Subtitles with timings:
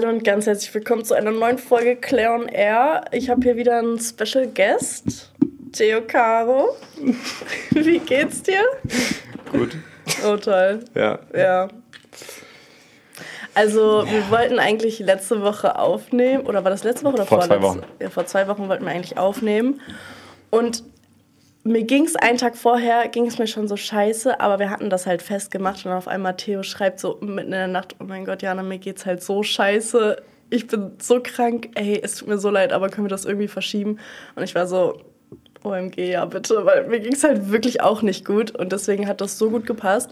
[0.00, 3.04] Hallo und ganz herzlich willkommen zu einer neuen Folge Claire on Air.
[3.12, 5.30] Ich habe hier wieder einen Special Guest,
[5.74, 6.74] Theo Caro.
[7.72, 8.62] Wie geht's dir?
[9.52, 9.76] Gut.
[10.26, 10.80] Oh toll.
[10.94, 11.18] Ja.
[11.36, 11.68] Ja.
[13.52, 17.58] Also, wir wollten eigentlich letzte Woche aufnehmen, oder war das letzte Woche oder Vor zwei
[17.58, 17.80] vorletzte?
[17.82, 17.92] Wochen.
[18.02, 19.82] Ja, vor zwei Wochen wollten wir eigentlich aufnehmen.
[20.48, 20.82] Und
[21.62, 24.88] mir ging es einen Tag vorher, ging es mir schon so scheiße, aber wir hatten
[24.88, 28.24] das halt festgemacht und auf einmal Theo schreibt so mitten in der Nacht, oh mein
[28.24, 30.22] Gott, Jana, mir geht's halt so scheiße.
[30.48, 33.48] Ich bin so krank, ey, es tut mir so leid, aber können wir das irgendwie
[33.48, 33.98] verschieben?
[34.34, 35.00] Und ich war so,
[35.62, 39.20] OMG, ja bitte, weil mir ging es halt wirklich auch nicht gut und deswegen hat
[39.20, 40.10] das so gut gepasst.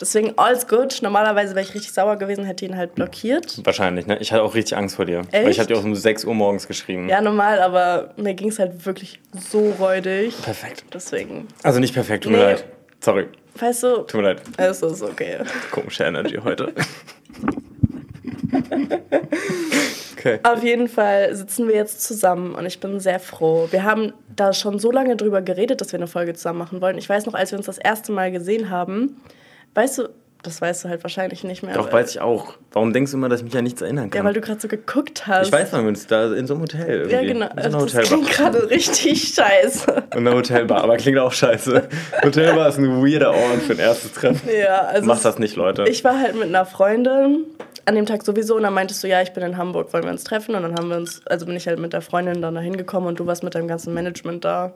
[0.00, 0.98] Deswegen all's good.
[1.02, 3.60] Normalerweise wäre ich richtig sauer gewesen, hätte ihn halt blockiert.
[3.64, 4.18] Wahrscheinlich, ne?
[4.20, 5.20] Ich hatte auch richtig Angst vor dir.
[5.30, 5.32] Echt?
[5.44, 7.08] Weil ich habe dir auch um 6 Uhr morgens geschrieben.
[7.08, 10.34] Ja, normal, aber mir ging es halt wirklich so räudig.
[10.42, 10.84] Perfekt.
[10.92, 12.44] Deswegen, Also nicht perfekt, tut mir Nee.
[12.44, 12.64] leid.
[13.02, 14.42] Sorry, weißt du, tut mir leid.
[14.58, 15.38] es ist okay.
[15.70, 16.74] Komische Energy heute.
[20.20, 20.40] okay.
[20.42, 23.68] Auf jeden Fall sitzen wir jetzt zusammen und ich bin sehr froh.
[23.70, 26.98] Wir haben da schon so lange drüber geredet, dass wir eine Folge zusammen machen wollen.
[26.98, 29.20] Ich weiß noch, als wir uns das erste Mal gesehen haben,
[29.74, 30.08] weißt du,
[30.42, 31.74] das weißt du halt wahrscheinlich nicht mehr.
[31.74, 32.54] Doch, weiß ich auch.
[32.72, 34.18] Warum denkst du immer, dass ich mich an nichts erinnern kann?
[34.18, 35.48] Ja, weil du gerade so geguckt hast.
[35.48, 37.14] ich weiß, wann wir uns da in so einem Hotel irgendwie.
[37.14, 37.46] Ja, genau.
[37.46, 40.04] In so einer Das klingt gerade richtig scheiße.
[40.14, 41.88] In einer Hotelbar, aber klingt auch scheiße.
[42.24, 44.48] Hotelbar ist ein weirder Ort für ein erstes Treffen.
[44.50, 45.84] Ja, also Macht das nicht, Leute.
[45.88, 47.44] ich war halt mit einer Freundin
[47.86, 50.10] an dem Tag sowieso und dann meintest du, ja, ich bin in Hamburg, wollen wir
[50.10, 50.54] uns treffen?
[50.54, 53.08] Und dann haben wir uns, also bin ich halt mit der Freundin dann da hingekommen
[53.08, 54.72] und du warst mit deinem ganzen Management da.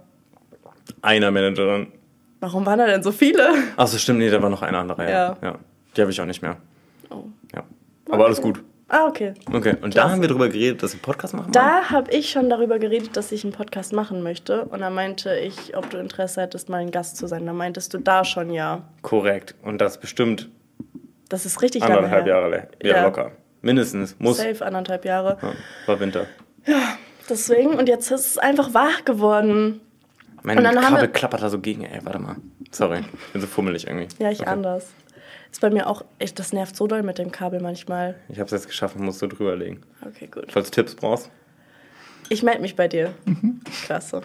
[1.02, 1.88] Einer Managerin.
[2.44, 3.54] Warum waren da denn so viele?
[3.74, 5.10] Achso, stimmt, nee, da war noch eine andere.
[5.10, 5.36] Ja.
[5.40, 5.54] ja.
[5.96, 6.58] Die habe ich auch nicht mehr.
[7.08, 7.24] Oh.
[7.54, 7.64] Ja.
[8.10, 8.62] Aber alles gut.
[8.88, 9.32] Ah, okay.
[9.50, 11.52] Okay, und da haben wir drüber geredet, dass wir Podcast machen wollen?
[11.52, 14.66] Da habe ich schon darüber geredet, dass ich einen Podcast machen möchte.
[14.66, 17.46] Und dann meinte ich, ob du Interesse hättest, mal ein Gast zu sein.
[17.46, 18.82] Da meintest du da schon ja.
[19.00, 19.54] Korrekt.
[19.62, 20.50] Und das bestimmt
[21.30, 22.34] Das ist richtig lange anderthalb her.
[22.34, 23.02] Jahre ja, Ja.
[23.04, 23.30] locker.
[23.62, 24.16] Mindestens.
[24.18, 24.36] Muss.
[24.36, 25.38] Safe anderthalb Jahre.
[25.40, 25.52] Ja,
[25.86, 26.26] war Winter.
[27.30, 29.80] Deswegen, und jetzt ist es einfach wahr geworden.
[30.44, 32.36] Mein Und dann haben Kabel wir- klappert da so gegen, ey, warte mal.
[32.70, 34.08] Sorry, ich bin so fummelig irgendwie.
[34.22, 34.50] Ja, ich Okay.
[34.50, 34.86] anders.
[35.50, 38.16] Ist bei mir auch, echt, das nervt so doll mit dem Kabel manchmal.
[38.28, 39.80] Ich hab's jetzt geschafft, musst du drüber legen.
[40.06, 40.52] Okay, gut.
[40.52, 41.30] Falls du Tipps brauchst.
[42.28, 43.14] Ich melde mich bei dir.
[43.86, 44.22] Klasse.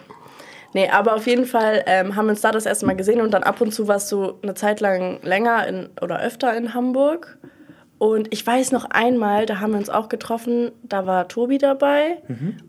[0.74, 3.32] Nee, aber auf jeden Fall ähm, haben wir uns da das erste Mal gesehen und
[3.32, 7.38] dann ab und zu warst du eine Zeit lang länger in, oder öfter in Hamburg.
[8.00, 12.22] Und ich weiß noch einmal, da haben wir uns auch getroffen, da war Tobi dabei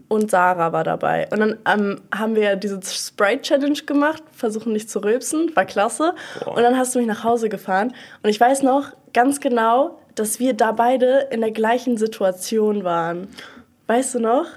[0.09, 1.30] und Sarah war dabei.
[1.31, 6.16] Und dann ähm, haben wir diese Sprite-Challenge gemacht, versuchen nicht zu rülpsen, war klasse.
[6.44, 6.58] Boah.
[6.58, 7.94] Und dann hast du mich nach Hause gefahren.
[8.22, 13.30] Und ich weiß noch ganz genau, dass wir da beide in der gleichen Situation waren.
[13.88, 14.48] Weißt du noch?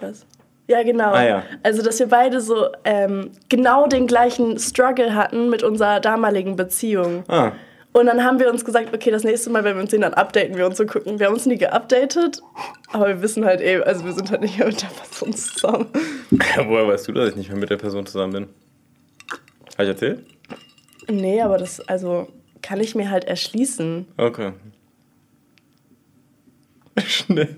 [0.00, 0.26] Was?
[0.66, 1.12] Ja, genau.
[1.12, 1.42] Ah, ja.
[1.62, 7.22] Also, dass wir beide so ähm, genau den gleichen Struggle hatten mit unserer damaligen Beziehung.
[7.28, 7.52] Ah,
[7.92, 10.14] Und dann haben wir uns gesagt, okay, das nächste Mal, wenn wir uns sehen, dann
[10.14, 11.18] updaten wir uns und gucken.
[11.18, 12.40] Wir haben uns nie geupdatet,
[12.92, 15.86] aber wir wissen halt eh, also wir sind halt nicht mehr mit der Person zusammen.
[16.30, 18.48] woher weißt du, dass ich nicht mehr mit der Person zusammen bin?
[19.72, 20.24] Habe ich erzählt?
[21.08, 22.28] Nee, aber das, also,
[22.62, 24.06] kann ich mir halt erschließen.
[24.16, 24.52] Okay.
[27.06, 27.56] Schnell.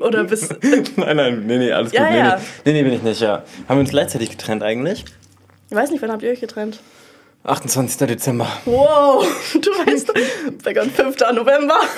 [0.00, 0.48] Oder bis.
[0.96, 2.16] nein, nein, nee, nee, alles Ja, gut.
[2.16, 2.36] Ja.
[2.64, 3.42] nee, nee, nee, bin ich nicht, ja.
[3.68, 5.04] Haben wir uns gleichzeitig getrennt eigentlich?
[5.70, 6.80] Ich weiß nicht, wann habt ihr euch getrennt?
[7.44, 8.06] 28.
[8.08, 8.46] Dezember.
[8.64, 9.24] Wow,
[9.54, 10.12] du weißt,
[10.64, 11.16] Gott, 5.
[11.34, 11.76] November.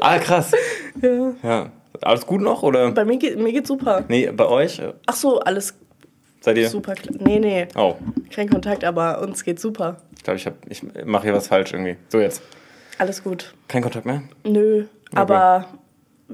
[0.00, 0.52] Ah, krass.
[1.00, 1.32] Ja.
[1.42, 1.70] Ja.
[2.02, 2.92] Alles gut noch, oder?
[2.92, 4.04] Bei mir, geht, mir geht's super.
[4.06, 4.80] Nee, bei euch?
[5.06, 5.74] Ach so, alles
[6.40, 6.68] Seid ihr?
[6.68, 6.94] super.
[7.18, 7.96] Nee, nee, Oh,
[8.32, 9.96] kein Kontakt, aber uns geht's super.
[10.16, 11.96] ich glaube, ich, hab- ich mache hier was falsch irgendwie.
[12.10, 12.42] So jetzt.
[12.98, 13.54] Alles gut.
[13.66, 14.22] Kein Kontakt mehr?
[14.44, 14.84] Nö,
[15.16, 15.66] aber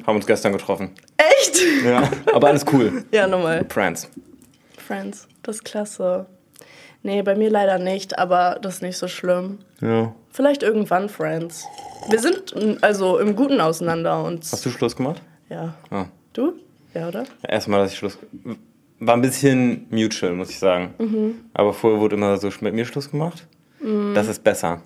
[0.06, 0.90] Haben uns gestern getroffen.
[1.16, 1.62] echt?
[1.86, 2.02] Ja.
[2.34, 3.02] Aber alles cool.
[3.12, 3.64] Ja, nochmal.
[3.70, 4.10] Friends.
[4.86, 6.26] Friends, das ist klasse.
[7.02, 9.58] Nee, bei mir leider nicht, aber das ist nicht so schlimm.
[9.80, 10.14] Ja.
[10.30, 11.64] Vielleicht irgendwann Friends.
[12.08, 15.22] Wir sind also im Guten auseinander und Hast du Schluss gemacht?
[15.48, 15.74] ja.
[15.90, 16.06] Ah.
[16.32, 16.52] Du?
[16.94, 17.24] Ja, oder?
[17.46, 18.18] Erstmal, dass ich Schluss.
[19.00, 20.94] War ein bisschen mutual, muss ich sagen.
[20.98, 21.34] Mhm.
[21.54, 23.46] Aber vorher wurde immer so mit mir Schluss gemacht.
[24.14, 24.82] Das ist besser.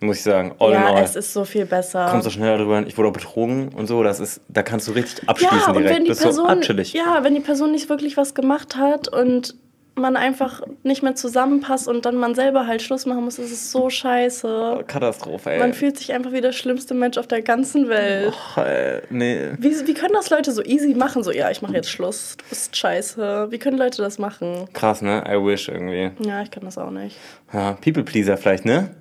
[0.00, 0.54] Muss ich sagen.
[0.58, 1.02] All in ja, all.
[1.02, 2.08] es ist so viel besser.
[2.10, 2.86] Kommst du schneller drüber hin.
[2.88, 4.02] Ich wurde auch betrogen und so.
[4.02, 5.96] Das ist, da kannst du richtig abschließen ja, und direkt.
[5.96, 6.92] wenn die das ist so Person, abchillig.
[6.92, 9.54] ja, wenn die Person nicht wirklich was gemacht hat und
[9.94, 13.70] man einfach nicht mehr zusammenpasst und dann man selber halt Schluss machen muss, ist es
[13.70, 14.84] so scheiße.
[14.86, 15.58] Katastrophe, ey.
[15.58, 18.28] Man fühlt sich einfach wie der schlimmste Mensch auf der ganzen Welt.
[18.32, 19.50] Och, ey, nee.
[19.58, 21.22] Wie, wie können das Leute so easy machen?
[21.22, 23.48] So, ja, ich mache jetzt Schluss, du bist scheiße.
[23.50, 24.66] Wie können Leute das machen?
[24.72, 25.24] Krass, ne?
[25.28, 26.10] I wish irgendwie.
[26.26, 27.16] Ja, ich kann das auch nicht.
[27.52, 28.94] Ja, People Pleaser vielleicht, ne?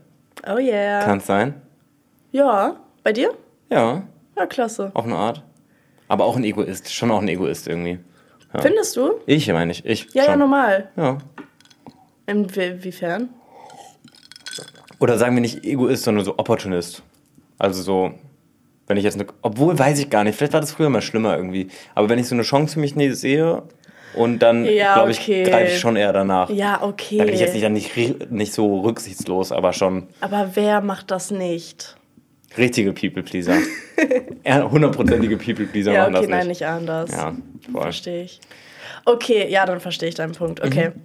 [0.45, 1.03] Oh yeah.
[1.03, 1.53] Kann's sein.
[2.31, 3.31] Ja, bei dir?
[3.69, 4.03] Ja,
[4.37, 4.91] Ja, klasse.
[4.93, 5.43] auf eine Art.
[6.07, 6.91] Aber auch ein Egoist.
[6.93, 7.99] Schon auch ein Egoist irgendwie.
[8.53, 8.61] Ja.
[8.61, 9.13] Findest du?
[9.25, 9.85] Ich meine ich.
[9.85, 10.07] Ich.
[10.13, 10.31] Ja, schon.
[10.31, 10.89] ja, normal.
[10.97, 11.17] Ja.
[12.27, 13.29] Inwiefern?
[14.99, 17.01] Oder sagen wir nicht Egoist, sondern so Opportunist.
[17.57, 18.11] Also so,
[18.87, 21.35] Wenn ich jetzt eine, obwohl weiß ich gar nicht, vielleicht war das früher mal schlimmer
[21.37, 21.69] irgendwie.
[21.95, 23.63] Aber wenn ich so eine Chance für mich nie sehe
[24.13, 25.43] und dann Ja, glaube ich, okay.
[25.43, 26.49] greife ich schon eher danach.
[26.49, 27.17] Ja, okay.
[27.17, 31.31] Da bin ich jetzt nicht, nicht, nicht so rücksichtslos, aber schon Aber wer macht das
[31.31, 31.95] nicht?
[32.57, 33.55] Richtige People-Pleaser.
[34.71, 36.61] Hundertprozentige People-Pleaser Ja, machen okay, das nein, nicht.
[36.61, 37.11] nicht anders.
[37.11, 37.35] Ja.
[37.73, 38.39] Verstehe ich.
[39.05, 40.63] Okay, ja, dann verstehe ich deinen Punkt.
[40.63, 40.89] Okay.
[40.89, 41.01] Mhm.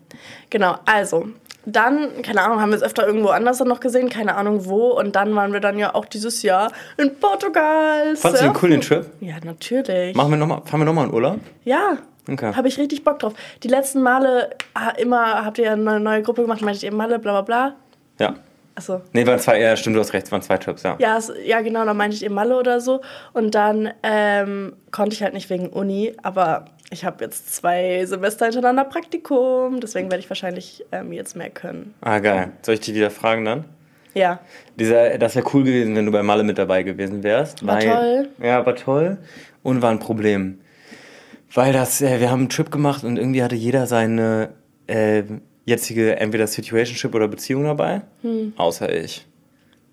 [0.50, 1.28] Genau, also.
[1.68, 4.90] Dann, keine Ahnung, haben wir es öfter irgendwo anders dann noch gesehen, keine Ahnung wo.
[4.96, 8.14] Und dann waren wir dann ja auch dieses Jahr in Portugal.
[8.14, 9.10] Fandest du den cool, den surfen.
[9.18, 9.28] Trip?
[9.28, 10.14] Ja, natürlich.
[10.14, 11.40] Machen wir noch mal, fahren wir nochmal in Urlaub?
[11.64, 11.98] Ja.
[12.30, 12.54] Okay.
[12.54, 13.34] Habe ich richtig Bock drauf.
[13.64, 17.40] Die letzten Male ah, immer habt ihr eine neue Gruppe gemacht, meintet ihr Malle, bla
[17.40, 17.76] bla bla.
[18.20, 18.36] Ja.
[18.76, 19.00] Achso.
[19.12, 20.96] Nee, waren zwei, ja, stimmt, du hast recht, es waren zwei Trips, ja.
[20.98, 23.00] Ja, es, ja, genau, dann meinte ich ihr Malle oder so.
[23.32, 28.44] Und dann ähm, konnte ich halt nicht wegen Uni, aber ich habe jetzt zwei Semester
[28.44, 31.94] hintereinander Praktikum, deswegen werde ich wahrscheinlich ähm, jetzt mehr können.
[32.02, 32.52] Ah, geil.
[32.60, 33.64] Soll ich dich wieder fragen dann?
[34.12, 34.40] Ja.
[34.78, 37.66] Dieser, das wäre cool gewesen, wenn du bei Malle mit dabei gewesen wärst.
[37.66, 38.28] War toll.
[38.42, 39.18] Ja, war toll.
[39.62, 40.60] Und war ein Problem.
[41.52, 44.50] Weil das, äh, wir haben einen Trip gemacht und irgendwie hatte jeder seine
[44.86, 45.22] äh,
[45.66, 48.02] jetzige entweder Situationship oder Beziehung dabei.
[48.22, 48.54] Hm.
[48.56, 49.26] Außer ich.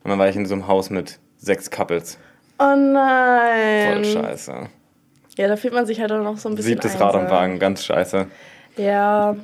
[0.03, 2.17] Und dann war ich in so einem Haus mit sechs Couples.
[2.59, 4.05] Oh Voll nein.
[4.05, 4.69] scheiße.
[5.37, 7.29] Ja, da fühlt man sich halt auch noch so ein bisschen Siebtes Rad am.
[7.29, 8.27] Wagen, ganz scheiße.
[8.77, 9.35] Ja.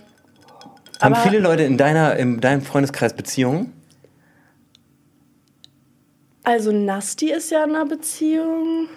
[1.01, 3.73] Haben viele Leute in, deiner, in deinem Freundeskreis Beziehungen?
[6.43, 8.87] Also Nasti ist ja in einer Beziehung.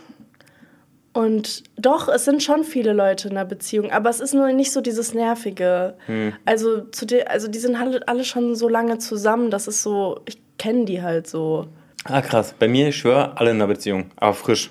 [1.12, 4.72] Und doch, es sind schon viele Leute in einer Beziehung, aber es ist nur nicht
[4.72, 5.94] so dieses Nervige.
[6.06, 6.32] Hm.
[6.46, 10.20] Also, zu de, also die sind alle, alle schon so lange zusammen, das ist so,
[10.24, 11.66] ich kenne die halt so.
[12.04, 12.54] Ah, krass.
[12.58, 14.10] Bei mir, ich schwöre, alle in einer Beziehung.
[14.16, 14.70] Aber frisch.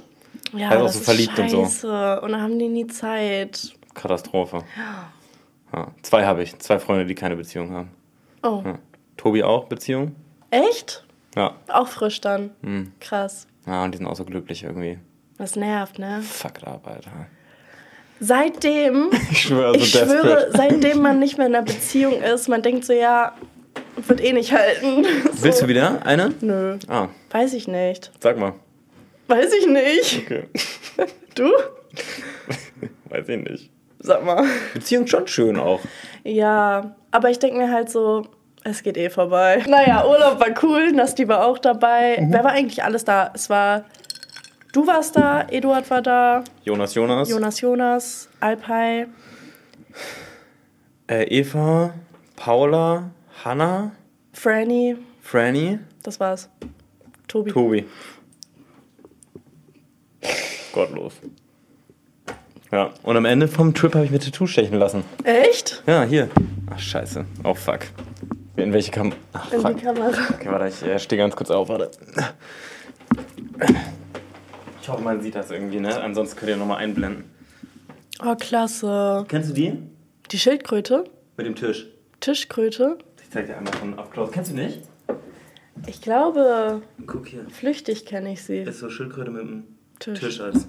[0.54, 1.64] Ja, Also auch das so ist verliebt und so.
[1.64, 2.22] scheiße.
[2.22, 3.74] Und dann haben die nie Zeit.
[3.94, 4.64] Katastrophe.
[5.74, 5.88] Ja.
[6.02, 6.58] Zwei habe ich.
[6.60, 7.92] Zwei Freunde, die keine Beziehung haben.
[8.44, 8.80] Oh, Ja.
[9.16, 10.16] Tobi auch Beziehung?
[10.50, 11.06] echt?
[11.36, 11.56] Ja.
[11.70, 12.50] Auch frisch dann.
[12.64, 12.92] Hm.
[13.00, 13.48] Krass.
[13.68, 14.98] Ja, und die sind auch so glücklich irgendwie.
[15.42, 16.22] Das nervt, ne?
[16.22, 17.06] Fuck Arbeit.
[18.20, 22.86] Seitdem, Ich schwöre, ich schwöre, seitdem man nicht mehr in einer Beziehung ist, man denkt
[22.86, 23.34] so, ja,
[24.08, 25.04] wird eh nicht halten.
[25.34, 25.44] So.
[25.44, 26.32] Willst du wieder eine?
[26.42, 28.12] Nö, Ah, weiß ich nicht.
[28.20, 28.54] sag mal.
[29.28, 30.22] Weiß ich nicht.
[30.26, 30.44] Okay.
[31.34, 31.50] Du?
[33.06, 33.72] Weiß ich nicht.
[34.00, 34.44] Sag mal.
[34.76, 35.80] Beziehung schon schön auch.
[36.24, 38.28] Ja, aber ich denke mir halt so,
[38.64, 39.64] es geht eh vorbei.
[39.68, 42.24] Naja, Urlaub war cool, Nasti war auch dabei.
[42.30, 43.32] Wer war eigentlich alles da?
[43.34, 43.86] Es war,
[44.72, 47.30] du warst da, Eduard war da, Jonas Jonas.
[47.30, 49.08] Jonas Jonas, Alpai.
[51.08, 51.94] Äh, Eva,
[52.36, 53.12] Paula,
[53.44, 53.92] Hanna,
[54.34, 56.50] Franny, Franny, das war's.
[57.28, 57.52] Tobi.
[57.52, 57.86] Tobi.
[60.74, 61.14] Gottlos.
[62.72, 65.04] Ja, und am Ende vom Trip habe ich mir Tattoo stechen lassen.
[65.26, 65.84] Echt?
[65.86, 66.30] Ja, hier.
[66.74, 67.26] Ach, scheiße.
[67.44, 67.80] Oh, fuck.
[68.56, 69.12] In welche Kam...
[69.34, 69.78] Ach, In fuck.
[69.78, 70.12] die Kamera.
[70.34, 71.92] Okay, warte, ich äh, stehe ganz kurz auf, warte.
[74.82, 76.02] Ich hoffe, man sieht das irgendwie, ne?
[76.02, 77.26] Ansonsten könnt ihr nochmal einblenden.
[78.24, 79.26] Oh, klasse.
[79.28, 79.74] Kennst du die?
[80.32, 81.04] Die Schildkröte?
[81.38, 81.88] Mit dem Tisch.
[82.20, 82.98] Tischkröte?
[83.22, 84.32] Ich zeig dir einmal von up close.
[84.32, 84.80] Kennst du nicht?
[85.88, 87.46] Ich glaube, Guck hier.
[87.50, 88.60] flüchtig kenne ich sie.
[88.60, 89.64] Ist so Schildkröte mit dem
[90.00, 90.20] Tisch.
[90.20, 90.68] Tisch, als,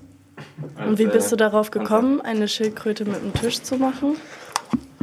[0.86, 1.80] Und wie bist du darauf Panzer.
[1.80, 4.16] gekommen, eine Schildkröte mit einem Tisch zu machen?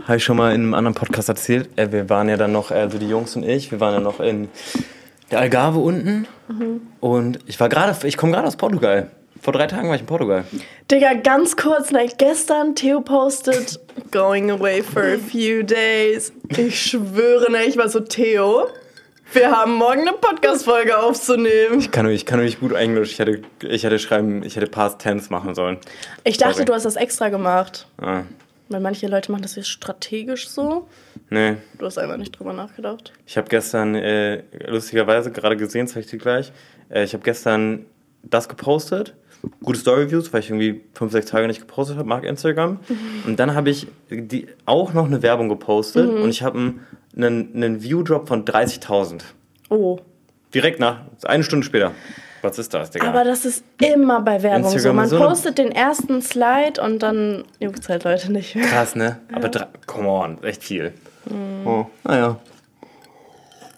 [0.06, 1.70] Habe ich schon mal in einem anderen Podcast erzählt.
[1.76, 4.20] Äh, wir waren ja dann noch, also die Jungs und ich, wir waren ja noch
[4.20, 4.50] in
[5.32, 6.28] der Algarve unten.
[7.00, 9.12] Und ich war gerade, ich komme gerade aus Portugal.
[9.42, 10.44] Vor drei Tagen war ich in Portugal.
[10.92, 13.80] Digga, ganz kurz, like gestern, Theo postet,
[14.12, 16.34] going away for a few days.
[16.58, 18.68] Ich schwöre, ne, ich war so, Theo,
[19.32, 21.80] wir haben morgen eine Podcast-Folge aufzunehmen.
[21.80, 23.14] Ich kann, nur- ich kann nur nicht gut Englisch.
[23.14, 25.78] Ich hätte, ich hätte schreiben, ich hätte Past Tense machen sollen.
[26.26, 26.66] Ich dachte, Sorry.
[26.66, 27.88] du hast das extra gemacht.
[28.02, 28.24] Ah,
[28.70, 30.88] Weil manche Leute machen das jetzt strategisch so.
[31.30, 31.56] nee.
[31.78, 33.14] Du hast einfach nicht drüber nachgedacht.
[33.26, 36.52] Ich habe gestern, äh, lustigerweise, gerade gesehen, zeige ich dir gleich.
[36.90, 37.86] Äh, ich habe gestern
[38.24, 39.16] das gepostet.
[39.64, 42.80] Gute Story-Views, weil ich irgendwie fünf, sechs Tage nicht gepostet habe, mag Instagram.
[43.26, 46.86] Und dann habe ich die, auch noch eine Werbung gepostet und ich habe einen,
[47.16, 49.22] einen, einen View-Drop von 30.000.
[49.70, 50.00] Oh.
[50.54, 51.94] Direkt nach, eine Stunde später.
[52.42, 53.08] Was ist das, Digga?
[53.10, 54.76] Aber das ist immer bei Werbung so.
[54.76, 58.56] Instagram Man ist so postet den ersten Slide und dann juckt halt Leute nicht.
[58.56, 59.20] Krass, ne?
[59.34, 60.94] Aber, drei- come on, echt viel.
[61.66, 62.38] Oh, naja.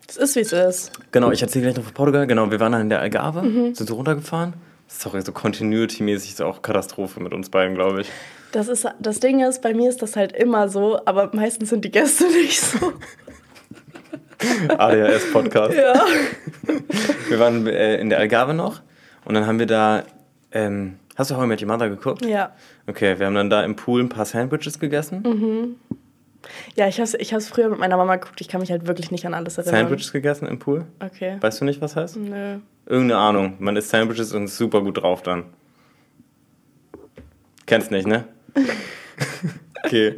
[0.08, 0.92] Es ist, wie es ist.
[1.12, 2.28] Genau, ich erzähle gleich noch von Portugal.
[2.28, 3.74] Genau, wir waren dann in der Algarve, Mhm.
[3.76, 4.54] sind so runtergefahren.
[4.88, 8.10] Sorry, so Continuity-mäßig ist auch Katastrophe mit uns beiden, glaube ich.
[8.52, 11.86] Das, ist, das Ding ist, bei mir ist das halt immer so, aber meistens sind
[11.86, 12.92] die Gäste nicht so.
[14.78, 15.74] ADHS-Podcast.
[15.74, 16.06] Ja.
[17.30, 18.82] Wir waren äh, in der Algarve noch
[19.26, 20.04] und dann haben wir da.
[20.52, 22.26] Ähm, hast du How I Met Your Mother geguckt?
[22.26, 22.52] Ja.
[22.88, 25.78] Okay, wir haben dann da im Pool ein paar Sandwiches gegessen.
[26.76, 28.42] Ja, ich habe es ich hab's früher mit meiner Mama geguckt.
[28.42, 29.82] Ich kann mich halt wirklich nicht an alles erinnern.
[29.82, 30.86] Sandwiches gegessen im Pool?
[31.00, 31.38] Okay.
[31.40, 32.18] Weißt du nicht, was heißt?
[32.18, 32.58] Nö.
[32.86, 33.54] Irgendeine Ahnung.
[33.60, 35.46] Man isst Sandwiches und ist super gut drauf dann.
[37.66, 38.26] Kennst nicht, ne?
[39.86, 40.18] okay.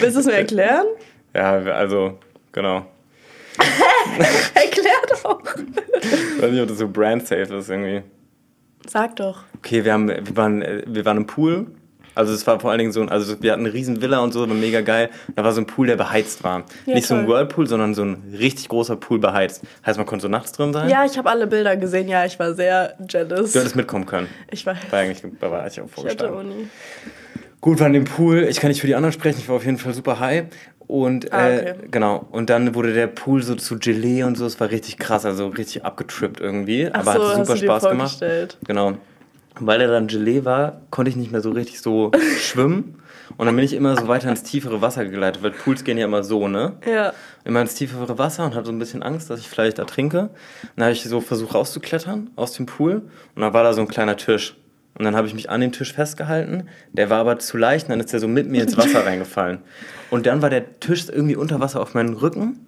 [0.00, 0.86] Willst du es mir erklären?
[1.34, 2.18] Ja, also,
[2.52, 2.86] genau.
[4.54, 5.40] Erklär doch.
[6.00, 8.02] Ich weiß nicht, ob das so brand-safe ist irgendwie.
[8.88, 9.42] Sag doch.
[9.58, 11.66] Okay, wir, haben, wir, waren, wir waren im Pool.
[12.14, 14.32] Also es war vor allen Dingen so ein, also wir hatten eine riesen Villa und
[14.32, 15.08] so, war mega geil.
[15.36, 16.64] Da war so ein Pool, der beheizt war.
[16.84, 17.36] Ja, Nicht so ein toll.
[17.36, 19.62] Whirlpool, sondern so ein richtig großer Pool beheizt.
[19.86, 20.88] Heißt, man konnte so nachts drin sein.
[20.88, 22.08] Ja, ich habe alle Bilder gesehen.
[22.08, 23.52] Ja, ich war sehr jealous.
[23.52, 24.26] Du hättest mitkommen können.
[24.50, 24.74] Ich war.
[24.90, 26.32] War eigentlich, da war ich auch Ich hatte.
[26.32, 26.68] Uni.
[27.60, 28.44] Gut, war in dem Pool.
[28.48, 29.38] Ich kann nicht für die anderen sprechen.
[29.40, 30.44] Ich war auf jeden Fall super high.
[30.86, 31.74] Und Ah, äh, okay.
[31.90, 32.26] genau.
[32.30, 34.46] Und dann wurde der Pool so zu Gelee und so.
[34.46, 36.88] Es war richtig krass, also richtig abgetrippt irgendwie.
[36.92, 38.24] Ach aber so, hat super Spaß gemacht.
[38.66, 38.86] Genau.
[38.88, 38.98] Und
[39.60, 42.10] Weil er dann Gelee war, konnte ich nicht mehr so richtig so
[42.40, 43.02] schwimmen.
[43.36, 46.06] Und dann bin ich immer so weiter ins tiefere Wasser geleitet, weil Pools gehen ja
[46.06, 46.72] immer so, ne?
[46.90, 47.12] Ja.
[47.44, 50.30] Immer ins tiefere Wasser und hatte so ein bisschen Angst, dass ich vielleicht ertrinke.
[50.76, 53.02] Dann habe ich so versucht rauszuklettern aus dem Pool
[53.34, 54.56] und dann war da so ein kleiner Tisch.
[54.98, 56.68] Und dann habe ich mich an den Tisch festgehalten.
[56.92, 59.58] Der war aber zu leicht und dann ist der so mit mir ins Wasser reingefallen.
[60.10, 62.66] Und dann war der Tisch irgendwie unter Wasser auf meinen Rücken.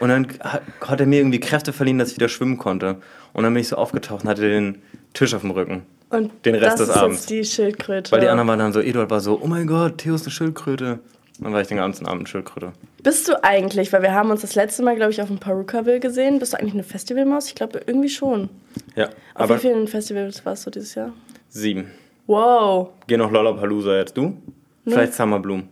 [0.00, 2.96] Und dann hat, er mir irgendwie Kräfte verliehen, dass ich wieder schwimmen konnte.
[3.32, 4.82] Und dann bin ich so aufgetaucht und hatte den
[5.14, 5.82] Tisch auf dem Rücken.
[6.10, 7.20] Und Den Rest das des ist Abends.
[7.20, 8.12] jetzt die Schildkröte.
[8.12, 10.30] Weil die anderen waren dann so, Eduard war so, oh mein Gott, Theo ist eine
[10.32, 10.98] Schildkröte.
[11.40, 12.72] Dann war ich den ganzen Abend Schildkröte.
[13.02, 16.00] Bist du eigentlich, weil wir haben uns das letzte Mal, glaube ich, auf dem Perukaville
[16.00, 17.46] gesehen, bist du eigentlich eine Festivalmaus?
[17.48, 18.50] Ich glaube, irgendwie schon.
[18.94, 21.12] Ja, Auf aber wie vielen Festivals warst du dieses Jahr?
[21.52, 21.90] Sieben.
[22.26, 22.90] Wow.
[23.06, 24.36] Geh noch Lollapalooza jetzt, du?
[24.84, 25.68] Vielleicht Summer Bloom.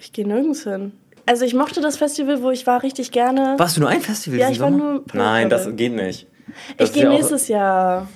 [0.00, 0.92] Ich gehe nirgends hin.
[1.26, 3.54] Also ich mochte das Festival, wo ich war, richtig gerne.
[3.58, 4.94] Warst du nur ein Festival Ja, ich war Sommer?
[4.94, 6.26] nur Nein, das geht nicht.
[6.46, 8.08] Das ich ist gehe ja nächstes Jahr.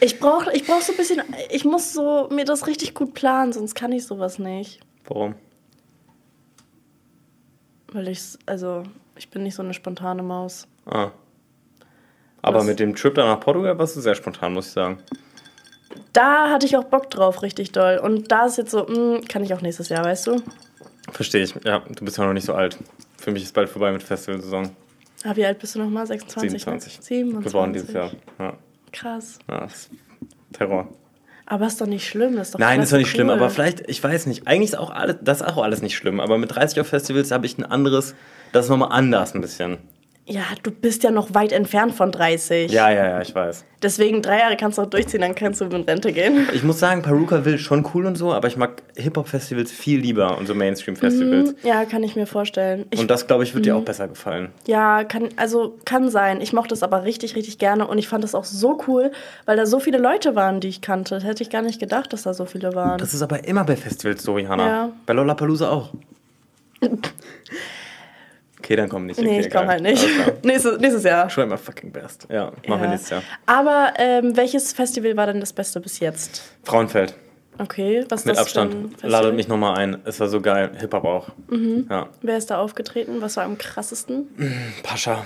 [0.00, 3.52] Ich brauche ich brauch so ein bisschen, ich muss so mir das richtig gut planen,
[3.52, 4.80] sonst kann ich sowas nicht.
[5.06, 5.34] Warum?
[7.92, 8.82] Weil ich, also,
[9.16, 10.66] ich bin nicht so eine spontane Maus.
[10.86, 11.10] Ah.
[12.42, 12.66] Aber Was?
[12.66, 14.98] mit dem Trip da nach Portugal warst du sehr spontan, muss ich sagen.
[16.12, 18.00] Da hatte ich auch Bock drauf, richtig doll.
[18.02, 20.42] Und da ist jetzt so, mh, kann ich auch nächstes Jahr, weißt du?
[21.12, 21.54] Verstehe ich.
[21.64, 22.78] Ja, du bist ja noch nicht so alt.
[23.18, 24.70] Für mich ist bald vorbei mit Festivalsaison.
[25.24, 26.06] Ah, wie alt bist du nochmal?
[26.06, 26.50] 26?
[26.62, 26.98] 27.
[26.98, 27.04] Ne?
[27.04, 27.52] 27.
[27.52, 28.10] Geworden dieses Jahr.
[28.38, 28.54] Ja.
[28.92, 29.38] Krass.
[29.48, 29.90] ja das ist
[30.52, 30.88] Terror.
[31.46, 33.34] Aber ist doch nicht schlimm, ist doch Nein, ist doch nicht schlimm, cool.
[33.34, 36.20] aber vielleicht, ich weiß nicht, eigentlich ist auch alles, das ist auch alles nicht schlimm,
[36.20, 38.14] aber mit 30 auf Festivals habe ich ein anderes,
[38.52, 39.78] das ist nochmal anders ein bisschen.
[40.30, 42.70] Ja, du bist ja noch weit entfernt von 30.
[42.70, 43.64] Ja, ja, ja, ich weiß.
[43.82, 46.46] Deswegen drei Jahre kannst du auch durchziehen, dann kannst du in Rente gehen.
[46.52, 50.38] Ich muss sagen, Paruka will schon cool und so, aber ich mag Hip-Hop-Festivals viel lieber
[50.38, 51.54] und so Mainstream-Festivals.
[51.64, 52.86] Ja, kann ich mir vorstellen.
[52.90, 54.50] Ich, Und das, glaube ich, wird dir auch besser gefallen.
[54.66, 56.40] ja, kann, also kann sein.
[56.40, 59.10] Ich mochte es aber richtig, richtig gerne und ich fand es auch so cool,
[59.46, 61.16] weil da so viele Leute waren, die ich kannte.
[61.16, 62.98] Das hätte ich gar nicht gedacht, dass da so viele waren.
[62.98, 64.66] Das ist aber immer bei Festivals so, Johanna.
[64.66, 64.90] Ja.
[65.06, 65.90] Bei Lollapalooza auch.
[68.62, 69.18] Okay, dann komm nicht.
[69.20, 69.68] nee, okay, ich komme egal.
[69.74, 70.06] halt nicht.
[70.44, 71.28] Nächstes, nächstes Jahr.
[71.28, 72.26] Try my fucking best.
[72.30, 72.86] Ja, machen wir Ja.
[72.88, 73.22] nächstes Jahr.
[73.46, 76.42] Aber ähm, welches Festival war denn das Beste bis jetzt?
[76.64, 77.14] Frauenfeld,
[77.58, 79.02] Okay, was ist mit das ein Abstand.
[79.02, 79.98] Ladet mich nochmal ein.
[80.04, 80.70] Es war so geil.
[80.78, 81.28] Hip-Hop auch.
[81.48, 81.86] Mhm.
[81.90, 82.08] Ja.
[82.22, 83.20] Wer ist da aufgetreten?
[83.20, 84.28] Was war am krassesten?
[84.82, 85.24] Pascha,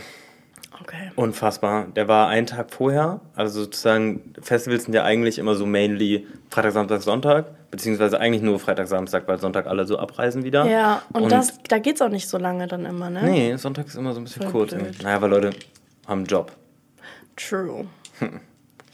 [0.81, 1.13] Okay.
[1.15, 1.87] unfassbar.
[1.95, 3.21] Der war einen Tag vorher.
[3.37, 7.47] Also sozusagen, Festivals sind ja eigentlich immer so mainly Freitag, Samstag, Sonntag.
[7.75, 10.65] Beziehungsweise eigentlich nur Freitag, Samstag, weil Sonntag alle so abreisen wieder.
[10.65, 13.25] Ja, und, das, da geht's auch nicht so lange dann immer, ne?
[13.25, 14.75] Nee, Sonntag ist immer so ein bisschen Voll kurz.
[14.75, 15.03] blöd.
[15.03, 15.51] Naja, weil Leute
[16.07, 16.53] haben einen Job.
[17.37, 17.87] True.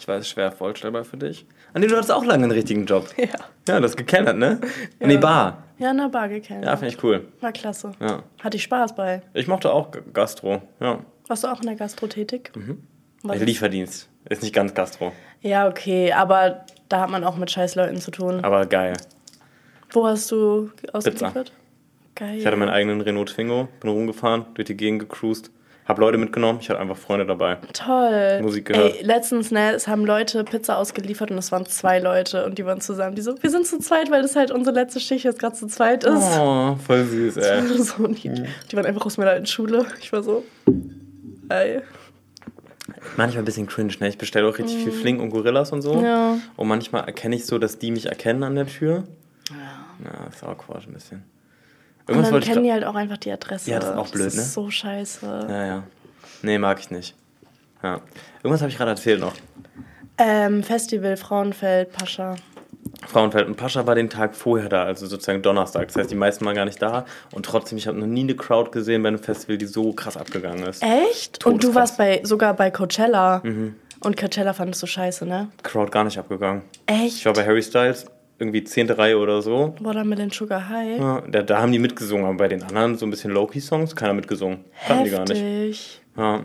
[0.01, 1.45] Ich weiß, schwer vorstellbar für dich.
[1.75, 3.07] Ah, nee, du hattest auch lange einen richtigen Job.
[3.19, 3.27] Ja.
[3.69, 4.59] Ja, das gekennert, ne?
[4.99, 5.63] Nee, Bar.
[5.77, 6.65] Ja, in der Bar gekannt.
[6.65, 7.29] Ja, finde ich cool.
[7.43, 7.93] War klasse.
[8.01, 8.23] Ja.
[8.43, 9.21] Hatte ich Spaß bei.
[9.35, 10.63] Ich mochte auch Gastro.
[10.81, 11.01] Ja.
[11.29, 12.51] Warst du auch in der Gastro tätig?
[12.57, 12.83] Mhm.
[13.25, 14.09] Lieferdienst.
[14.31, 18.11] Ist nicht ganz Gastro, Ja, okay, aber da hat man auch mit scheiß Leuten zu
[18.11, 18.45] tun.
[18.45, 18.93] aber geil.
[19.93, 21.53] Wo hast du ausgeliefert?
[22.15, 22.37] Geil.
[22.39, 25.51] Ich hatte meinen eigenen Renault Twingo, bin rumgefahren, durch die Gegend gecruised,
[25.87, 27.57] hab Leute mitgenommen, ich hatte einfach Freunde dabei.
[27.73, 28.41] Toll.
[28.43, 28.97] Musik gehört.
[28.97, 32.67] Ey, letztens, ne, es haben Leute Pizza ausgeliefert und es waren zwei Leute und die
[32.67, 33.17] waren zusammen.
[33.17, 35.67] Die so, wir sind zu zweit, weil das halt unsere letzte Schicht jetzt gerade zu
[35.67, 36.39] zweit ist.
[36.39, 37.63] Oh, voll süß, ey.
[37.79, 38.49] so niedlich.
[38.71, 39.87] Die waren einfach aus meiner alten Schule.
[40.01, 40.45] Ich war so,
[41.49, 41.81] ey.
[43.17, 44.09] Manchmal ein bisschen cringe, ne?
[44.09, 45.95] Ich bestelle auch richtig viel Flink und Gorillas und so.
[45.95, 46.05] Mhm.
[46.05, 46.39] Ja.
[46.57, 49.05] Und manchmal erkenne ich so, dass die mich erkennen an der Tür.
[50.05, 51.19] Ja, ist awkward ein bisschen.
[51.19, 53.71] Und Irgendwas dann wollte ich kennen die halt auch einfach die Adresse.
[53.71, 54.43] Ja, das ist auch blöd, das ne?
[54.43, 55.47] ist so scheiße.
[55.49, 55.83] Ja, ja.
[56.43, 57.15] Nee, mag ich nicht.
[57.83, 58.01] Ja.
[58.43, 59.35] Irgendwas habe ich gerade erzählt noch.
[60.19, 62.37] Ähm, Festival, Frauenfeld, Pascha.
[63.07, 65.89] Frauenfeld und Pascha war den Tag vorher da, also sozusagen Donnerstag.
[65.89, 67.05] Das heißt, die meisten waren gar nicht da.
[67.33, 70.17] Und trotzdem, ich habe noch nie eine Crowd gesehen bei einem Festival, die so krass
[70.17, 70.83] abgegangen ist.
[70.83, 71.45] Echt?
[71.47, 71.75] Und du Todeskrass.
[71.75, 73.41] warst bei, sogar bei Coachella.
[73.45, 73.77] Mhm.
[74.03, 75.49] Und Coachella fandest du scheiße, ne?
[75.63, 76.63] Crowd gar nicht abgegangen.
[76.87, 77.17] Echt?
[77.19, 78.07] Ich war bei Harry Styles,
[78.39, 79.75] irgendwie zehnte Reihe oder so.
[79.81, 80.99] Watermelon Sugar High.
[80.99, 84.15] Ja, da, da haben die mitgesungen, aber bei den anderen so ein bisschen Low-Key-Songs, keiner
[84.15, 84.65] mitgesungen.
[84.87, 86.01] Kannten die gar nicht.
[86.17, 86.41] Ja.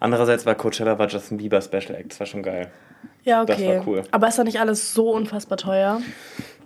[0.00, 2.70] Andererseits war Coachella war Justin Bieber Special Act, das war schon geil.
[3.28, 3.76] Ja, Das okay.
[3.78, 4.02] war cool.
[4.10, 6.00] Aber ist doch nicht alles so unfassbar teuer?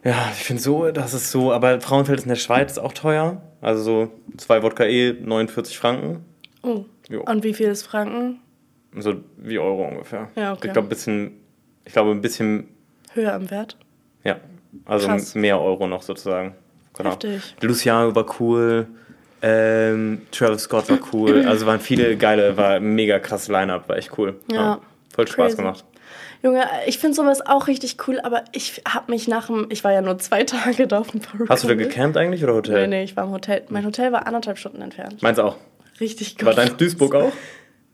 [0.04, 3.40] Ja, ich finde so, das ist so, aber Frauenfeld ist in der Schweiz auch teuer.
[3.61, 6.25] Also so zwei Wodka E, 49 Franken.
[6.62, 6.85] Oh.
[7.09, 7.23] Jo.
[7.23, 8.40] Und wie viel ist Franken?
[8.97, 10.28] So wie Euro ungefähr.
[10.37, 10.69] Ja, okay.
[10.69, 11.33] Ich glaube, ein bisschen,
[11.85, 12.69] ich glaube, ein bisschen,
[13.14, 13.76] Höher im Wert?
[14.25, 14.37] ja,
[14.87, 15.35] also Krass.
[15.35, 16.54] mehr Euro noch sozusagen.
[16.97, 17.11] Genau.
[17.11, 17.57] Heftig.
[17.61, 18.87] Luciano war cool,
[19.42, 24.16] ähm, Travis Scott war cool, also waren viele geile, war mega krasses Line-Up, war echt
[24.19, 24.37] cool.
[24.50, 24.81] Ja.
[25.14, 25.57] Voll Spaß Crazy.
[25.57, 25.85] gemacht.
[26.42, 29.92] Junge, ich finde sowas auch richtig cool, aber ich habe mich nach dem, ich war
[29.92, 31.44] ja nur zwei Tage da auf dem Peru.
[31.49, 32.88] Hast du da gecampt eigentlich oder Hotel?
[32.88, 33.62] Nee, nee, ich war im Hotel.
[33.68, 35.22] Mein Hotel war anderthalb Stunden entfernt.
[35.22, 35.56] Meins auch.
[36.00, 36.46] Richtig gut.
[36.46, 37.32] War dein Duisburg auch?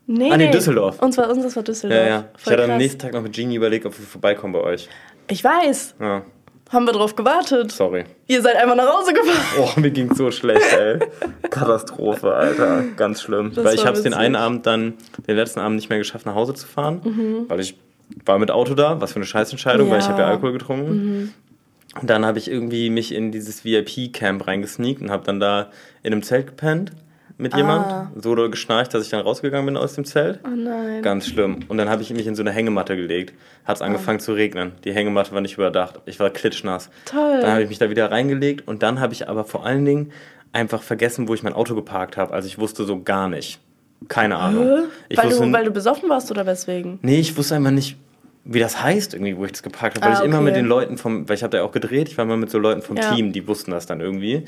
[0.07, 0.99] Nee, Ah, nee, Düsseldorf.
[1.01, 2.01] Uns war, uns war Düsseldorf.
[2.01, 2.25] Ja, ja.
[2.35, 4.89] Ich Voll hatte am nächsten Tag noch mit Genie überlegt, ob wir vorbeikommen bei euch.
[5.27, 5.95] Ich weiß.
[5.99, 6.23] Ja,
[6.71, 7.71] Haben wir drauf gewartet.
[7.71, 8.05] sorry.
[8.25, 9.37] Ihr seid einfach nach Hause gefahren.
[9.77, 10.97] Oh, mir ging's so schlecht, ey.
[11.51, 12.83] Katastrophe, Alter.
[12.95, 13.51] Ganz schlimm.
[13.53, 14.95] Das weil ich war hab's den einen Abend dann,
[15.27, 17.01] den letzten Abend nicht mehr geschafft, nach Hause zu fahren.
[17.03, 17.45] Mhm.
[17.47, 17.77] Weil ich
[18.25, 20.09] war mit Auto da, was für eine Scheißentscheidung, weil ich Ja.
[20.09, 20.13] Mhm.
[20.13, 21.33] habe ja Alkohol getrunken.
[21.99, 25.69] Und dann habe ich irgendwie mich in dieses VIP-Camp reingesneakt und habe dann da
[26.03, 26.91] in einem Zelt gepennt
[27.37, 27.57] mit Ah.
[27.57, 28.23] jemand.
[28.23, 30.39] So geschnarcht, dass ich dann rausgegangen bin aus dem Zelt.
[30.45, 31.01] Oh nein.
[31.01, 31.61] Ganz schlimm.
[31.67, 33.33] Und dann habe ich mich in so eine Hängematte gelegt.
[33.65, 34.73] Hat es angefangen zu regnen.
[34.83, 35.99] Die Hängematte war nicht überdacht.
[36.05, 36.89] Ich war klitschnass.
[37.05, 37.39] Toll.
[37.41, 40.11] Dann habe ich mich da wieder reingelegt und dann habe ich aber vor allen Dingen
[40.51, 42.33] einfach vergessen, wo ich mein Auto geparkt habe.
[42.33, 43.59] Also ich wusste so gar nicht.
[44.07, 44.87] Keine Ahnung.
[45.13, 46.99] Weil, wusste, du, weil du besoffen warst oder weswegen?
[47.01, 47.97] nee, ich wusste einfach nicht,
[48.51, 50.05] wie das heißt, irgendwie, wo ich das geparkt habe.
[50.07, 50.45] Weil Ah, ich immer okay.
[50.45, 52.57] mit den Leuten vom, weil ich habe da auch gedreht, ich war immer mit so
[52.57, 53.13] Leuten vom Ja.
[53.13, 54.45] Team, die wussten das dann irgendwie.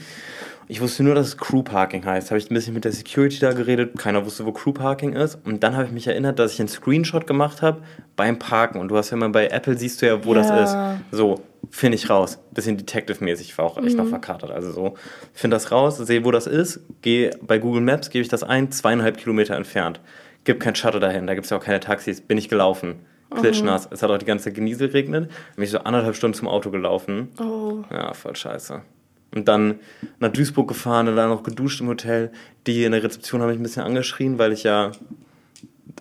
[0.68, 2.32] Ich wusste nur, dass es Crew Parking heißt.
[2.32, 3.98] Habe ich ein bisschen mit der Security da geredet.
[3.98, 5.38] Keiner wusste, wo Crew Parking ist.
[5.44, 7.82] Und dann habe ich mich erinnert, dass ich einen Screenshot gemacht habe
[8.16, 8.80] beim Parken.
[8.80, 10.42] Und du hast ja mal bei Apple siehst du ja, wo Ja.
[10.44, 10.78] das ist.
[11.18, 12.40] So, finde ich raus.
[12.52, 13.50] Bisschen Detective-mäßig.
[13.50, 14.10] Ich war auch echt noch Mhm.
[14.12, 14.52] verkatert.
[14.52, 14.94] Also so,
[15.34, 16.80] finde das raus, sehe, wo das ist.
[17.02, 20.00] Gehe bei Google Maps, gebe ich das ein, zweieinhalb Kilometer entfernt.
[20.46, 22.22] Gibt kein Shuttle dahin, da gibt es ja auch keine Taxis.
[22.22, 22.96] Bin ich gelaufen.
[23.40, 23.88] Klitschnass.
[23.92, 25.30] Es hat auch die ganze Zeit genieselregnet.
[25.56, 27.30] Bin ich so anderthalb Stunden zum Auto gelaufen.
[27.40, 27.84] Oh.
[27.92, 28.82] Ja, voll scheiße.
[29.34, 29.80] Und dann
[30.20, 32.32] nach Duisburg gefahren und dann noch geduscht im Hotel.
[32.68, 34.92] Die in der Rezeption haben mich ein bisschen angeschrien, weil ich ja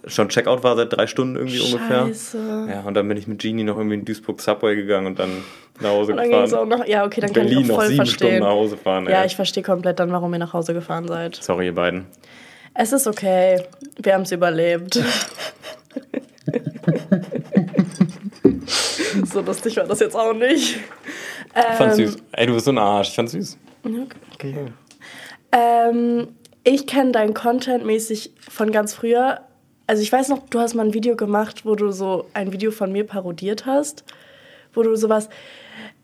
[0.06, 2.06] schon Checkout war seit drei Stunden irgendwie ungefähr.
[2.06, 2.66] Scheiße.
[2.70, 5.30] Ja, und dann bin ich mit Genie noch irgendwie in Duisburg Subway gegangen und dann
[5.80, 6.68] nach Hause Und dann es auch gefahren.
[6.80, 6.86] noch.
[6.86, 8.42] Ja, okay, dann Berlin kann ich auch noch voll sieben Stunden verstehen.
[8.42, 9.04] nach Hause fahren.
[9.06, 9.26] Ja, ey.
[9.26, 11.36] ich verstehe komplett dann, warum ihr nach Hause gefahren seid.
[11.36, 12.06] Sorry, ihr beiden.
[12.74, 13.62] Es ist okay.
[14.00, 15.00] Wir haben es überlebt.
[19.24, 20.76] so lustig war das jetzt auch nicht.
[21.54, 22.16] Ich fand's Ähm, süß.
[22.32, 23.08] Ey, du bist so ein Arsch.
[23.08, 23.58] Ich fand's süß.
[24.34, 24.66] Okay.
[25.52, 26.28] Ähm,
[26.64, 29.40] ich kenne dein Content mäßig von ganz früher.
[29.86, 32.70] Also ich weiß noch, du hast mal ein Video gemacht, wo du so ein Video
[32.70, 34.04] von mir parodiert hast,
[34.72, 35.28] wo du sowas.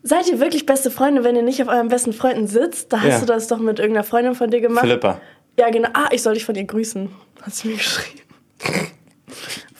[0.03, 2.91] Seid ihr wirklich beste Freunde, wenn ihr nicht auf euren besten Freunden sitzt?
[2.91, 3.19] Da hast Ja.
[3.21, 4.81] du das doch mit irgendeiner Freundin von dir gemacht.
[4.85, 5.21] Philippa.
[5.59, 5.89] Ja, genau.
[5.93, 7.09] Ah, ich soll dich von ihr grüßen.
[7.41, 8.21] Hast du mir geschrieben.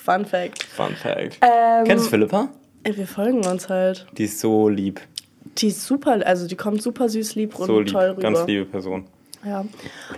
[0.08, 0.63] Fun Fact.
[0.63, 1.38] Fun Fact.
[1.41, 2.48] Ähm, Kennst du Philippa?
[2.84, 4.08] ey, wir folgen uns halt.
[4.17, 5.02] Die ist so lieb.
[5.58, 7.91] Die ist super, also die kommt super süß, lieb und So lieb.
[7.91, 8.22] toll rüber.
[8.22, 9.06] Ganz liebe Person.
[9.46, 9.65] Ja,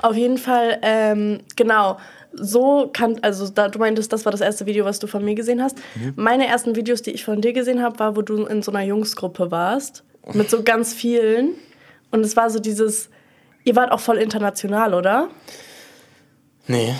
[0.03, 1.97] auf jeden Fall, ähm, genau.
[2.33, 5.33] So kann, also da, du meintest, das war das erste Video, was du von mir
[5.33, 5.77] gesehen hast.
[5.95, 6.13] Mhm.
[6.17, 8.83] Meine ersten Videos, die ich von dir gesehen habe, war, wo du in so einer
[8.83, 10.03] Jungsgruppe warst.
[10.33, 11.55] Mit so ganz vielen.
[12.11, 13.09] Und es war so dieses,
[13.63, 15.29] ihr wart auch voll international, oder?
[16.67, 16.93] Nee.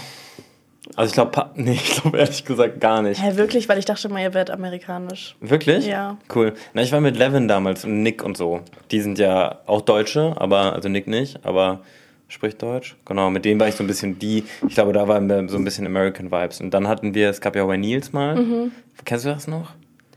[0.96, 3.22] Also ich glaube, nee, ich glaube ehrlich gesagt gar nicht.
[3.22, 3.70] Hä, wirklich?
[3.70, 5.36] Weil ich dachte mal, ihr wärt amerikanisch.
[5.40, 5.86] Wirklich?
[5.86, 6.18] Ja.
[6.34, 6.54] Cool.
[6.74, 8.62] Na, ich war mit Levin damals und Nick und so.
[8.92, 11.82] Die sind ja auch Deutsche, aber, also Nick nicht, aber
[12.28, 12.96] spricht Deutsch.
[13.06, 15.58] Genau, mit denen war ich so ein bisschen die, ich glaube, da waren wir so
[15.58, 16.62] ein bisschen American Vibes.
[16.62, 18.36] Und dann hatten wir, es gab ja Wayne Niels mal.
[18.36, 18.72] Mhm.
[19.06, 19.74] Kennst du das noch?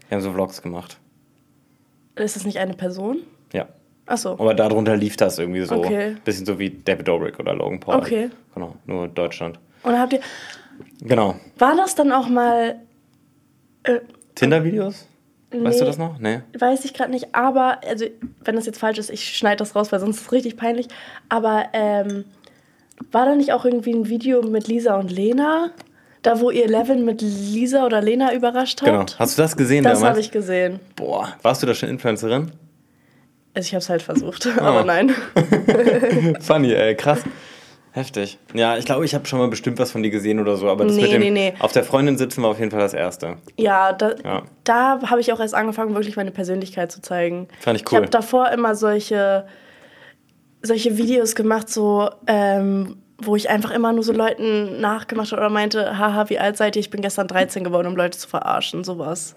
[0.08, 0.98] Wir haben so Vlogs gemacht.
[2.16, 3.22] Ist das nicht eine Person?
[3.52, 3.66] Ja.
[4.06, 4.32] Ach so.
[4.32, 5.76] Aber darunter lief das irgendwie so.
[5.76, 6.16] Okay.
[6.24, 7.96] Bisschen so wie David Dobrik oder Logan Paul.
[7.96, 8.30] Okay.
[8.54, 9.58] Genau, nur Deutschland.
[9.82, 10.20] Und habt ihr,
[11.00, 11.36] Genau.
[11.58, 12.76] war das dann auch mal,
[13.84, 13.98] äh,
[14.34, 15.06] Tinder-Videos?
[15.54, 15.88] Weißt du Nee.
[15.90, 16.18] das noch?
[16.18, 16.40] Nee.
[16.58, 18.06] Weiß ich gerade nicht, aber, also,
[18.44, 20.88] wenn das jetzt falsch ist, ich schneide das raus, weil sonst ist es richtig peinlich.
[21.28, 22.24] Aber ähm,
[23.10, 25.70] war da nicht auch irgendwie ein Video mit Lisa und Lena?
[26.22, 28.90] Da, wo ihr Levin mit Lisa oder Lena überrascht habt?
[28.90, 29.04] Genau.
[29.18, 30.10] Hast du das gesehen Das damals?
[30.10, 30.78] habe ich gesehen.
[30.96, 32.52] Boah, warst du da schon Influencerin?
[33.54, 34.60] Also ich habe es halt versucht, Ah.
[34.62, 35.10] aber nein.
[36.40, 37.20] Funny, ey, krass.
[37.94, 38.38] Heftig.
[38.54, 40.86] Ja, ich glaube, ich habe schon mal bestimmt was von dir gesehen oder so, aber
[40.86, 41.54] das Nee, mit dem nee, nee.
[41.58, 43.36] auf der Freundin sitzen war auf jeden Fall das erste.
[43.58, 44.42] Ja, da, Ja.
[44.64, 47.48] da habe ich auch erst angefangen, wirklich meine Persönlichkeit zu zeigen.
[47.60, 47.98] Fand ich Ich cool.
[47.98, 49.46] habe davor immer solche,
[50.62, 55.50] solche Videos gemacht, so, ähm, wo ich einfach immer nur so Leuten nachgemacht habe oder
[55.50, 56.80] meinte, haha, wie alt seid ihr?
[56.80, 59.36] Ich bin gestern 13 geworden, um Leute zu verarschen, sowas.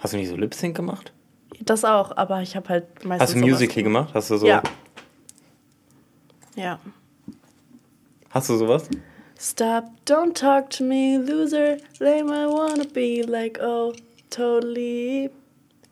[0.00, 1.12] Hast du nicht so Lip Sync gemacht?
[1.60, 3.28] Das auch, aber ich habe halt meistens.
[3.30, 4.10] Hast du Musical gemacht?
[4.12, 4.46] Hast du so.
[4.46, 4.62] Ja.
[6.56, 6.78] Ja.
[8.36, 8.86] Hast du sowas?
[9.40, 11.78] Stop, don't talk to me, loser.
[12.00, 13.94] Lame, I wanna be like, oh,
[14.28, 15.30] totally.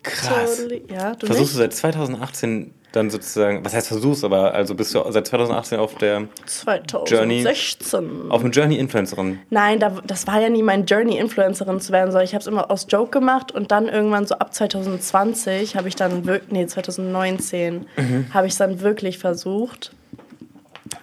[0.03, 0.59] Krass.
[0.59, 0.85] Totally.
[0.93, 1.73] Ja, du Versuchst du nicht?
[1.73, 6.29] seit 2018 dann sozusagen, was heißt versuchst, aber also bist du seit 2018 auf der
[6.45, 8.31] 2016.
[8.31, 9.39] auf dem Journey Influencerin.
[9.49, 12.47] Nein, da, das war ja nie mein Journey, Influencerin zu werden, sondern ich habe es
[12.47, 16.67] immer aus Joke gemacht und dann irgendwann so ab 2020 habe ich dann wirklich, nee,
[16.67, 17.87] 2019
[18.35, 19.93] habe ich es dann wirklich versucht.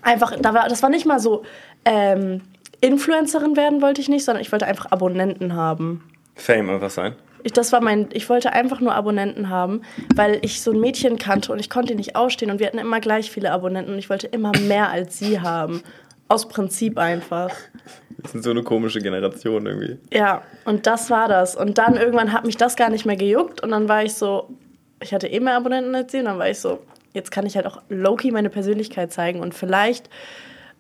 [0.02, 1.44] Einfach, da war, das war nicht mal so,
[1.86, 2.42] ähm,
[2.82, 6.04] Influencerin werden wollte ich nicht, sondern ich wollte einfach Abonnenten haben.
[6.36, 7.16] Fame einfach sein.
[7.44, 9.82] Ich, das war mein, ich wollte einfach nur Abonnenten haben,
[10.16, 13.00] weil ich so ein Mädchen kannte und ich konnte nicht ausstehen und wir hatten immer
[13.00, 15.82] gleich viele Abonnenten und ich wollte immer mehr als sie haben.
[16.28, 17.52] Aus Prinzip einfach.
[18.18, 19.98] Wir sind so eine komische Generation irgendwie.
[20.14, 21.56] Ja, und das war das.
[21.56, 24.50] Und dann irgendwann hat mich das gar nicht mehr gejuckt und dann war ich so,
[25.02, 26.80] ich hatte eh mehr Abonnenten als sie und dann war ich so,
[27.14, 30.10] jetzt kann ich halt auch Loki meine Persönlichkeit zeigen und vielleicht,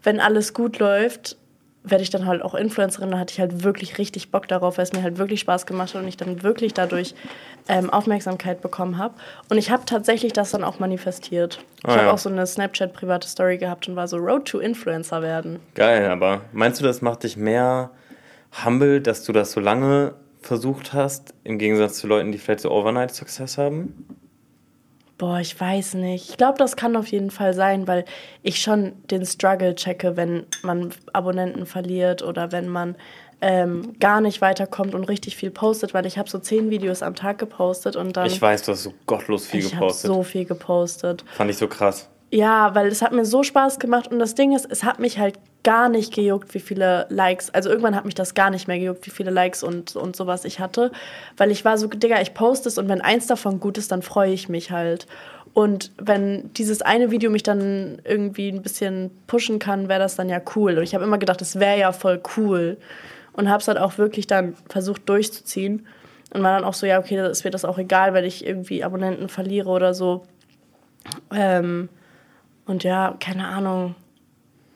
[0.03, 1.37] wenn alles gut läuft,
[1.83, 3.09] werde ich dann halt auch Influencerin.
[3.09, 5.95] Dann hatte ich halt wirklich richtig Bock darauf, weil es mir halt wirklich Spaß gemacht
[5.95, 7.15] hat und ich dann wirklich dadurch
[7.67, 9.15] ähm, Aufmerksamkeit bekommen habe.
[9.49, 11.59] Und ich habe tatsächlich das dann auch manifestiert.
[11.79, 12.11] Ich Ah, habe ja.
[12.11, 15.59] auch so eine Snapchat-private Story gehabt und war so Road to Influencer werden.
[15.73, 17.89] Geil, aber meinst du, das macht dich mehr
[18.63, 22.69] humble, dass du das so lange versucht hast, im Gegensatz zu Leuten, die vielleicht so
[22.71, 24.05] Overnight Success haben?
[25.21, 26.31] Boah, ich weiß nicht.
[26.31, 28.05] Ich glaube, das kann auf jeden Fall sein, weil
[28.41, 32.95] ich schon den Struggle checke, wenn man Abonnenten verliert oder wenn man
[33.39, 37.13] ähm, gar nicht weiterkommt und richtig viel postet, weil ich habe so zehn Videos am
[37.13, 40.07] Tag gepostet und dann Ich weiß, du hast so gottlos viel ich habe gepostet.
[40.07, 41.23] so viel gepostet.
[41.33, 42.09] Fand ich so krass.
[42.33, 45.19] Ja, weil es hat mir so Spaß gemacht und das Ding ist, es hat mich
[45.19, 48.79] halt gar nicht gejuckt, wie viele Likes, also irgendwann hat mich das gar nicht mehr
[48.79, 50.93] gejuckt, wie viele Likes und, und sowas ich hatte,
[51.35, 54.01] weil ich war so, Digga, ich poste es und wenn eins davon gut ist, dann
[54.01, 55.07] freue ich mich halt.
[55.53, 60.29] Und wenn dieses eine Video mich dann irgendwie ein bisschen pushen kann, wäre das dann
[60.29, 60.77] ja cool.
[60.77, 62.77] Und ich habe immer gedacht, das wäre ja voll cool.
[63.33, 65.85] Und habe es halt auch wirklich dann versucht durchzuziehen.
[66.33, 68.85] Und war dann auch so, ja, okay, es wird das auch egal, wenn ich irgendwie
[68.85, 70.23] Abonnenten verliere oder so.
[71.35, 71.89] Ähm,
[72.65, 73.95] und ja, keine Ahnung.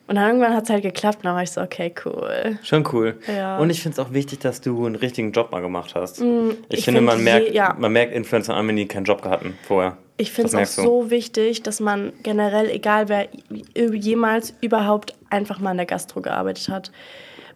[0.07, 2.59] Und dann irgendwann hat es halt geklappt und dann war ich so, okay, cool.
[2.61, 3.17] Schon cool.
[3.27, 3.57] Ja.
[3.57, 6.21] Und ich finde es auch wichtig, dass du einen richtigen Job mal gemacht hast.
[6.21, 6.27] ich,
[6.69, 7.75] ich finde, find man, je- merkt, ja.
[7.79, 9.97] man merkt Influencer an, wenn die keinen Job hatten vorher.
[10.17, 13.27] Ich finde es auch so wichtig, dass man generell, egal wer
[13.73, 16.91] jemals überhaupt einfach mal in der Gastro gearbeitet hat,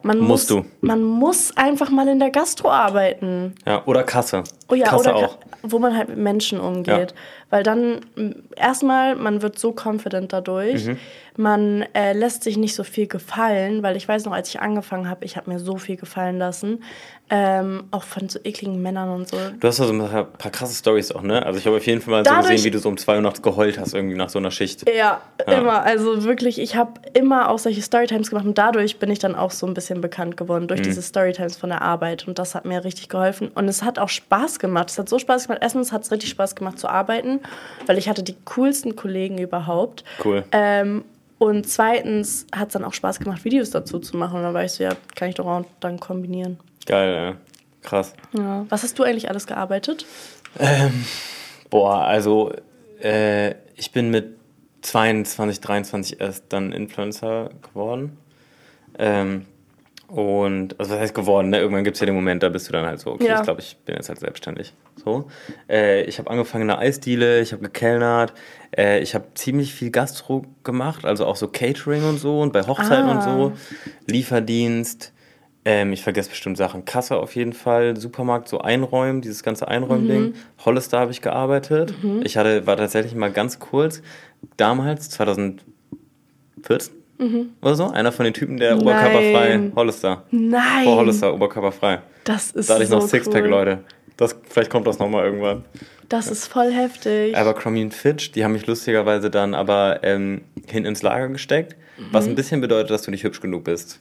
[0.02, 0.70] man Musst muss, du.
[0.82, 3.56] man muss einfach mal in der Gastro arbeiten.
[3.66, 4.44] Ja, oder Kasse.
[4.70, 5.38] Oh ja, Kasse oder auch.
[5.62, 7.14] wo man halt mit Menschen umgeht.
[7.50, 10.86] Weil dann m, erstmal, man wird so confident dadurch.
[10.86, 10.98] Mhm.
[11.36, 15.10] Man äh, lässt sich nicht so viel gefallen, weil ich weiß noch, als ich angefangen
[15.10, 16.84] habe, ich habe mir so viel gefallen lassen.
[17.32, 19.38] Ähm, auch von so ekligen Männern und so.
[19.60, 21.46] Du hast also ein paar, krasse Stories auch, ne?
[21.46, 23.16] Also ich habe auf jeden Fall mal so Dadurch- gesehen, wie du so um zwei
[23.18, 24.90] Uhr nachts geheult hast, irgendwie nach so einer Schicht.
[24.90, 25.54] Ja, Ja.
[25.60, 25.84] immer.
[25.84, 29.52] Also wirklich, ich habe immer auch solche Storytimes gemacht und dadurch bin ich dann auch
[29.52, 30.68] so ein bisschen bekannt geworden Mhm.
[30.70, 34.00] durch diese Storytimes von der Arbeit und das hat mir richtig geholfen und es hat
[34.00, 34.90] auch Spaß gemacht.
[34.90, 35.60] Es hat so Spaß gemacht.
[35.62, 37.42] Erstens hat es richtig Spaß gemacht zu arbeiten,
[37.86, 40.04] weil ich hatte die coolsten Kollegen überhaupt.
[40.26, 40.44] Cool.
[40.52, 41.04] Ähm,
[41.38, 44.64] und zweitens hat es dann auch Spaß gemacht, Videos dazu zu machen und dann war
[44.66, 46.58] ich so, ja, kann ich doch auch dann kombinieren.
[46.90, 47.36] Geil, ja.
[47.82, 48.14] Krass.
[48.34, 48.66] Ja.
[48.68, 50.06] Was hast du eigentlich alles gearbeitet?
[51.70, 52.52] Boah, also
[53.02, 54.36] äh, ich bin mit
[54.82, 58.18] 22, 23 erst dann Influencer geworden.
[58.98, 59.46] Ähm,
[60.08, 61.60] und, also was heißt geworden, ne?
[61.60, 63.38] Irgendwann gibt es ja den Moment, da bist du dann halt so, okay, Ja.
[63.38, 64.74] ich glaube, ich bin jetzt halt selbstständig.
[64.96, 65.30] So.
[65.70, 68.34] Äh, ich habe angefangen in der Eisdiele, ich habe gekellnert,
[68.76, 72.64] äh, ich habe ziemlich viel Gastro gemacht, also auch so Catering und so und bei
[72.64, 73.12] Hochzeiten Ah.
[73.12, 73.52] und so,
[74.08, 75.14] Lieferdienst.
[75.66, 76.86] Ähm, ich vergesse bestimmt Sachen.
[76.86, 80.34] Kasse auf jeden Fall, Supermarkt, so einräumen, dieses ganze Einräumding.
[80.64, 81.94] Hollister habe ich gearbeitet.
[82.24, 84.02] Ich hatte, war tatsächlich mal ganz kurz,
[84.58, 86.94] damals, 2014
[87.62, 88.82] oder so, einer von den Typen, der Nein.
[88.82, 90.24] oberkörperfrei, Hollister.
[90.32, 90.84] Nein.
[90.86, 92.00] Vor Hollister, oberkörperfrei.
[92.24, 93.50] Das ist Da hatte ich so noch Sixpack, cool.
[93.50, 93.80] Leute.
[94.18, 95.64] Das, vielleicht kommt das nochmal irgendwann.
[96.10, 97.36] Das ist voll heftig.
[97.38, 101.76] Abercrombie und Fitch, die haben mich lustigerweise dann aber ähm, hin ins Lager gesteckt,
[102.12, 102.32] was Mhm.
[102.32, 104.00] ein bisschen bedeutet, dass du nicht hübsch genug bist.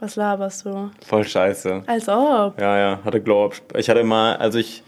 [0.00, 0.90] Was laberst du?
[1.04, 1.82] Voll scheiße.
[1.86, 2.60] Als ob.
[2.60, 3.54] Ja, ja, hatte Glow-Up.
[3.76, 4.82] Ich hatte mal, also ich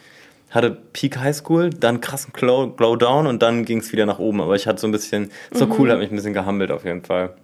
[0.51, 4.19] hatte Peak High School, dann krassen Glow, Glow Down und dann ging es wieder nach
[4.19, 4.41] oben.
[4.41, 5.75] Aber ich hatte so ein bisschen, so Mhm.
[5.79, 7.35] cool, hat mich ein bisschen gehammelt auf jeden Fall.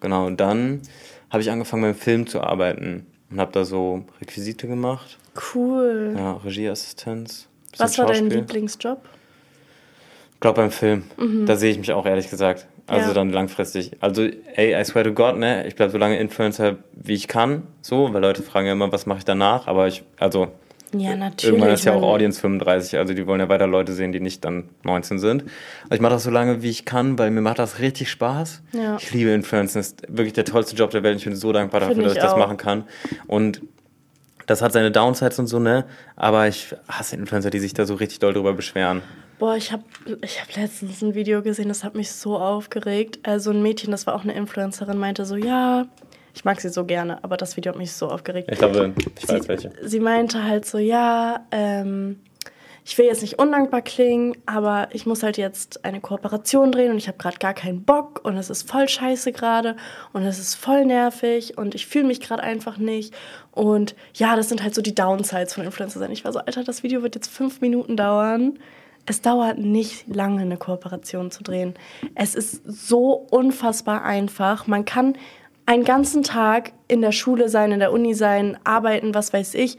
[0.00, 0.82] Genau, und dann
[1.30, 5.18] habe ich angefangen beim Film zu arbeiten und habe da so Requisite gemacht.
[5.54, 6.14] Cool.
[6.16, 7.48] Ja, Regieassistenz.
[7.78, 8.28] Was war dein.
[8.30, 8.98] Lieblingsjob?
[10.34, 11.04] Ich glaube beim Film.
[11.46, 12.66] Da sehe ich mich auch ehrlich gesagt.
[12.88, 13.08] Also.
[13.08, 13.14] Ja.
[13.14, 13.92] dann langfristig.
[14.00, 14.22] Also,
[14.54, 15.66] ey, I swear to God, ne?
[15.66, 17.64] Ich bleibe so lange Influencer, wie ich kann.
[17.82, 19.66] So, weil Leute fragen ja immer, was mache ich danach?
[19.66, 20.48] Aber ich, also,
[20.92, 21.52] Ja, natürlich.
[21.52, 24.44] Irgendwann ist ja auch Audience 35, also die wollen ja weiter Leute sehen, die nicht
[24.44, 25.42] dann 19 sind.
[25.84, 28.62] Also ich mache das so lange, wie ich kann, weil mir macht das richtig Spaß.
[28.72, 28.96] Ja.
[28.98, 31.18] Ich liebe Influencen, das ist wirklich der tollste Job der Welt.
[31.18, 32.84] Ich bin so dankbar dafür, Finde dass ich ich das machen kann.
[33.26, 33.60] Und
[34.46, 35.84] das hat seine Downsides und so, ne?
[36.16, 39.02] Aber ich hasse Influencer, die sich da so richtig doll drüber beschweren.
[39.38, 39.84] Boah, ich habe
[40.22, 43.20] ich hab letztens ein Video gesehen, das hat mich so aufgeregt.
[43.22, 45.86] Also ein Mädchen, das war auch eine Influencerin, meinte so, ja,
[46.34, 48.48] ich mag sie so gerne, aber das Video hat mich so aufgeregt.
[48.50, 49.72] Ich glaube, ich weiß sie, welche.
[49.82, 52.20] sie meinte halt so, ja, ähm,
[52.84, 56.96] ich will jetzt nicht undankbar klingen, aber ich muss halt jetzt eine Kooperation drehen und
[56.96, 59.76] ich habe gerade gar keinen Bock und es ist voll scheiße gerade
[60.12, 63.14] und es ist voll nervig und ich fühle mich gerade einfach nicht.
[63.52, 66.10] Und ja, das sind halt so die Downsides von Influencer sein.
[66.12, 68.58] Ich war so, Alter, das Video wird jetzt fünf Minuten dauern.
[69.08, 71.74] Es dauert nicht lange, eine Kooperation zu drehen.
[72.14, 74.66] Es ist so unfassbar einfach.
[74.66, 75.14] Man kann
[75.64, 79.78] einen ganzen Tag in der Schule sein, in der Uni sein, arbeiten, was weiß ich,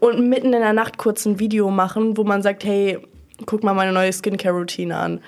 [0.00, 2.98] und mitten in der Nacht kurz ein Video machen, wo man sagt, hey,
[3.46, 5.20] guck mal meine neue Skincare-Routine an.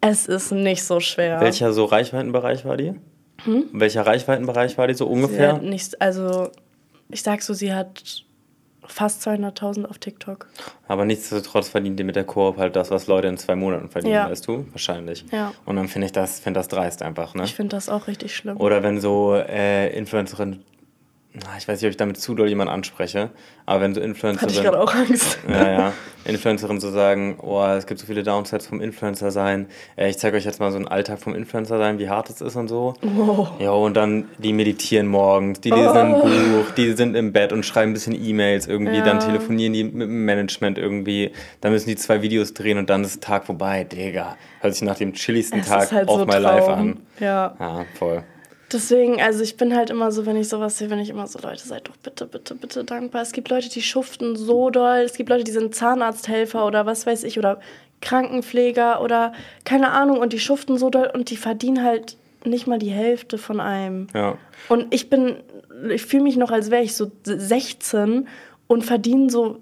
[0.00, 1.40] Es ist nicht so schwer.
[1.40, 2.94] Welcher so Reichweitenbereich war die?
[3.72, 5.12] Welcher Reichweitenbereich war die so Hm?
[5.12, 5.58] Ungefähr?
[5.58, 6.50] nicht, also
[7.08, 8.24] ich sag so, sie hat
[8.88, 10.46] fast 200.000 auf TikTok.
[10.88, 14.14] Aber nichtsdestotrotz verdient die mit der Koop halt das, was Leute in zwei Monaten verdienen,
[14.14, 14.30] Ja.
[14.30, 14.66] weißt du?
[14.72, 15.24] Wahrscheinlich.
[15.30, 15.52] Ja.
[15.66, 17.44] Und dann finde ich das, find das dreist einfach, ne?
[17.44, 18.56] Ich finde das auch richtig schlimm.
[18.58, 20.64] Oder wenn so äh, Influencerinnen,
[21.34, 23.30] na, ich weiß nicht, ob ich damit zu doll jemanden anspreche,
[23.66, 25.38] aber wenn so Hatte ich gerade auch Angst.
[25.48, 25.92] ja, ja,
[26.24, 30.38] Influencerinnen so sagen, oh, es gibt so viele Downsides vom Influencer sein, äh, ich zeige
[30.38, 32.94] euch jetzt mal so einen Alltag vom Influencer sein, wie hart es ist und so.
[33.02, 33.50] Wow.
[33.60, 37.64] Ja, und dann, die meditieren morgens, die lesen ein Buch, die sind im Bett und
[37.64, 39.04] schreiben ein bisschen E-Mails irgendwie, Ja.
[39.04, 43.04] dann telefonieren die mit dem Management irgendwie, dann müssen die zwei Videos drehen und dann
[43.04, 43.84] ist der Tag vorbei.
[43.84, 46.78] Digga, hört sich nach dem chilligsten Es Tag halt auf so my life Traum.
[46.78, 47.00] an.
[47.20, 47.54] Ja.
[47.60, 48.24] Ja, voll.
[48.72, 51.38] Deswegen, also ich bin halt immer so, wenn ich sowas sehe, bin ich immer so,
[51.38, 53.22] Leute, seid doch bitte, bitte, bitte dankbar.
[53.22, 54.98] Es gibt Leute, die schuften so doll.
[54.98, 57.60] Es gibt Leute, die sind Zahnarzthelfer oder was weiß ich oder
[58.00, 59.32] Krankenpfleger oder
[59.64, 63.38] keine Ahnung und die schuften so doll und die verdienen halt nicht mal die Hälfte
[63.38, 64.06] von einem.
[64.14, 64.36] Ja.
[64.68, 65.36] Und ich bin,
[65.90, 68.28] ich fühle mich noch, als wäre ich so 16
[68.66, 69.60] und verdiene so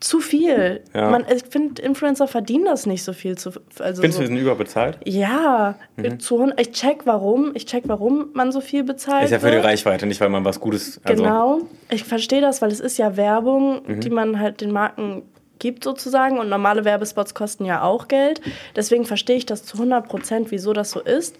[0.00, 0.82] zu viel.
[0.94, 1.10] Ja.
[1.10, 3.36] Man, ich finde, Influencer verdienen das nicht so viel.
[3.38, 4.22] Zu, also Findest so.
[4.22, 4.98] du, sind überbezahlt?
[5.04, 6.20] Ja, Mhm.
[6.20, 9.24] zu, ich check warum, ich check warum man so viel bezahlt.
[9.24, 9.56] Ist ja für die.
[9.58, 11.00] Reichweite, nicht weil man was Gutes.
[11.04, 14.00] Also, Genau, ich verstehe das, weil es ist ja Werbung, Mhm.
[14.00, 15.22] die man halt den Marken
[15.58, 18.40] gibt sozusagen und normale Werbespots kosten ja auch Geld.
[18.74, 21.36] Deswegen verstehe ich das zu 100 Prozent, wieso das so ist.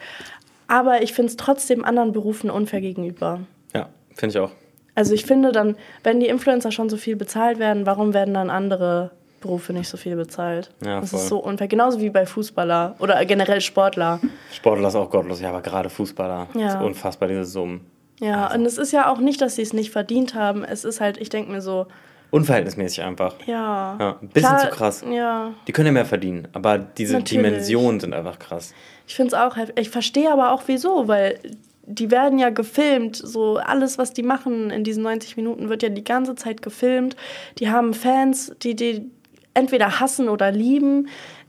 [0.68, 3.40] Aber ich finde es trotzdem anderen Berufen unfair gegenüber.
[3.75, 4.51] Ja, finde ich auch.
[4.94, 8.50] Also ich finde dann, wenn die Influencer schon so viel bezahlt werden, warum werden dann
[8.50, 10.70] andere Berufe nicht so viel bezahlt?
[10.85, 11.20] Ja, das voll.
[11.20, 11.66] ist so unfair.
[11.68, 14.20] Genauso wie bei Fußballer oder generell Sportler.
[14.52, 16.48] Sportler ist auch gottlos, ja, aber gerade Fußballer.
[16.55, 16.68] Ja.
[16.78, 17.87] ist unfassbar, diese Summen.
[18.20, 18.59] Ja, Also.
[18.61, 20.62] und es ist ja auch nicht, dass sie es nicht verdient haben.
[20.62, 21.87] Es ist halt, ich denke mir so,
[22.31, 23.35] Unverhältnismäßig einfach.
[23.46, 23.96] ja.
[24.00, 25.05] Ja, ein bisschen Klar, zu krass.
[25.11, 27.44] Ja, Die können ja mehr verdienen, aber diese Natürlich.
[27.44, 28.72] Dimensionen sind einfach krass.
[29.07, 29.76] ich finde es auch heftig.
[29.78, 31.38] Ich verstehe aber auch wieso, weil
[31.85, 33.16] die werden ja gefilmt.
[33.16, 37.16] So alles, was die machen in diesen 90 Minuten, wird ja die ganze Zeit gefilmt.
[37.59, 39.11] Die haben Fans, die die
[39.55, 41.09] entweder hassen oder lieben.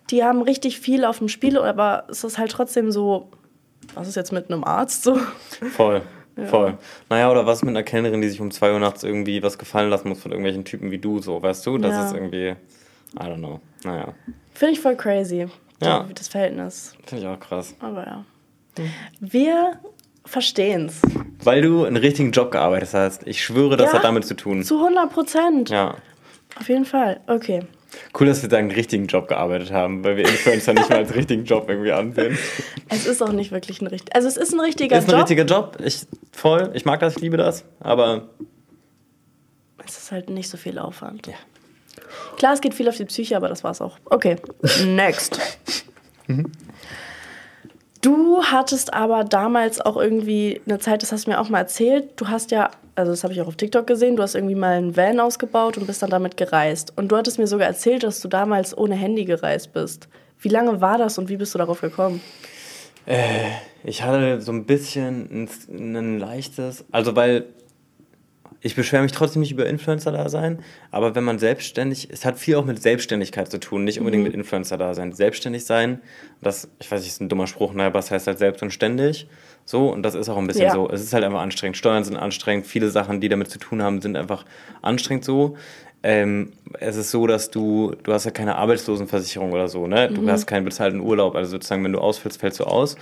[0.09, 3.29] Die haben richtig viel auf dem Spiel, aber es ist halt trotzdem so,
[3.93, 5.17] was ist jetzt mit einem Arzt so?
[5.75, 6.01] Voll.
[6.47, 6.79] Voll.
[7.11, 9.91] Naja, oder was mit einer Kellnerin, die sich um 2 Uhr nachts irgendwie was gefallen
[9.91, 11.77] lassen muss von irgendwelchen Typen wie du, so, weißt du?
[11.77, 12.05] Das Ja.
[12.07, 13.59] ist irgendwie, I don't know.
[13.83, 14.15] Naja,
[14.55, 15.45] Finde ich voll crazy,
[15.79, 16.07] Ja.
[16.15, 16.95] das Verhältnis.
[17.05, 17.75] finde ich auch krass.
[17.79, 18.25] Aber ja.
[19.19, 19.79] Wir
[20.25, 21.01] verstehen's.
[21.43, 23.27] Weil du einen richtigen Job gearbeitet hast.
[23.27, 23.97] Ich schwöre, das Ja.
[23.97, 24.63] hat damit zu tun.
[24.63, 25.69] Zu 100 Prozent.
[25.69, 25.95] Ja.
[26.59, 27.19] Auf jeden Fall.
[27.27, 27.63] Okay.
[28.19, 31.13] Cool, dass wir da einen richtigen Job gearbeitet haben, weil wir Influencer nicht mal als
[31.15, 32.37] richtigen Job irgendwie ansehen.
[32.89, 34.15] Es ist auch nicht wirklich ein richtiger.
[34.15, 35.19] Also es ist ein richtiger Ist ein Job.
[35.21, 35.77] richtiger Job.
[35.83, 38.29] Ich voll, ich mag das, ich liebe das, aber
[39.85, 41.27] es ist halt nicht so viel Aufwand.
[41.27, 41.33] Ja.
[42.37, 43.99] Klar, es geht viel auf die Psyche, aber das war's auch.
[44.05, 44.37] Okay.
[44.85, 45.39] Next.
[48.03, 52.09] Du hattest aber damals auch irgendwie eine Zeit, das hast du mir auch mal erzählt.
[52.17, 54.73] Du hast ja, also das habe ich auch auf TikTok gesehen, du hast irgendwie mal
[54.73, 56.91] einen Van ausgebaut und bist dann damit gereist.
[56.97, 60.09] Und du hattest mir sogar erzählt, dass du damals ohne Handy gereist bist.
[60.37, 62.19] Wie lange war das und wie bist du darauf gekommen?
[63.83, 67.47] ich hatte so ein bisschen ein, ein leichtes, also weil
[68.65, 72.63] ich beschwere mich trotzdem nicht über Influencer-Dasein, aber wenn man selbstständig, es hat viel auch
[72.65, 75.11] mit Selbstständigkeit zu tun, nicht unbedingt mit Influencer-Dasein.
[75.11, 76.01] Selbstständig sein,
[76.41, 78.71] das, ich weiß nicht, ist ein dummer Spruch, naja, aber es heißt halt selbst und
[78.71, 79.27] ständig.
[79.65, 80.73] So, und das ist auch ein bisschen Ja.
[80.73, 80.89] so.
[80.89, 81.77] Es ist halt einfach anstrengend.
[81.77, 84.45] Steuern sind anstrengend, viele Sachen, die damit zu tun haben, sind einfach
[84.81, 85.55] anstrengend so.
[86.05, 90.09] Ähm, es ist so, dass du, du hast ja keine Arbeitslosenversicherung oder so, ne?
[90.09, 92.95] Du hast keinen bezahlten Urlaub, also sozusagen, wenn du ausfällst, fällst du aus.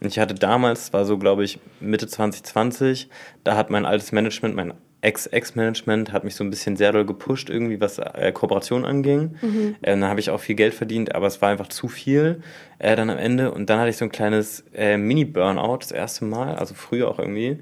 [0.00, 3.08] Und ich hatte damals, war so, glaube ich, Mitte 2020,
[3.44, 7.50] da hat mein altes Management, mein Ex-Ex-Management hat mich so ein bisschen sehr doll gepusht,
[7.50, 9.36] irgendwie, was äh, Kooperation anging.
[9.40, 9.76] Mhm.
[9.80, 12.42] Äh, dann habe ich auch viel Geld verdient, aber es war einfach zu viel
[12.78, 13.52] äh, dann am Ende.
[13.52, 17.20] Und dann hatte ich so ein kleines äh, Mini-Burnout das erste Mal, also früher auch
[17.20, 17.58] irgendwie.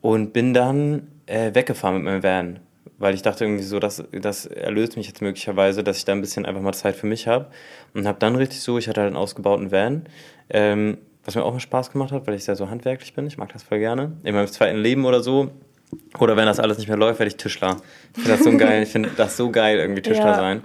[0.00, 2.60] Und bin dann äh, weggefahren mit meinem Van.
[2.98, 6.20] Weil ich dachte irgendwie so, das, das erlöst mich jetzt möglicherweise, dass ich da ein
[6.20, 7.46] bisschen einfach mal Zeit für mich habe.
[7.94, 10.04] Und habe dann richtig so, ich hatte halt einen ausgebauten Van,
[10.50, 13.26] ähm, was mir auch mal Spaß gemacht hat, weil ich sehr so handwerklich bin.
[13.26, 14.12] Ich mag das voll gerne.
[14.22, 15.50] In meinem zweiten Leben oder so
[16.18, 17.76] oder wenn das alles nicht mehr läuft, werde ich Tischler.
[18.16, 18.82] Ich finde das so geil.
[18.82, 20.34] Ich finde das so geil, irgendwie Tischler ja.
[20.34, 20.62] sein.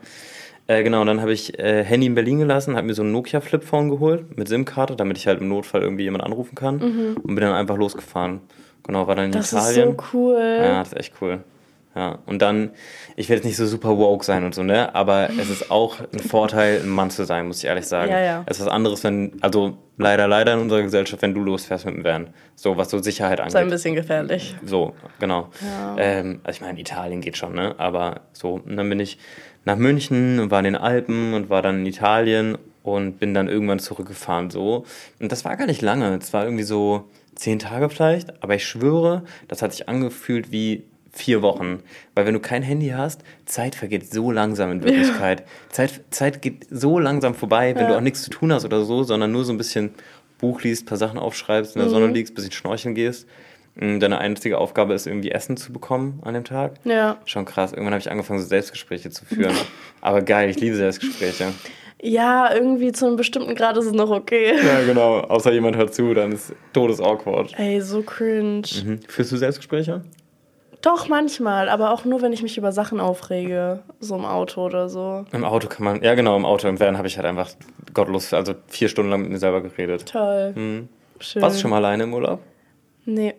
[0.67, 3.11] Äh, genau, und dann habe ich äh, Handy in Berlin gelassen, habe mir so ein
[3.11, 6.77] Nokia Flipphone geholt mit SIM-Karte, damit ich halt im Notfall irgendwie jemand anrufen kann.
[6.77, 7.17] Mhm.
[7.17, 8.41] Und bin dann einfach losgefahren.
[8.83, 9.95] Genau, war dann in das Italien.
[9.95, 10.59] Das ist so cool.
[10.61, 11.43] Ja, das ist echt cool.
[11.95, 12.71] Ja, und dann,
[13.15, 14.93] ich will jetzt nicht so super woke sein und so, ne?
[14.93, 18.11] Aber es ist auch ein Vorteil, ein Mann zu sein, muss ich ehrlich sagen.
[18.11, 18.43] Ja, ja.
[18.47, 21.95] Es ist was anderes, wenn, also leider, leider in unserer Gesellschaft, wenn du losfährst mit
[21.95, 22.27] dem Van.
[22.55, 23.53] So, was so Sicherheit angeht.
[23.53, 24.55] Ist ein bisschen gefährlich.
[24.65, 25.47] So, genau.
[25.61, 25.95] Ja.
[25.97, 27.75] Ähm, also ich meine, Italien geht schon, ne?
[27.77, 29.17] Aber so, und dann bin ich
[29.63, 33.47] nach München und war in den Alpen und war dann in Italien und bin dann
[33.47, 34.83] irgendwann zurückgefahren, so.
[35.21, 36.13] Und das war gar nicht lange.
[36.17, 37.05] Es war irgendwie so
[37.35, 40.83] zehn Tage vielleicht, aber ich schwöre, das hat sich angefühlt wie
[41.15, 41.79] vier Wochen.
[42.13, 45.39] Weil wenn du kein Handy hast, Zeit vergeht so langsam in Wirklichkeit.
[45.39, 45.45] Ja.
[45.69, 47.89] Zeit, Zeit geht so langsam vorbei, wenn ja.
[47.89, 49.91] du auch nichts zu tun hast oder so, sondern nur so ein bisschen
[50.37, 51.93] Buch liest, paar Sachen aufschreibst, in der mhm.
[51.93, 53.27] Sonne liegst, ein bisschen schnorcheln gehst.
[53.75, 56.75] Mm, deine einzige Aufgabe ist irgendwie Essen zu bekommen an dem Tag.
[56.83, 57.17] Ja.
[57.25, 57.71] Schon krass.
[57.71, 59.55] Irgendwann habe ich angefangen, so Selbstgespräche zu führen.
[60.01, 61.53] Aber geil, ich liebe Selbstgespräche.
[62.01, 64.53] Ja, irgendwie zu einem bestimmten Grad ist es noch okay.
[64.63, 65.21] Ja, genau.
[65.21, 67.57] Außer jemand hört zu, dann ist todes awkward.
[67.57, 68.67] Ey, so cringe.
[68.83, 68.99] Mhm.
[69.07, 70.01] Führst du Selbstgespräche?
[70.85, 74.87] Doch, manchmal, aber auch nur, wenn ich mich über Sachen aufrege, so im Auto oder
[74.87, 75.25] so.
[75.31, 77.49] Im Auto kann man, ja genau, im Auto, im Van habe ich halt einfach
[77.95, 80.05] gottlos, also vier Stunden lang mit mir selber geredet.
[80.05, 80.53] Toll.
[80.55, 80.89] Mhm.
[81.19, 81.41] Schön.
[81.41, 82.39] Warst du schon mal alleine im Urlaub?
[83.05, 83.33] Nee.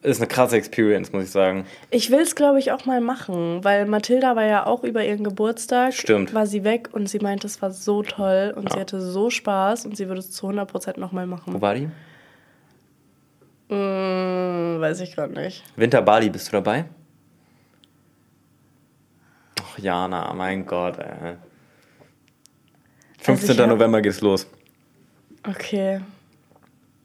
[0.00, 1.66] Ist eine krasse Experience, muss ich sagen.
[1.90, 5.24] Ich will es, glaube ich, auch mal machen, weil Mathilda war ja auch über ihren
[5.24, 5.92] Geburtstag.
[5.92, 6.32] Stimmt.
[6.32, 8.74] War sie weg und sie meinte, es war so toll und ja.
[8.74, 11.52] sie hatte so Spaß und sie würde es zu 100% nochmal machen.
[11.52, 11.90] Wo war die?
[13.68, 15.62] Hm, weiß ich gerade nicht.
[15.76, 16.86] Winter Bali, bist du dabei?
[19.60, 21.36] Ach, Jana, mein Gott, ey.
[23.18, 23.50] 15.
[23.50, 24.46] Also November geht's los.
[25.46, 26.00] Okay.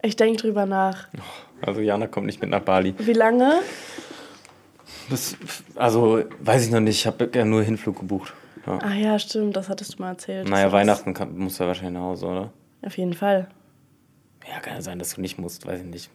[0.02, 1.08] Ich denke drüber nach.
[1.62, 2.94] Also Jana kommt nicht mit nach Bali.
[2.98, 3.60] Wie lange?
[5.10, 5.38] Bis,
[5.76, 8.34] also weiß ich noch nicht, ich habe ja nur Hinflug gebucht.
[8.66, 8.80] Ja.
[8.82, 10.48] Ach ja, stimmt, das hattest du mal erzählt.
[10.48, 12.54] Naja, Weihnachten kann, musst du ja wahrscheinlich nach Hause, oder?
[12.82, 13.48] Auf jeden Fall.
[14.50, 16.10] Ja, kann ja sein, dass du nicht musst, weiß ich nicht.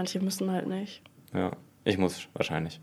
[0.00, 1.02] Manche müssen halt nicht.
[1.34, 1.50] Ja,
[1.84, 2.80] ich muss wahrscheinlich.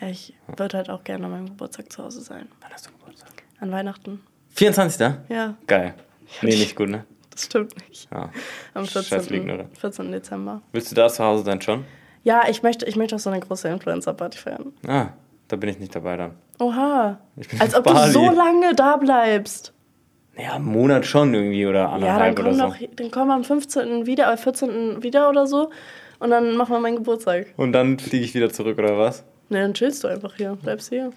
[0.00, 0.58] Ja, ich ja.
[0.58, 2.48] würde halt auch gerne an meinem Geburtstag zu Hause sein.
[2.60, 3.30] Wann hast du Geburtstag?
[3.60, 4.20] An Weihnachten.
[4.48, 5.12] 24.
[5.28, 5.54] Ja.
[5.68, 5.94] Geil.
[6.42, 7.04] Nee, nicht gut, ne?
[7.30, 8.08] Das stimmt nicht.
[8.10, 8.32] Ja.
[8.74, 9.28] Am 14.
[9.28, 10.10] Lügen, 14.
[10.10, 10.60] Dezember.
[10.72, 11.84] Willst du da zu Hause sein schon?
[12.24, 14.72] Ja, ich möchte, ich möchte auch so eine große Influencer-Party feiern.
[14.88, 15.10] Ah,
[15.46, 16.34] da bin ich nicht dabei dann.
[16.58, 17.20] Oha.
[17.60, 18.12] Als ob Bali.
[18.12, 19.72] du so lange da bleibst.
[20.36, 22.86] Ja, einen Monat schon irgendwie oder anderthalb ja, dann komm oder so.
[22.96, 24.06] dann kommen wir am 15.
[24.06, 25.04] wieder, äh, 14.
[25.04, 25.70] wieder oder so
[26.18, 27.46] und dann machen wir meinen Geburtstag.
[27.56, 29.24] Und dann fliege ich wieder zurück, oder was?
[29.48, 31.12] Ne, dann chillst du einfach hier, bleibst hier.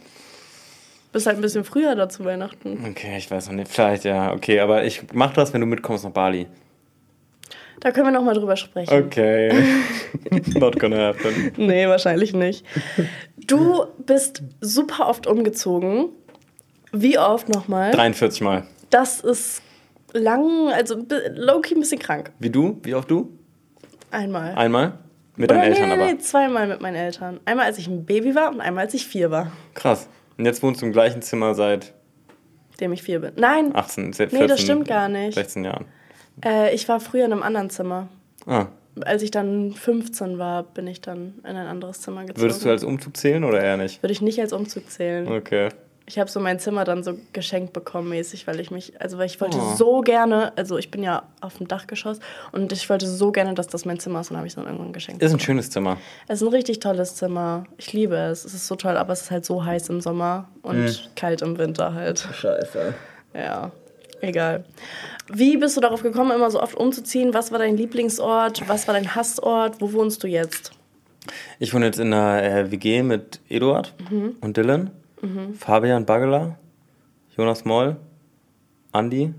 [1.12, 2.86] Bist halt ein bisschen früher da zu Weihnachten.
[2.88, 3.72] Okay, ich weiß noch nicht.
[3.72, 4.32] Vielleicht, ja.
[4.34, 6.48] Okay, aber ich mach das, wenn du mitkommst nach Bali.
[7.80, 8.94] Da können wir nochmal drüber sprechen.
[8.94, 9.52] Okay.
[10.60, 11.54] Not gonna happen.
[11.58, 12.66] Nee, wahrscheinlich nicht.
[13.38, 16.10] Du bist super oft umgezogen.
[16.92, 17.92] Wie oft nochmal?
[17.92, 18.68] 43 Mal.
[18.90, 19.62] Das ist
[20.14, 20.96] lang, also
[21.36, 22.32] low-key ein bisschen krank.
[22.40, 22.80] Wie du?
[22.84, 23.39] Wie oft du?
[24.12, 24.56] Einmal.
[24.56, 24.94] Einmal?
[25.36, 26.06] Mit deinen Eltern nee, aber?
[26.06, 27.40] Nee, zweimal mit meinen Eltern.
[27.46, 29.52] Einmal, als ich ein Baby war und einmal, als ich vier war.
[29.74, 30.10] Krass.
[30.38, 31.94] Und jetzt wohnst du im gleichen Zimmer seit...
[32.80, 33.34] Dem ich vier bin.
[33.36, 33.72] Nein.
[33.74, 35.36] 18, 14, Nee, das stimmt gar nicht.
[35.36, 35.86] 16 Jahren.
[36.44, 38.08] Äh, ich war früher in einem anderen Zimmer.
[38.46, 38.68] Ah.
[39.02, 42.42] Als ich dann 15 war, bin ich dann in ein anderes Zimmer gezogen.
[42.42, 44.02] Würdest du als Umzug zählen oder eher nicht?
[44.02, 45.28] Würde ich nicht als Umzug zählen.
[45.28, 45.70] Okay
[46.10, 49.28] ich habe so mein Zimmer dann so geschenkt bekommen mäßig, weil ich mich, also weil
[49.28, 49.76] ich wollte oh.
[49.76, 52.20] so gerne, also ich bin ja auf dem Dachgeschoss
[52.52, 54.66] und ich wollte so gerne, dass das mein Zimmer ist und habe ich es dann
[54.66, 55.22] irgendwann geschenkt.
[55.22, 55.98] Ist ein schönes Zimmer.
[56.28, 57.66] Es ist ein richtig tolles Zimmer.
[57.78, 58.44] Ich liebe es.
[58.44, 60.96] Es ist so toll, aber es ist halt so heiß im Sommer und mhm.
[61.16, 62.28] kalt im Winter halt.
[62.34, 62.96] Scheiße.
[63.36, 63.72] Ja,
[64.22, 64.66] egal.
[65.32, 67.36] Wie bist du darauf gekommen, immer so oft umzuziehen?
[67.36, 68.68] Was war dein Lieblingsort?
[68.68, 69.80] Was war dein Hassort?
[69.80, 70.72] Wo wohnst du jetzt?
[71.60, 74.38] Ich wohne jetzt in einer äh, WG mit Eduard mhm.
[74.42, 74.90] und Dylan.
[75.22, 75.54] Mhm.
[75.56, 76.58] Fabian Baggeler,
[77.36, 77.98] Jonas Moll,
[78.92, 79.34] Andi.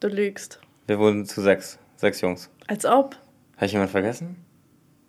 [0.00, 0.60] Du lügst.
[0.86, 1.78] Wir wurden zu sechs.
[1.96, 2.50] Sechs Jungs.
[2.66, 3.16] Als ob.
[3.56, 4.36] Habe ich jemand vergessen?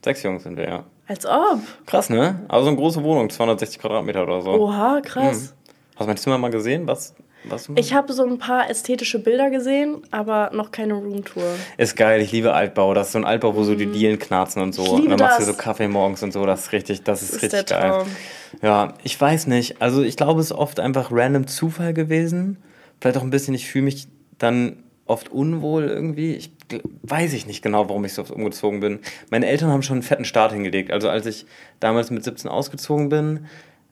[0.03, 0.85] Sechs Jungs sind wir, ja.
[1.07, 1.59] Als ob.
[1.85, 2.45] Krass, ne?
[2.49, 4.51] Also eine große Wohnung, 260 Quadratmeter oder so.
[4.51, 5.53] Oha, krass.
[5.53, 5.71] Mhm.
[5.95, 6.87] Hast du mein Zimmer mal gesehen?
[6.87, 7.15] Was?
[7.43, 11.43] Was Ich habe so ein paar ästhetische Bilder gesehen, aber noch keine Roomtour.
[11.77, 12.93] Ist geil, ich liebe Altbau.
[12.93, 14.83] Das ist so ein Altbau, wo so die Dielen knarzen und so.
[14.83, 14.87] Mhm.
[14.87, 15.55] Ich liebe und dann machst du das.
[15.55, 16.45] so Kaffee morgens und so.
[16.45, 17.91] Das ist richtig, das ist, Das ist richtig der geil.
[17.91, 18.07] Traum.
[18.61, 19.81] Ja, ich weiß nicht.
[19.81, 22.57] Also ich glaube, es ist oft einfach random Zufall gewesen.
[22.99, 26.35] Vielleicht auch ein bisschen, ich fühle mich dann oft unwohl irgendwie.
[26.35, 26.51] Ich
[27.03, 28.99] weiß ich nicht genau, warum ich so oft umgezogen bin.
[29.29, 30.91] Meine Eltern haben schon einen fetten Start hingelegt.
[30.91, 31.45] Also als ich
[31.79, 33.47] damals mit 17 ausgezogen bin,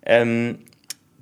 [0.05, 0.59] ähm,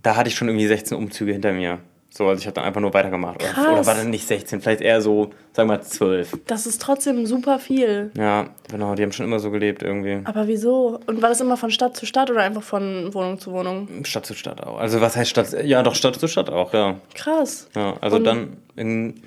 [0.04, 1.80] da hatte ich schon irgendwie 16 Umzüge hinter mir.
[2.18, 3.36] So, also ich habe dann einfach nur weitergemacht.
[3.44, 3.68] Oder, Krass.
[3.68, 6.40] oder war dann nicht 16, vielleicht eher so, sagen wir mal 12.
[6.48, 8.10] Das ist trotzdem super viel.
[8.18, 10.22] Ja, genau, die haben schon immer so gelebt irgendwie.
[10.24, 11.00] Aber wieso?
[11.06, 13.88] Und war das immer von Stadt zu Stadt oder einfach von Wohnung zu Wohnung?
[14.04, 14.80] Stadt zu Stadt auch.
[14.80, 15.64] Also was heißt Stadt?
[15.64, 16.96] Ja, doch Stadt zu Stadt auch, ja.
[17.14, 17.70] Krass.
[17.76, 19.22] ja also Und- dann in,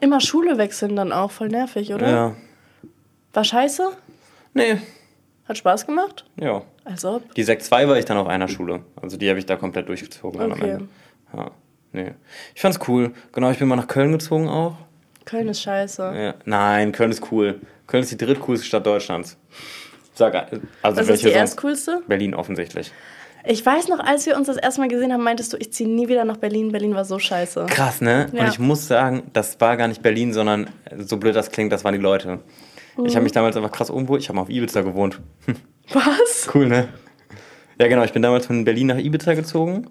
[0.00, 2.08] Immer Schule wechseln dann auch, voll nervig, oder?
[2.08, 2.34] ja.
[3.32, 3.90] War scheiße?
[4.54, 4.78] Nee,
[5.48, 6.24] Hat Spaß gemacht?
[6.40, 6.62] ja.
[6.88, 7.34] Als ob.
[7.34, 8.80] Die Sek 2 war ich dann auf einer Schule.
[9.00, 10.70] Also die habe ich da komplett durchgezogen dann am Okay.
[10.70, 10.88] Ende.
[11.36, 11.50] Ja,
[11.92, 12.12] nee.
[12.54, 13.12] Ich fand's cool.
[13.32, 14.76] Genau, ich bin mal nach Köln gezogen auch.
[15.26, 16.02] Köln ist scheiße.
[16.16, 16.34] Ja.
[16.46, 17.60] Nein, Köln ist cool.
[17.86, 19.36] Köln ist die drittcoolste Stadt Deutschlands.
[20.14, 20.34] Sag,
[20.82, 22.02] also Was ist die erstcoolste?
[22.08, 22.90] Berlin offensichtlich.
[23.44, 25.88] Ich weiß noch, als wir uns das erste Mal gesehen haben, meintest du, ich ziehe
[25.88, 26.72] nie wieder nach Berlin.
[26.72, 27.66] Berlin war so scheiße.
[27.66, 28.26] Krass, ne?
[28.32, 28.42] Ja.
[28.42, 31.84] Und ich muss sagen, das war gar nicht Berlin, sondern so blöd das klingt, das
[31.84, 32.40] waren die Leute.
[33.04, 34.22] Ich habe mich damals einfach krass umgeholt.
[34.22, 35.20] Ich habe mal auf Ibiza gewohnt.
[35.92, 36.48] Was?
[36.54, 36.88] Cool, ne?
[37.80, 38.04] Ja, genau.
[38.04, 39.86] Ich bin damals von Berlin nach Ibiza gezogen.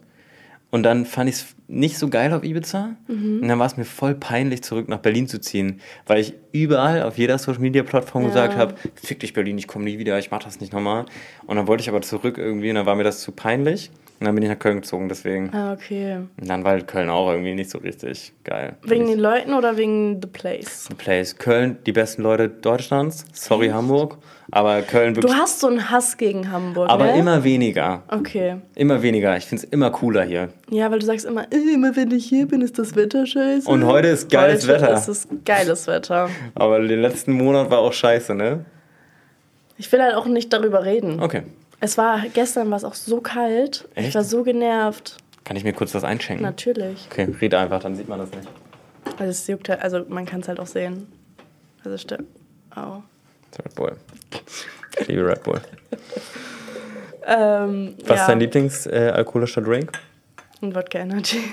[0.70, 2.96] Und dann fand ich es nicht so geil auf Ibiza.
[3.08, 3.40] Mhm.
[3.42, 5.80] Und dann war es mir voll peinlich, zurück nach Berlin zu ziehen.
[6.06, 8.30] Weil ich überall auf jeder Social Media Plattform Ja.
[8.30, 11.06] gesagt habe: Fick dich Berlin, ich komme nie wieder, ich mach das nicht nochmal.
[11.46, 13.92] Und dann wollte ich aber zurück irgendwie und dann war mir das zu peinlich.
[14.20, 15.54] Und dann bin ich nach Köln gezogen, deswegen.
[15.54, 16.18] Ah, okay.
[16.40, 18.76] Und dann war halt Köln auch irgendwie nicht so richtig geil.
[18.82, 20.86] Wegen den Leuten oder wegen The Place?
[20.90, 21.36] The Place.
[21.38, 23.26] Köln, die besten Leute Deutschlands.
[23.32, 24.18] Sorry, Hamburg.
[24.50, 25.38] Aber Köln Du wirklich.
[25.40, 27.18] hast so einen Hass gegen Hamburg, aber ne?
[27.20, 28.04] immer weniger.
[28.08, 28.56] Okay.
[28.76, 29.36] Immer weniger.
[29.38, 30.50] Ich finde es immer cooler hier.
[30.70, 33.70] Ja, weil du sagst immer, äh, immer wenn ich hier bin, ist das Wetter scheiße.
[33.70, 34.94] Und heute ist geiles heute Wetter.
[34.94, 36.30] ist es geiles Wetter.
[36.56, 38.66] Aber den letzten Monat war auch scheiße, ne?
[39.78, 41.20] Ich will halt auch nicht darüber reden.
[41.22, 41.44] Okay.
[41.80, 43.88] Es war, gestern war es auch so kalt.
[43.96, 44.16] Ich Echt?
[44.16, 45.18] war so genervt.
[45.44, 46.44] Kann ich mir kurz was einschenken?
[46.44, 47.08] Natürlich.
[47.12, 48.48] Okay, red einfach, dann sieht man das nicht.
[49.18, 51.08] Also es juckt halt, also man kann es halt auch sehen.
[51.84, 52.28] Also stimmt.
[52.76, 53.02] Oh.
[53.52, 53.98] Das ist Red Bull.
[55.00, 55.62] Ich liebe Red Bull.
[57.30, 58.16] Ähm, Was ja.
[58.16, 59.92] ist dein Lieblingsalkoholischer Drink?
[60.62, 61.44] Und Wodka Energy.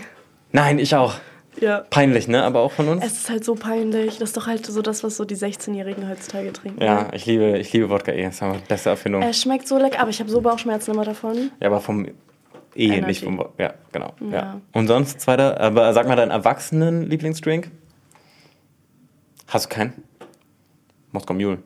[0.52, 1.14] Nein, ich auch.
[1.60, 1.84] Ja.
[1.90, 2.42] Peinlich, ne?
[2.42, 3.04] Aber auch von uns?
[3.04, 4.18] Es ist halt so peinlich.
[4.18, 6.82] Das ist doch halt so das, was so die 16-Jährigen heutzutage trinken.
[6.82, 8.24] ja, ich liebe, ich liebe Wodka eh.
[8.24, 9.22] Das ist die beste Erfindung.
[9.22, 11.50] Es schmeckt so lecker, aber ich habe so Bauchschmerzen immer davon.
[11.60, 12.06] Ja, aber vom
[12.76, 13.06] E, Energy.
[13.06, 13.38] nicht vom.
[13.38, 14.14] Wo- Ja, genau.
[14.20, 14.30] Ja.
[14.32, 14.60] Ja.
[14.72, 17.70] Und sonst, zweiter, aber sag mal deinen Erwachsenen-Lieblingsdrink.
[19.46, 20.02] Hast du keinen?
[21.12, 21.58] Moskau Mule.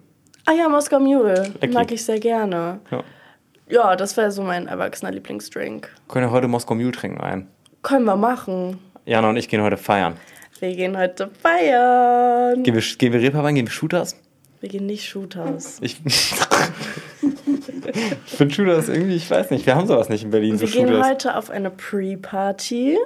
[0.45, 1.53] Ah ja, Moskau Mule.
[1.61, 1.73] Lecky.
[1.73, 2.81] Mag ich sehr gerne.
[2.91, 3.03] Ja.
[3.71, 5.89] Ja, das wäre so mein erwachsener Lieblingsdrink.
[6.09, 7.49] Können wir heute Moskau Mule trinken ein?
[7.83, 8.79] Können wir machen.
[9.09, 10.19] Jana und ich gehen heute feiern.
[10.61, 12.63] Wir gehen heute feiern.
[12.63, 14.17] Gehen wir, gehen wir Reeperbahn, gehen wir Shooters?
[14.61, 15.79] Wir gehen nicht Shooters.
[15.81, 16.35] Ich, ich
[18.27, 20.89] finde Shooters irgendwie, ich weiß nicht, wir haben sowas nicht in Berlin, so Wir gehen
[20.89, 21.09] Shooters.
[21.09, 22.99] heute auf eine Pre-Party.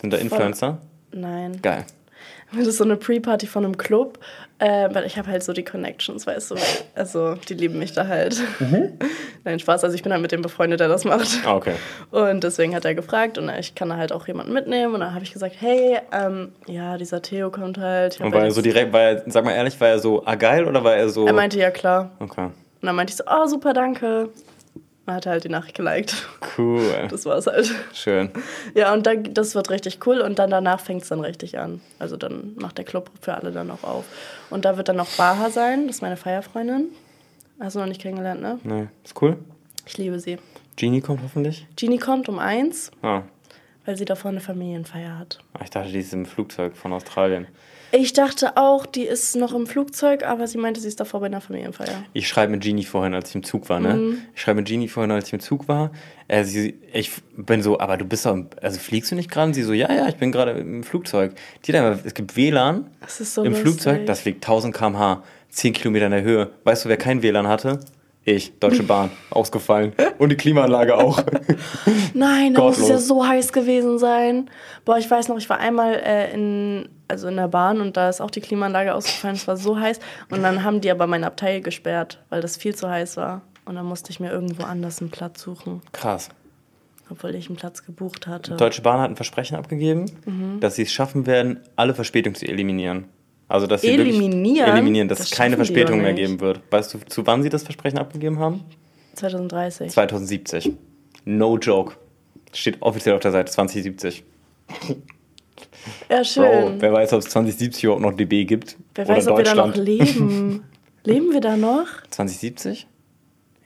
[0.00, 0.78] Sind da Influencer?
[1.12, 1.62] Nein.
[1.62, 1.84] Geil.
[2.52, 4.18] Das ist so eine Pre-Party von einem Club.
[4.60, 6.56] Äh, weil ich habe halt so die Connections, weißt du.
[6.94, 8.42] Also, die lieben mich da halt.
[9.44, 9.84] Nein, Spaß.
[9.84, 11.40] Also, ich bin halt mit dem befreundet, der das macht.
[11.46, 11.72] Ah, okay.
[12.10, 14.92] Und deswegen hat er gefragt und ich kann da halt auch jemanden mitnehmen.
[14.92, 18.20] Und dann habe ich gesagt, hey, ähm, ja, dieser Theo kommt halt.
[18.20, 20.34] Und war halt er so direkt, war er, sag mal ehrlich, war er so ah,
[20.34, 21.26] geil oder war er so.
[21.26, 22.10] er meinte, ja klar.
[22.18, 22.44] Okay.
[22.44, 24.28] Und dann meinte ich so, oh, super, danke.
[25.14, 26.14] Hat er halt die Nachricht geliked.
[26.58, 27.06] Cool.
[27.10, 27.70] Das war's halt.
[27.92, 28.30] Schön.
[28.74, 31.80] Ja, und dann, das wird richtig cool und dann danach fängt es dann richtig an.
[31.98, 34.04] Also dann macht der Club für alle dann auch auf.
[34.50, 36.88] Und da wird dann noch Baha sein, das ist meine Feierfreundin.
[37.60, 38.58] Hast du noch nicht kennengelernt, ne?
[38.64, 39.36] Nee, ist cool.
[39.86, 40.38] Ich liebe sie.
[40.76, 41.66] Genie kommt hoffentlich.
[41.76, 43.22] Genie kommt um eins, Ah.
[43.84, 45.38] weil sie davor eine Familienfeier hat.
[45.54, 47.46] Ah, Ich dachte, die ist im Flugzeug von Australien.
[47.92, 51.26] Ich dachte auch, die ist noch im Flugzeug, aber sie meinte, sie ist davor bei
[51.26, 52.04] einer Familienfeier.
[52.12, 53.94] Ich schreibe mit Genie vorhin, als ich im Zug war, ne?
[53.94, 54.18] Mhm.
[54.34, 55.90] Ich schreibe mit Genie vorhin, als ich im Zug war.
[56.28, 59.48] Äh, sie, ich bin so, aber du bist doch, also fliegst du nicht gerade?
[59.48, 61.32] Und sie so, ja, ja, ich bin gerade im Flugzeug.
[61.64, 63.66] Die hat einfach, es gibt WLAN so im lustig.
[63.66, 66.50] Flugzeug, das fliegt 1000 km/h, 10 Kilometer in der Höhe.
[66.64, 67.80] Weißt du, wer kein WLAN hatte?
[68.30, 69.92] Ich, Deutsche Bahn, ausgefallen.
[70.18, 71.20] Und die Klimaanlage auch.
[72.14, 74.48] Nein, da muss es ja so heiß gewesen sein.
[74.84, 78.08] Boah, ich weiß noch, ich war einmal äh, in, also in der Bahn und da
[78.08, 79.34] ist auch die Klimaanlage ausgefallen.
[79.34, 79.98] Es war so heiß.
[80.30, 83.42] Und dann haben die aber mein Abteil gesperrt, weil das viel zu heiß war.
[83.64, 86.28] Und dann musste ich mir irgendwo anders einen Platz suchen, Krass.
[87.10, 88.54] obwohl ich einen Platz gebucht hatte.
[88.56, 90.60] Deutsche Bahn hat ein Versprechen abgegeben, Mhm.
[90.60, 93.04] dass sie es schaffen werden, alle Verspätungen zu eliminieren.
[93.50, 94.70] Also, dass sie Eliminieren?
[94.70, 96.60] Eliminieren, dass Das es keine Verspätung mehr geben wird.
[96.70, 98.62] Weißt du, zu wann sie das Versprechen abgegeben haben?
[99.16, 99.90] 2030.
[99.90, 100.72] 2070.
[101.24, 101.96] No joke.
[102.52, 104.22] Steht offiziell auf der Seite 2070.
[106.08, 106.44] Ja, schön.
[106.44, 108.76] Bro, wer weiß, ob es 2070 überhaupt noch DB gibt.
[108.94, 110.62] Wer Oder weiß, ob wir da noch leben.
[111.04, 111.86] leben wir da noch?
[112.10, 112.86] 2070?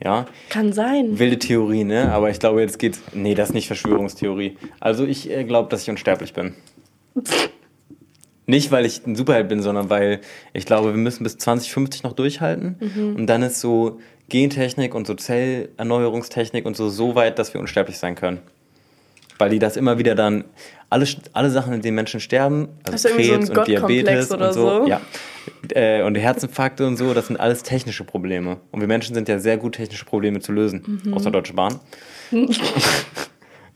[0.03, 0.25] Ja.
[0.49, 1.19] Kann sein.
[1.19, 2.11] Wilde Theorie, ne?
[2.11, 3.03] Aber ich glaube, jetzt geht's.
[3.13, 4.57] Nee, das ist nicht Verschwörungstheorie.
[4.81, 6.55] Also ich äh, glaube, dass ich unsterblich bin.
[8.47, 10.21] Nicht, weil ich ein Superheld bin, sondern weil
[10.53, 12.77] ich glaube, wir müssen bis 2050 noch durchhalten.
[12.79, 13.17] Mhm.
[13.17, 17.99] Und dann ist so Gentechnik und so Zellerneuerungstechnik und so so weit, dass wir unsterblich
[17.99, 18.41] sein können.
[19.39, 20.45] Weil die das immer wieder dann,
[20.91, 24.53] alle, alle Sachen, in denen Menschen sterben, also du irgendwie so Krebs und Diabetes und
[24.53, 24.87] so, so?
[24.87, 25.01] ja.
[25.71, 28.59] Äh, und Herzinfarkte und so, das sind alles technische Probleme.
[28.71, 31.01] Und wir Menschen sind ja sehr gut, technische Probleme zu lösen.
[31.05, 31.15] Mhm.
[31.15, 31.81] Außer Deutsche Bahn.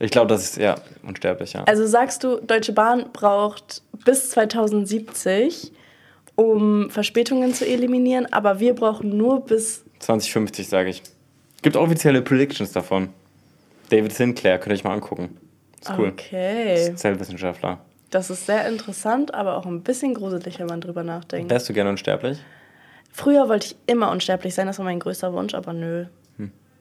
[0.01, 0.77] ich glaube, das ist ja
[1.07, 1.65] unsterblich, ja.
[1.65, 5.73] Also sagst du, Deutsche Bahn braucht bis 2070,
[6.37, 11.03] um Verspätungen zu eliminieren, aber wir brauchen nur bis 2050, sage ich.
[11.63, 13.09] Gibt offizielle Predictions davon.
[13.91, 15.37] David Sinclair, könnt ihr euch mal angucken.
[15.81, 16.09] Ist cool.
[16.09, 16.93] Okay.
[16.95, 17.81] Zellwissenschaftler.
[18.11, 21.51] Das ist sehr interessant, aber auch ein bisschen gruselig, wenn man drüber nachdenkt.
[21.51, 22.39] Wärst du gerne unsterblich?
[23.13, 26.07] Früher wollte ich immer unsterblich sein, das war mein größter Wunsch, aber nö.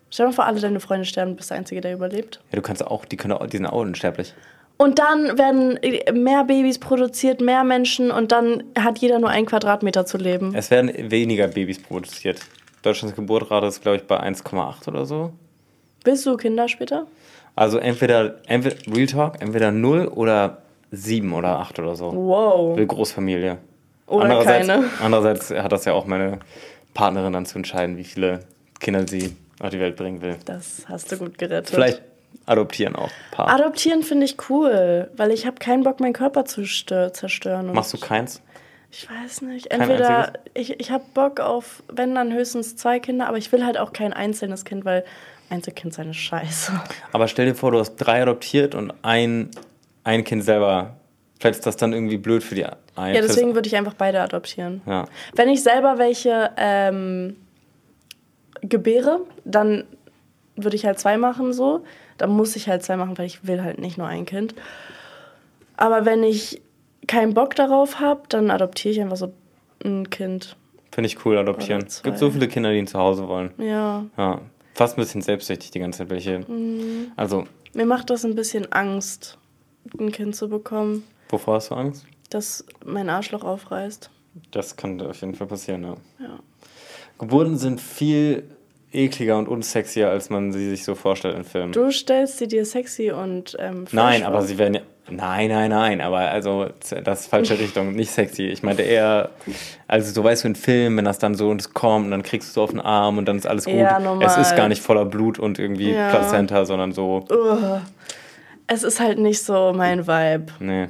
[0.09, 2.39] Stell dir mal vor, alle deine Freunde sterben, du bist der Einzige, der überlebt.
[2.51, 4.33] Ja, du kannst auch, die, können auch, die sind auch unsterblich.
[4.77, 5.79] Und dann werden
[6.13, 10.53] mehr Babys produziert, mehr Menschen und dann hat jeder nur einen Quadratmeter zu leben.
[10.53, 12.39] Es werden weniger Babys produziert.
[12.83, 15.33] Deutschlands Geburtrate ist, glaube ich, bei 1,8 oder so.
[16.03, 17.07] Willst du Kinder später?
[17.55, 22.13] Also entweder, entweder Real Talk, entweder 0 oder 7 oder 8 oder so.
[22.13, 22.77] Wow.
[22.77, 23.57] Will Großfamilie.
[24.05, 24.89] Oder andererseits, keine.
[25.01, 26.39] Andererseits hat das ja auch meine
[26.93, 28.41] Partnerin dann zu entscheiden, wie viele
[28.79, 30.37] Kinder sie auf die Welt bringen will.
[30.45, 31.69] Das hast du gut gerettet.
[31.69, 32.01] Vielleicht
[32.45, 33.49] adoptieren auch ein paar.
[33.49, 37.69] Adoptieren finde ich cool, weil ich habe keinen Bock, meinen Körper zu stö- zerstören.
[37.69, 38.41] Und Machst du keins?
[38.91, 39.69] Ich weiß nicht.
[39.71, 43.77] Entweder ich, ich habe Bock auf, wenn dann höchstens zwei Kinder, aber ich will halt
[43.77, 45.03] auch kein einzelnes Kind, weil
[45.49, 46.71] Einzelkind ist eine Scheiße.
[47.11, 49.49] Aber stell dir vor, du hast drei adoptiert und ein,
[50.03, 50.95] ein Kind selber.
[51.39, 53.15] Vielleicht ist das dann irgendwie blöd für die einen.
[53.15, 54.81] Ja, deswegen würde ich einfach beide adoptieren.
[54.87, 55.05] Ja.
[55.35, 57.35] Wenn ich selber welche ähm,
[58.61, 59.83] gebäre, dann
[60.55, 61.83] würde ich halt zwei machen so.
[62.17, 64.55] Dann muss ich halt zwei machen, weil ich will halt nicht nur ein Kind.
[65.75, 66.61] Aber wenn ich
[67.07, 69.31] keinen Bock darauf habe, dann adoptiere ich einfach so
[69.85, 70.55] ein Kind.
[70.91, 71.83] Finde ich cool, adoptieren.
[71.85, 73.51] Es gibt so viele Kinder, die ein Zuhause wollen.
[73.59, 74.05] Ja.
[74.17, 74.41] Ja.
[74.73, 76.39] Fast ein bisschen selbstsüchtig die ganze Zeit welche.
[76.39, 77.11] Mhm.
[77.15, 79.37] Also, Mir macht das ein bisschen Angst,
[79.99, 82.05] ein Kind zu bekommen, wovor hast du Angst?
[82.29, 84.09] das mein Arschloch aufreißt.
[84.51, 85.95] Das kann auf jeden Fall passieren, ja.
[86.19, 86.39] Ja.
[87.17, 88.43] Geburten sind viel
[88.91, 91.71] ekliger und unsexier, als man sie sich so vorstellt in Filmen.
[91.73, 94.81] Du stellst sie dir sexy und ähm, nein, aber sie werden ja.
[95.09, 96.67] Nein, nein, nein, aber also
[97.03, 98.43] das ist falsche Richtung, nicht sexy.
[98.47, 99.29] Ich meinte eher,
[99.87, 102.23] also so weißt du in Filmen, wenn das dann so und es kommt und dann
[102.23, 103.75] kriegst du es auf den Arm und dann ist alles gut.
[103.75, 104.25] Ja, normal.
[104.27, 106.09] Es ist gar nicht voller Blut und irgendwie Ja.
[106.09, 107.81] Plazenta, sondern so, Ugh.
[108.67, 110.47] Es ist halt nicht so mein Vibe.
[110.59, 110.87] nee.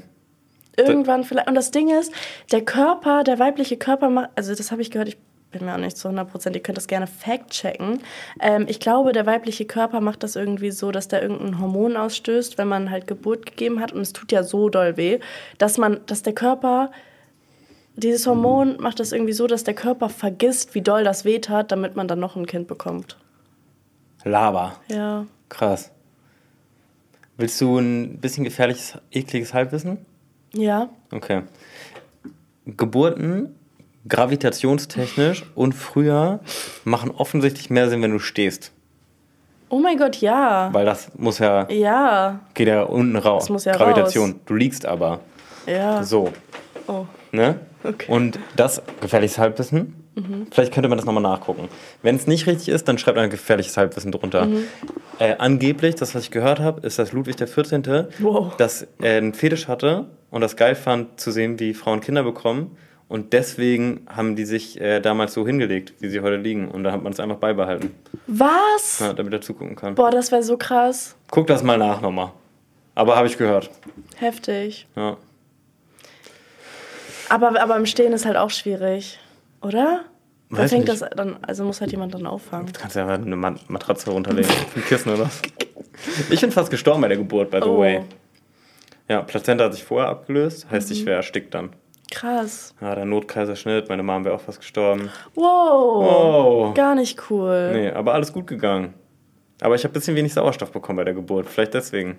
[0.79, 1.47] Irgendwann vielleicht.
[1.47, 2.11] Und das Ding ist,
[2.51, 5.17] der Körper, der weibliche Körper macht, also das habe ich gehört, ich
[5.51, 8.01] bin mir auch nicht zu 100%, ihr könnt das gerne fact-checken.
[8.39, 12.57] Ähm, ich glaube, der weibliche Körper macht das irgendwie so, dass der irgendein Hormon ausstößt,
[12.57, 13.91] wenn man halt Geburt gegeben hat.
[13.93, 15.19] Und es tut ja so doll weh,
[15.57, 16.91] dass man, dass der Körper,
[17.95, 21.71] dieses Hormon macht das irgendwie so, dass der Körper vergisst, wie doll das weh tat,
[21.71, 23.17] damit man dann noch ein Kind bekommt.
[24.23, 24.75] Lava.
[24.89, 25.25] Ja.
[25.49, 25.91] Krass.
[27.37, 30.05] Willst du ein bisschen gefährliches, ekliges Halbwissen?
[30.53, 30.89] Ja.
[31.11, 31.43] Okay.
[32.65, 33.55] Geburten,
[34.07, 36.39] gravitationstechnisch und früher
[36.83, 38.71] machen offensichtlich mehr Sinn, wenn du stehst.
[39.69, 40.69] Oh mein Gott, ja.
[40.71, 42.39] Weil das muss ja, Ja.
[42.53, 43.43] geht ja unten raus.
[43.43, 44.31] Das muss ja Gravitation.
[44.31, 44.39] raus.
[44.45, 45.19] Du liegst aber
[45.65, 46.03] Ja.
[46.03, 46.31] so.
[46.87, 47.05] Oh.
[47.31, 47.59] Ne?
[47.83, 48.09] Okay.
[48.11, 49.93] Und das gefährliches Halbwissen.
[50.49, 51.69] Vielleicht könnte man das nochmal nachgucken.
[52.01, 54.47] Wenn es nicht richtig ist, dann schreibt ein gefährliches Halbwissen drunter.
[55.19, 58.07] Äh, angeblich, das, was ich gehört habe, ist, dass Ludwig XIV.
[58.17, 58.55] Wow.
[58.57, 62.75] das äh, einen Fetisch hatte und das geil fand, zu sehen, wie Frauen Kinder bekommen.
[63.09, 66.67] Und deswegen haben die sich äh, damals so hingelegt, wie sie heute liegen.
[66.69, 67.95] Und da hat man es einfach beibehalten,
[68.27, 68.99] Was?
[68.99, 69.95] ja, damit er zugucken kann.
[69.95, 71.15] Boah, das wäre so krass.
[71.31, 72.31] Guck das mal nach nochmal.
[72.95, 73.69] Aber habe ich gehört.
[74.17, 74.87] Heftig.
[74.95, 75.15] Ja.
[77.29, 79.19] Aber, aber im Stehen ist halt auch schwierig,
[79.61, 80.01] oder?
[80.49, 81.01] Weiß fängt nicht.
[81.01, 82.67] das dann, also muss halt jemand dann auffangen.
[82.71, 84.49] Du kannst ja einfach eine Ma- Matratze runterlegen.
[84.75, 85.41] Ein Kissen oder was.
[86.29, 87.79] Ich bin fast gestorben bei der Geburt, by the Oh.
[87.79, 88.01] way.
[89.09, 91.69] Ja, Plazenta hat sich vorher abgelöst, heißt, ich wäre erstickt dann.
[92.11, 92.73] Krass.
[92.81, 95.09] Ja, der Notkaiserschnitt, meine Mom wäre auch fast gestorben.
[95.35, 95.43] Wow.
[95.43, 96.73] Oh.
[96.73, 97.71] Gar nicht cool.
[97.73, 98.93] Nee, aber alles gut gegangen.
[99.61, 101.47] Aber ich habe ein bisschen wenig Sauerstoff bekommen bei der Geburt.
[101.47, 102.17] Vielleicht deswegen.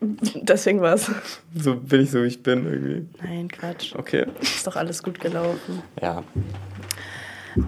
[0.00, 1.10] Deswegen war's.
[1.54, 3.06] So bin ich so, wie ich bin irgendwie.
[3.22, 3.94] Nein, Quatsch.
[3.96, 4.26] Okay.
[4.40, 5.82] Ist doch alles gut gelaufen.
[6.00, 6.22] Ja.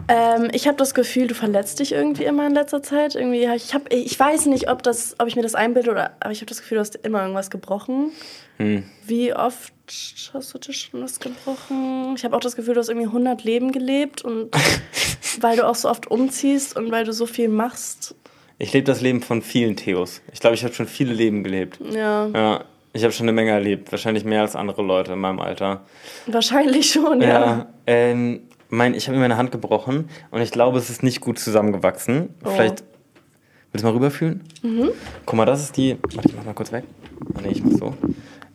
[0.07, 3.17] Ähm, ich habe das Gefühl, du verletzt dich irgendwie immer in letzter Zeit.
[3.17, 6.31] Irgendwie, ich, hab, ich weiß nicht, ob, das, ob ich mir das einbilde oder, aber
[6.31, 8.13] ich habe das Gefühl, du hast immer irgendwas gebrochen.
[8.59, 8.85] Hm.
[9.05, 9.73] Wie oft
[10.33, 12.15] hast du dir schon was gebrochen?
[12.17, 14.51] Ich habe auch das Gefühl, du hast irgendwie 100 Leben gelebt und
[15.41, 18.15] weil du auch so oft umziehst und weil du so viel machst.
[18.59, 20.21] Ich lebe das Leben von vielen Theos.
[20.33, 21.79] Ich glaube, ich habe schon viele Leben gelebt.
[21.93, 23.91] Ja, Ja, ich habe schon eine Menge erlebt.
[23.93, 25.83] Wahrscheinlich mehr als andere Leute in meinem Alter.
[26.27, 27.29] wahrscheinlich schon, ja.
[27.29, 31.21] Ja, ähm, mein, ich habe mir meine Hand gebrochen und ich glaube, es ist nicht
[31.21, 32.35] gut zusammengewachsen.
[32.45, 32.51] Oh.
[32.51, 32.85] Vielleicht.
[33.73, 34.43] Willst du mal rüberfühlen?
[34.63, 34.91] Mhm.
[35.25, 35.97] Guck mal, das ist die.
[36.15, 36.85] Warte, ich mach mal kurz weg.
[37.35, 37.95] Ah, nee, ich mach so.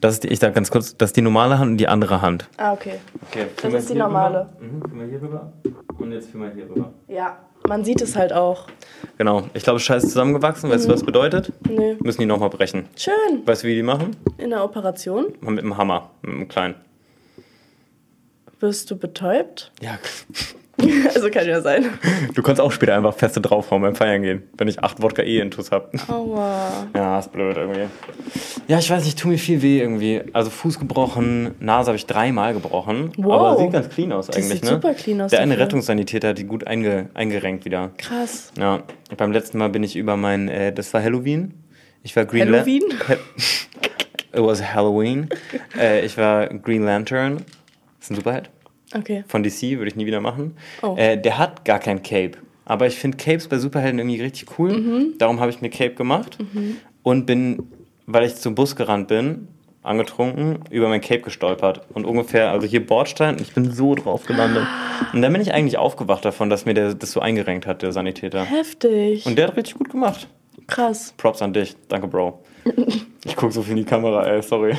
[0.02, 2.22] Das ist die, ich sag ganz kurz, das ist die normale Hand und die andere
[2.22, 2.48] Hand.
[2.58, 2.96] Ah, okay.
[3.30, 4.50] Okay, Das ist die normale.
[4.60, 5.54] Mhm, fühl mal hier rüber.
[5.98, 6.94] Und jetzt fühl mal hier rüber.
[7.08, 7.38] Ja,
[7.68, 8.68] man sieht es halt auch.
[9.18, 9.44] Genau.
[9.54, 10.70] Ich glaube, scheiße zusammengewachsen.
[10.70, 11.52] Weißt du, was das bedeutet?
[11.68, 11.98] Nee.
[12.04, 12.88] Müssen die nochmal brechen.
[12.96, 13.46] Schön.
[13.46, 14.16] Weißt du, wie die machen?
[14.38, 16.76] In der Operation Mal mit dem Hammer, mit dem kleinen.
[18.60, 19.72] Wirst du betäubt.
[19.82, 19.98] Ja,
[21.14, 21.86] also kann ja sein.
[22.34, 25.72] du kannst auch später einfach feste draufhauen beim Feiern gehen, wenn ich acht Wodka E-Intus
[25.72, 25.94] hab.
[26.10, 26.88] Aua.
[26.94, 27.86] Ja, ist blöd irgendwie.
[28.68, 30.22] Ja, ich weiß nicht, tut mir viel weh irgendwie.
[30.34, 33.12] Also Fuß gebrochen, Nase habe ich dreimal gebrochen.
[33.18, 33.34] Wow.
[33.34, 34.70] Aber sieht ganz clean aus eigentlich, sieht ne?
[34.72, 35.58] super clean aus Der eine.
[35.58, 37.92] Rettungssanitäter hat die gut einge eingerenkt wieder.
[37.98, 38.52] Krass.
[38.60, 38.84] Ja,
[39.16, 41.54] beim letzten Mal bin ich über mein, äh, das war Halloween.
[42.04, 42.84] Ich war Green Halloween?
[44.34, 45.30] It was Halloween.
[45.80, 47.38] äh, ich war Green Lantern.
[48.06, 48.50] Ist ein Superheld.
[48.94, 49.24] Okay.
[49.28, 50.56] Von DC, würde ich nie wieder machen.
[50.82, 50.96] Oh.
[50.96, 52.38] Äh, der hat gar kein Cape.
[52.66, 54.78] Aber ich finde Capes bei Superhelden irgendwie richtig cool.
[54.78, 55.18] Mhm.
[55.18, 56.38] Darum habe ich mir Cape gemacht
[57.04, 57.64] und bin,
[58.08, 59.48] weil ich zum Bus gerannt bin,
[59.84, 61.82] angetrunken, über mein Cape gestolpert.
[61.94, 64.66] Und ungefähr, also hier Bordstein, und ich bin so drauf gelandet.
[65.14, 67.92] Und dann bin ich eigentlich aufgewacht davon, dass mir der das so eingerenkt hat, der
[67.92, 68.44] Sanitäter.
[68.46, 69.26] Heftig.
[69.28, 70.28] Und der hat richtig gut gemacht.
[70.68, 71.14] Krass.
[71.18, 71.76] Props an dich.
[71.88, 72.44] Danke, Bro.
[73.26, 74.76] Ich gucke so viel in die Kamera, ey, sorry.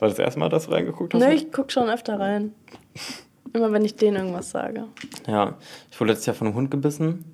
[0.00, 1.20] War das erste Mal, dass du reingeguckt hast?
[1.20, 2.52] Ne, ich guck schon öfter rein.
[3.52, 4.84] Immer wenn ich denen irgendwas sage.
[5.26, 5.54] Ja,
[5.90, 7.24] ich wurde letztes Jahr von einem Hund gebissen.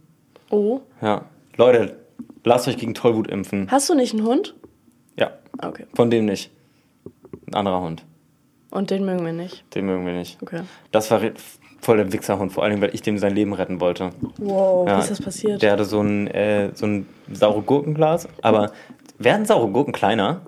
[0.50, 0.80] Oh.
[1.00, 1.26] Ja.
[1.56, 1.96] Leute,
[2.44, 3.70] lasst euch gegen Tollwut impfen.
[3.70, 4.54] Hast du nicht einen Hund?
[5.18, 5.86] Ja, Okay.
[5.94, 6.50] von dem nicht.
[7.48, 8.04] Ein anderer Hund.
[8.70, 9.64] Und den mögen wir nicht.
[9.74, 10.38] Den mögen wir nicht.
[10.42, 10.62] Okay.
[10.90, 11.20] Das war
[11.80, 14.10] voll der Wichserhund, vor allem, weil ich dem sein Leben retten wollte.
[14.38, 15.62] Wow, Ja, wie ist das passiert?
[15.62, 18.72] Der hatte so ein, äh, so ein saure Gurkenglas, aber
[19.18, 20.40] werden saure Gurken kleiner?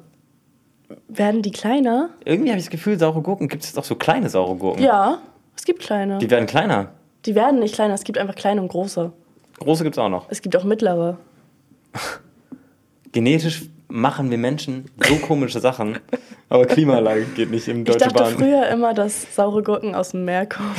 [1.09, 2.11] Werden die kleiner?
[2.25, 4.83] Irgendwie habe ich das Gefühl, saure Gurken gibt es jetzt auch so kleine saure Gurken.
[4.83, 5.19] Ja,
[5.57, 6.19] es gibt kleine.
[6.19, 6.89] Die werden kleiner.
[7.27, 9.13] Die werden nicht kleiner, es gibt einfach kleine und große.
[9.59, 10.27] Große gibt es auch noch.
[10.31, 11.19] Es gibt auch mittlere.
[13.13, 15.99] Genetisch machen wir Menschen so komische Sachen,
[16.49, 18.35] aber Klimaanlage geht nicht im Ich Deutsche dachte Bahn.
[18.35, 20.75] früher immer, dass saure Gurken aus dem Meer kommen.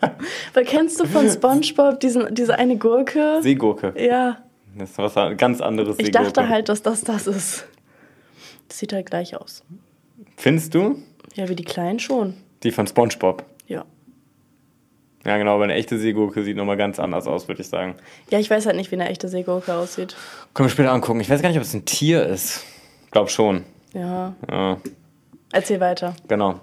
[0.54, 3.40] Weil kennst du von Spongebob diesen, diese eine Gurke?
[3.42, 3.92] Seegurke.
[3.98, 4.38] Ja,
[4.78, 6.32] Das ist was an- ganz anderes ich Seegurke.
[6.32, 7.66] dachte halt, dass das das ist.
[8.68, 9.64] Das sieht halt gleich aus.
[10.36, 10.96] Findest du?
[11.34, 12.34] Ja, wie die kleinen schon.
[12.62, 13.44] Die von Spongebob.
[13.66, 13.84] Ja.
[15.24, 17.96] Ja, genau, aber eine echte Seegurke sieht nochmal ganz anders aus, würde ich sagen.
[18.30, 20.16] Ja, ich weiß halt nicht, wie eine echte Seegurke aussieht.
[20.54, 21.20] Können wir später angucken.
[21.20, 22.64] Ich weiß gar nicht, ob es ein Tier ist.
[23.10, 23.64] Glaub schon.
[23.94, 24.34] Ja.
[24.50, 24.78] Ja,
[25.52, 26.14] Erzähl weiter.
[26.28, 26.60] genau.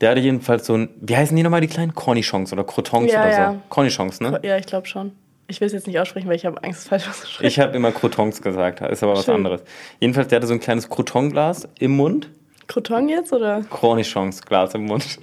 [0.00, 0.88] Der hatte jedenfalls so ein.
[1.00, 1.94] Wie heißen die nochmal, die kleinen?
[1.94, 3.40] Cornichons oder Crotons Ja, oder so.
[3.40, 3.62] ja.
[3.70, 4.40] Cornichons, ne?
[4.42, 5.12] Ja, ich glaube schon.
[5.48, 7.46] Ich will es jetzt nicht aussprechen, weil ich habe Angst, falsch auszusprechen.
[7.46, 9.34] Ich habe immer Crotons gesagt, ist aber was Schön.
[9.36, 9.62] anderes.
[10.00, 12.30] Jedenfalls, der hatte so ein kleines Crotonglas im Mund.
[12.66, 13.62] Croton jetzt oder?
[13.70, 15.18] Cornichons Glas im Mund.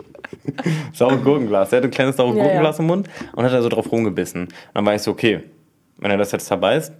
[0.93, 1.69] saure Gurkenglas.
[1.71, 2.81] Der hatte ein kleines saure Ja, Gurkenglas ja.
[2.81, 4.47] im Mund und hat da so drauf rumgebissen.
[4.73, 5.43] Dann war ich so, okay,
[5.97, 6.93] wenn er das jetzt zerbeißt,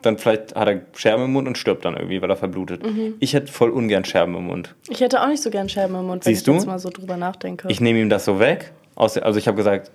[0.00, 2.84] dann vielleicht hat er Scherben im Mund und stirbt dann irgendwie, weil er verblutet.
[2.84, 3.14] Mhm.
[3.20, 4.74] Ich hätte voll ungern Scherben im Mund.
[4.88, 6.54] Ich hätte auch nicht so gern Scherben im Mund, wenn Siehst ich du?
[6.54, 7.68] jetzt mal so drüber nachdenke.
[7.70, 8.72] Ich nehme ihm das so weg.
[8.96, 9.90] Also ich habe gesagt,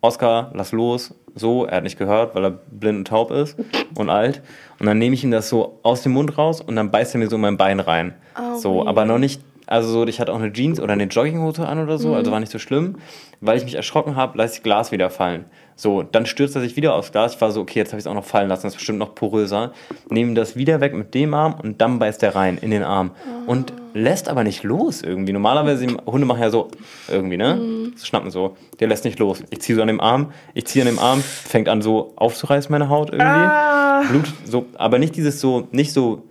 [0.00, 1.14] Oscar, lass los.
[1.34, 3.58] So, er hat nicht gehört, weil er blind und taub ist
[3.94, 4.42] und alt.
[4.78, 7.18] Und dann nehme ich ihm das so aus dem Mund raus und dann beißt er
[7.18, 8.14] mir so in mein Bein rein.
[8.38, 11.66] Oh, so, aber noch nicht, also so, ich hatte auch eine Jeans oder eine Jogginghose
[11.66, 12.14] an oder so, Mhm.
[12.14, 12.96] also war nicht so schlimm.
[13.40, 15.44] Weil ich mich erschrocken habe, lasse ich Glas wieder fallen.
[15.74, 17.34] So, dann stürzt er sich wieder aufs Glas.
[17.34, 18.98] Ich war so, okay, jetzt habe ich es auch noch fallen lassen, das ist bestimmt
[18.98, 19.72] noch poröser.
[20.08, 23.10] Nehme das wieder weg mit dem Arm und dann beißt er rein in den Arm.
[23.46, 25.34] Und lässt aber nicht los irgendwie.
[25.34, 26.68] Normalerweise, Hunde machen ja so
[27.10, 27.60] irgendwie, ne?
[27.92, 28.56] Das schnappen so.
[28.80, 29.42] Der lässt nicht los.
[29.50, 32.70] Ich ziehe so an dem Arm, ich ziehe an dem Arm, fängt an so aufzureißen,
[32.72, 33.26] meine Haut irgendwie.
[33.26, 36.22] Ah, Blut, so, aber nicht dieses so, nicht so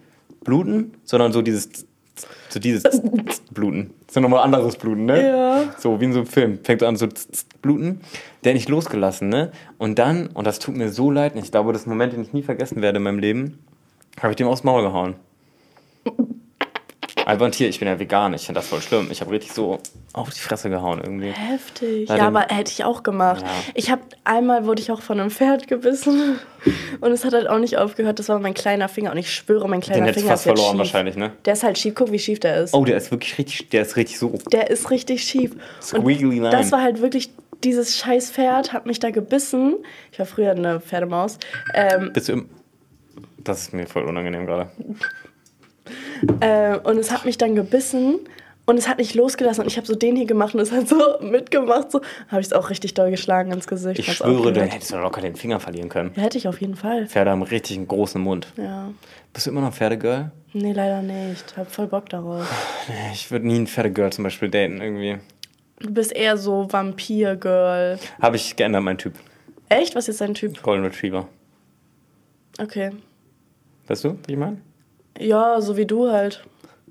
[0.44, 1.86] bluten, sondern so dieses,
[2.56, 2.84] so dieses
[3.52, 3.92] Bluten.
[4.00, 5.28] Das ist ja nochmal anderes Bluten, ne?
[5.28, 5.76] Ja.
[5.78, 6.60] So wie in so einem Film.
[6.64, 7.08] Fängt an so
[7.62, 8.00] bluten.
[8.46, 9.52] Der nicht losgelassen, ne?
[9.78, 12.14] Und dann, und das tut mir so leid, und ich glaube, das ist ein Moment,
[12.14, 13.60] den ich nie vergessen werde in meinem Leben,
[14.22, 15.16] habe ich dem aufs Maul gehauen.
[17.26, 19.08] Ein Tier, ich bin ja vegan, ich finde das voll schlimm.
[19.12, 19.80] Ich habe richtig so
[20.14, 21.32] auf die Fresse gehauen irgendwie.
[21.32, 22.06] heftig.
[22.08, 23.42] Na, Ja, aber hätte ich auch gemacht.
[23.42, 23.52] Ja.
[23.74, 26.40] Ich habe einmal wurde ich auch von einem Pferd gebissen
[27.02, 28.20] und es hat halt auch nicht aufgehört.
[28.20, 30.52] Das war mein kleiner Finger und ich schwöre, mein Den kleiner ich Finger fast ist
[30.52, 30.94] jetzt verloren schief.
[30.94, 31.32] wahrscheinlich, ne?
[31.46, 31.96] Der ist halt schief.
[31.96, 32.74] Guck, wie schief der ist.
[32.74, 34.38] Oh, der ist wirklich richtig, der ist richtig so.
[34.52, 35.56] Der ist richtig schief.
[35.82, 36.50] Squiggly line.
[36.52, 37.32] Das war halt wirklich
[37.64, 39.78] dieses scheiß Pferd hat mich da gebissen.
[40.12, 41.40] Ich war früher eine Pferdemaus.
[41.74, 42.50] Ähm, Bist du im.
[43.40, 44.70] Das ist mir voll unangenehm gerade.
[46.40, 48.20] Äh, und es hat mich dann gebissen
[48.66, 49.62] und es hat nicht losgelassen.
[49.62, 51.92] Und ich habe so den hier gemacht und es hat so mitgemacht.
[51.92, 54.00] So habe ich es auch richtig doll geschlagen ins Gesicht.
[54.00, 54.74] Ich schwöre, du aufgehört.
[54.74, 56.12] hättest doch locker den Finger verlieren können.
[56.16, 57.08] Ja, hätte ich auf jeden Fall.
[57.08, 58.48] Pferde haben richtig einen großen Mund.
[58.58, 58.90] Ja.
[59.34, 60.32] Bist du immer noch Pferdegirl?
[60.54, 61.58] Nee, leider nicht.
[61.58, 62.48] Hab voll Bock darauf.
[62.88, 65.18] Nee, ich würde nie ein Pferdegirl zum Beispiel daten irgendwie.
[65.80, 68.00] Du bist eher so Vampir-Girl.
[68.22, 69.14] Habe ich geändert, mein Typ.
[69.68, 69.94] Echt?
[69.96, 70.62] Was ist dein Typ?
[70.64, 71.28] Golden Retriever.
[72.60, 72.92] Okay.
[73.88, 74.58] Weißt du, wie ich meine?
[75.20, 76.44] Ja, so wie du halt.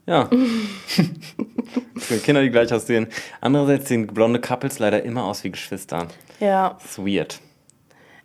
[0.06, 0.28] Ja.
[1.96, 3.08] sind Kinder, die gleich aussehen.
[3.40, 6.08] Andererseits sehen blonde Couples leider immer aus wie Geschwister.
[6.40, 6.76] Ja.
[6.80, 7.40] Das ist weird.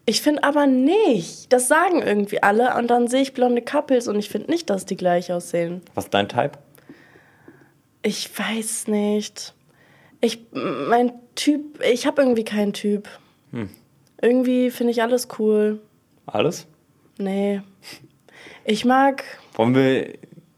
[0.05, 1.53] Ich finde aber nicht.
[1.53, 4.85] Das sagen irgendwie alle und dann sehe ich blonde Couples und ich finde nicht, dass
[4.85, 5.81] die gleich aussehen.
[5.93, 6.53] Was ist dein Type?
[8.01, 9.53] Ich weiß nicht.
[10.21, 13.07] Ich, mein Typ, ich habe irgendwie keinen Typ.
[14.21, 15.79] Irgendwie finde ich alles cool.
[16.25, 16.67] Alles?
[17.17, 17.61] Nee.
[18.65, 19.23] Ich mag,
[19.55, 20.13] Wollen wir.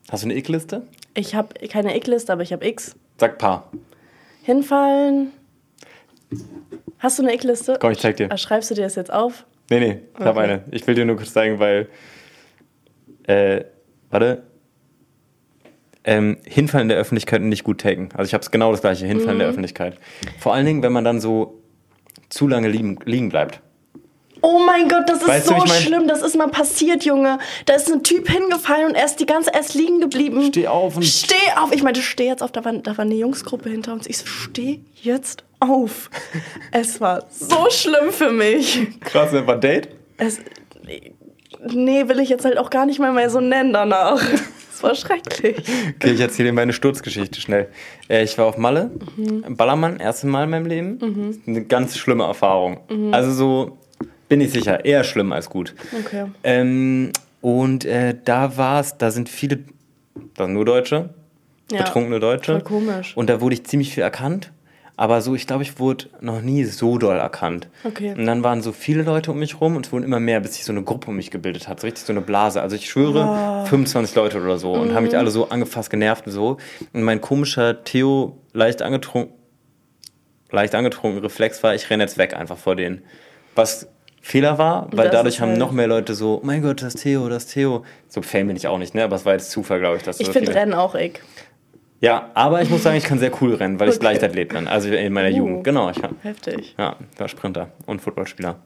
[0.09, 0.83] Hast du eine Ick-Liste?
[1.13, 2.95] ich habe keine Ick-Liste, aber ich habe X.
[3.17, 3.71] Sag paar.
[4.43, 5.31] Hinfallen.
[6.99, 7.77] Hast du eine Ick-Liste?
[7.79, 8.29] Komm, ich zeig dir.
[8.31, 9.45] Ah, Schreibst du dir das jetzt auf?
[9.69, 10.49] Nee, nee, ich habe Okay.
[10.51, 10.63] eine.
[10.71, 11.87] Ich will dir nur kurz zeigen, weil.
[13.27, 13.65] Äh,
[14.09, 14.43] warte.
[16.03, 18.09] Ähm, hinfallen in der Öffentlichkeit und nicht gut taken.
[18.15, 19.39] Also ich habe es genau das gleiche, hinfallen in Mhm.
[19.39, 19.97] der Öffentlichkeit.
[20.39, 21.61] Vor allen Dingen, wenn man dann so
[22.29, 23.61] zu lange liegen, liegen bleibt.
[24.41, 25.81] Oh mein Gott, das ist Weißt du, so wie ich mein?
[25.81, 26.07] schlimm.
[26.07, 27.37] Das ist mal passiert, Junge.
[27.65, 30.43] Da ist ein Typ hingefallen und er ist die ganze erst liegen geblieben.
[30.47, 31.71] Steh auf und- Steh auf.
[31.71, 32.51] Ich meinte, steh jetzt auf.
[32.51, 34.07] Da war, da war eine Jungsgruppe hinter uns.
[34.07, 36.09] Ich so, steh jetzt auf.
[36.71, 38.87] es war so schlimm für mich.
[39.01, 39.89] Krass, war Date?
[40.17, 40.39] Es,
[41.67, 44.21] nee, will ich jetzt halt auch gar nicht mehr, mehr so nennen danach.
[44.73, 45.57] Es war schrecklich.
[45.97, 47.67] Okay, ich erzähle dir meine Sturzgeschichte schnell.
[48.09, 48.89] Äh, ich war auf Malle,
[49.47, 51.39] Ballermann, erstes Mal in meinem Leben.
[51.45, 52.79] Eine ganz schlimme Erfahrung.
[53.11, 53.77] Also so,
[54.31, 55.75] bin ich sicher, eher schlimm als gut.
[56.05, 56.25] Okay.
[56.43, 57.11] Ähm,
[57.41, 59.59] und äh, da war es, da sind viele,
[60.35, 61.09] da sind nur Deutsche,
[61.71, 61.83] Ja.
[61.83, 62.53] betrunkene Deutsche.
[62.53, 63.15] Voll komisch.
[63.17, 64.51] Und da wurde ich ziemlich viel erkannt.
[64.97, 67.67] Aber so, ich glaube, ich wurde noch nie so doll erkannt.
[67.83, 68.13] Okay.
[68.15, 70.53] Und dann waren so viele Leute um mich rum und es wurden immer mehr, bis
[70.55, 71.79] sich so eine Gruppe um mich gebildet hat.
[71.79, 72.61] So richtig so eine Blase.
[72.61, 74.73] Also ich schwöre, 25 Leute oder so.
[74.73, 76.57] Und haben mich alle so angefasst, genervt und so.
[76.93, 79.33] Und mein komischer Theo, leicht angetrunken,
[80.51, 83.01] leicht angetrunken Reflex war, ich renne jetzt weg einfach vor denen.
[83.55, 83.87] Was
[84.23, 86.93] Fehler war, weil Das dadurch haben halt- noch mehr Leute so, oh mein Gott, das
[86.93, 87.83] Theo, das Theo.
[88.07, 89.03] So Fan bin ich auch nicht, ne?
[89.03, 91.19] Aber es war jetzt Zufall, glaube ich, dass Ich so finde Rennen auch ich.
[92.01, 94.05] Ja, aber ich muss sagen, ich kann sehr cool rennen, weil ich Okay.
[94.05, 94.67] Leichtathlet bin.
[94.67, 95.37] Also in meiner Uh.
[95.37, 95.63] Jugend.
[95.63, 96.75] Genau, ich war, Heftig.
[96.77, 98.57] ja, war Sprinter und Footballspieler.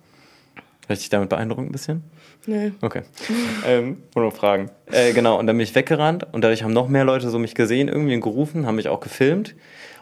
[0.89, 2.03] Richtig damit beeindruckt ein bisschen?
[2.45, 2.71] Nö.
[2.81, 3.01] Okay.
[3.67, 4.69] ähm, noch fragen.
[4.91, 7.55] Äh, genau, und dann bin ich weggerannt und dadurch haben noch mehr Leute so mich
[7.55, 9.55] gesehen, irgendwie und gerufen, haben mich auch gefilmt.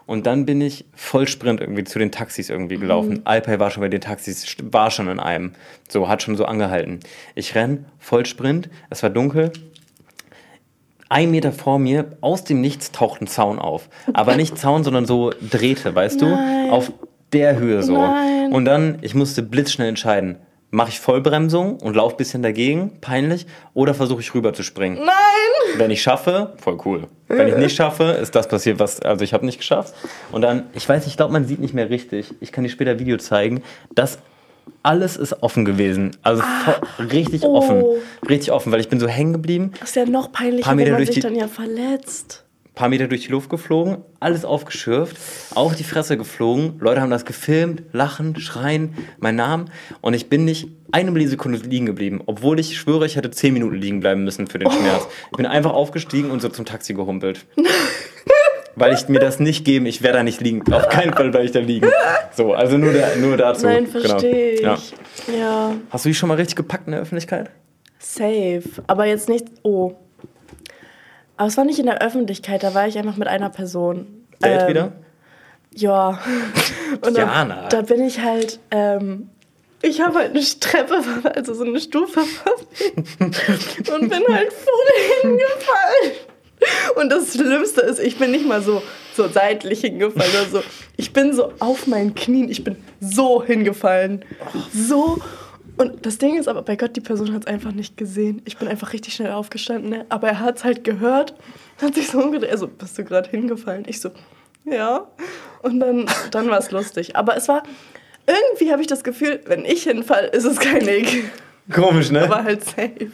[0.06, 3.22] Und dann bin ich voll Sprint irgendwie zu den Taxis irgendwie gelaufen.
[3.26, 5.54] Alpay war schon bei den Taxis, war schon in einem.
[5.88, 7.00] So, hat schon so angehalten.
[7.36, 9.52] Ich renn, voll Sprint, es war dunkel.
[11.10, 13.88] Ein Meter vor mir, aus dem Nichts taucht ein Zaun auf.
[14.14, 16.68] Aber nicht Zaun, sondern so Drähte, weißt Nein.
[16.68, 16.74] du?
[16.74, 16.92] Auf
[17.32, 17.94] der Höhe so.
[17.94, 18.52] Nein.
[18.52, 20.38] Und dann, ich musste blitzschnell entscheiden.
[20.76, 23.46] Mache ich Vollbremsung und laufe ein bisschen dagegen, peinlich,
[23.76, 24.96] oder versuche ich rüber zu springen?
[25.06, 25.78] Nein!
[25.78, 27.04] Wenn ich schaffe, voll cool.
[27.28, 29.94] Wenn ich nicht schaffe, ist das passiert, was, also ich habe nicht geschafft.
[30.32, 32.34] Und dann, ich weiß, ich glaube, man sieht nicht mehr richtig.
[32.42, 33.62] Ich kann dir später Video zeigen.
[33.94, 34.18] Das
[34.82, 36.18] alles ist offen gewesen.
[36.24, 37.56] Also voll- richtig Oh.
[37.56, 37.84] offen.
[38.28, 39.74] Richtig offen, weil ich bin so hängen geblieben.
[39.80, 42.46] Das ist ja noch peinlicher, wenn man sich die- dann ja verletzt.
[42.76, 45.18] Paar Meter durch die Luft geflogen, alles aufgeschürft,
[45.54, 46.76] auf die Fresse geflogen.
[46.80, 49.70] Leute haben das gefilmt, lachen, schreien, mein Namen.
[50.02, 53.76] Und ich bin nicht eine Millisekunde liegen geblieben, obwohl ich schwöre, ich hätte zehn Minuten
[53.76, 55.08] liegen bleiben müssen für den Schmerz.
[55.32, 57.46] Ich bin einfach aufgestiegen und so zum Taxi gehumpelt.
[58.76, 60.62] Weil ich mir das nicht geben, ich werde da nicht liegen.
[60.74, 61.88] Auf keinen Fall werde ich da liegen.
[62.36, 63.68] So, also nur, da, nur dazu.
[63.68, 64.62] Nein, verstehe ich.
[64.62, 64.78] Ja.
[65.38, 65.76] Ja.
[65.92, 67.52] Hast du dich schon mal richtig gepackt in der Öffentlichkeit?
[68.04, 68.84] safe.
[68.88, 69.48] Aber jetzt nicht.
[69.64, 69.96] Oh.
[71.44, 74.26] Aber es war nicht in der Öffentlichkeit, da war ich einfach mit einer Person.
[74.42, 74.92] Date Ähm, wieder?
[75.76, 76.18] Ja.
[77.06, 77.68] Und Jana.
[77.68, 78.62] da, da bin ich halt.
[78.72, 79.30] Ähm,
[79.82, 81.02] ich habe halt eine Treppe,
[81.36, 86.14] also so eine Stufe verfehlt und bin halt voll hingefallen.
[86.96, 88.82] Und das Schlimmste ist, ich bin nicht mal so,
[89.14, 90.64] so seitlich hingefallen oder so.
[90.96, 94.24] Ich bin so auf meinen Knien, ich bin so hingefallen.
[94.74, 95.20] So.
[95.78, 98.42] Und das Ding ist aber, bei Gott, die Person hat es einfach nicht gesehen.
[98.46, 100.06] Ich bin einfach richtig schnell aufgestanden, ne?
[100.10, 101.34] aber er hat es halt gehört,
[101.82, 102.52] hat sich so umgedreht.
[102.52, 103.84] Also, bist du gerade hingefallen?
[103.88, 104.12] Ich so,
[104.66, 105.08] ja.
[105.62, 107.16] Und dann, dann war es lustig.
[107.16, 107.64] Aber es war,
[108.28, 111.26] irgendwie habe ich das Gefühl, wenn ich hinfall, ist es kein Nick.
[111.72, 112.24] Komisch, ne?
[112.24, 113.10] Aber halt safe.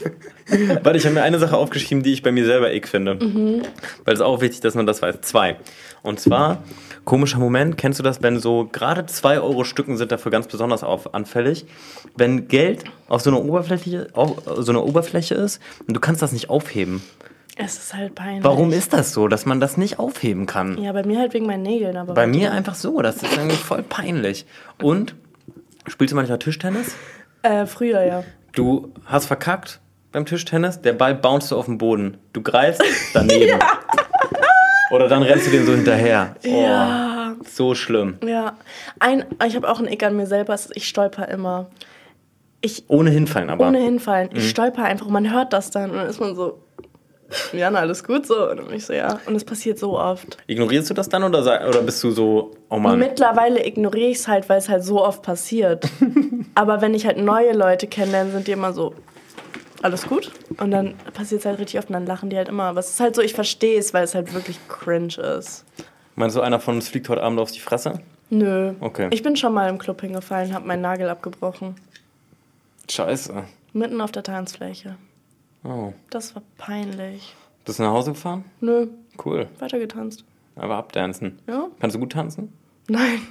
[0.82, 3.16] Warte, ich habe mir eine Sache aufgeschrieben, die ich bei mir selber ick finde.
[3.16, 3.62] Mhm.
[4.06, 5.22] Weil es auch wichtig, dass man das weiß.
[5.22, 5.58] Zwei.
[6.02, 6.64] Und zwar,
[7.06, 10.84] komischer Moment, kennst du das, wenn so gerade 2 Euro Stücken sind dafür ganz besonders
[10.84, 11.66] auf, anfällig,
[12.16, 16.32] wenn Geld auf so einer Oberfläche, auf so einer Oberfläche ist und du kannst das
[16.32, 17.02] nicht aufheben.
[17.62, 18.44] Es ist halt peinlich.
[18.46, 20.82] Warum ist das so, dass man das nicht aufheben kann?
[20.82, 22.14] Ja, bei mir halt wegen meinen Nägeln, aber.
[22.14, 24.46] Bei mir einfach so, das ist irgendwie voll peinlich.
[24.82, 25.14] Und,
[25.86, 26.96] spielst du manchmal Tischtennis?
[27.42, 28.24] Äh, früher, ja.
[28.54, 29.82] Du hast verkackt
[30.14, 32.18] beim Tischtennis, der Ball bounced auf den Boden.
[32.32, 32.82] Du greifst
[33.14, 33.60] daneben.
[34.92, 36.36] Oder dann rennst du dem so hinterher.
[36.46, 37.36] Oh, Ja.
[37.48, 38.18] So schlimm.
[38.26, 38.58] Ja.
[39.00, 41.68] Ein, ich habe auch einen Ick an mir selber, ich stolper immer.
[42.62, 43.68] Ich, Ohne hinfallen aber.
[43.68, 44.38] ohne hinfallen, Mhm.
[44.40, 46.60] ich stolper einfach und man hört das dann und dann ist man so,
[47.54, 48.50] Jana, alles gut so?
[48.50, 49.20] Und ich so, ja.
[49.28, 50.38] Und es passiert so oft.
[50.48, 52.98] Ignorierst du das dann oder, oder bist du so, oh Mann?
[53.00, 55.88] Mittlerweile ignoriere ich es halt, weil es halt so oft passiert.
[56.56, 58.96] Aber wenn ich halt neue Leute kennenlerne, sind die immer so,
[59.82, 60.32] alles gut?
[60.60, 62.64] Und dann passiert es halt richtig oft und dann lachen die halt immer.
[62.64, 65.66] Aber es ist halt so, ich verstehe es, weil es halt wirklich cringe ist.
[66.16, 68.02] Meinst du, einer von uns fliegt heute Abend auf die Fresse?
[68.30, 68.74] Nö.
[68.80, 69.08] Okay.
[69.12, 71.76] Ich bin schon mal im Club hingefallen, habe meinen Nagel abgebrochen.
[72.90, 73.44] Scheiße.
[73.74, 74.96] Mitten auf der Tanzfläche.
[75.64, 75.94] Oh.
[76.10, 77.36] Das war peinlich.
[77.66, 78.46] Bist du nach Hause gefahren?
[78.62, 78.88] Nö,
[79.24, 79.48] Cool.
[79.60, 80.24] weiter getanzt.
[80.56, 81.40] Aber abdancen.
[81.48, 81.68] Ja?
[81.80, 82.54] Kannst du gut tanzen?
[82.88, 83.22] Nein.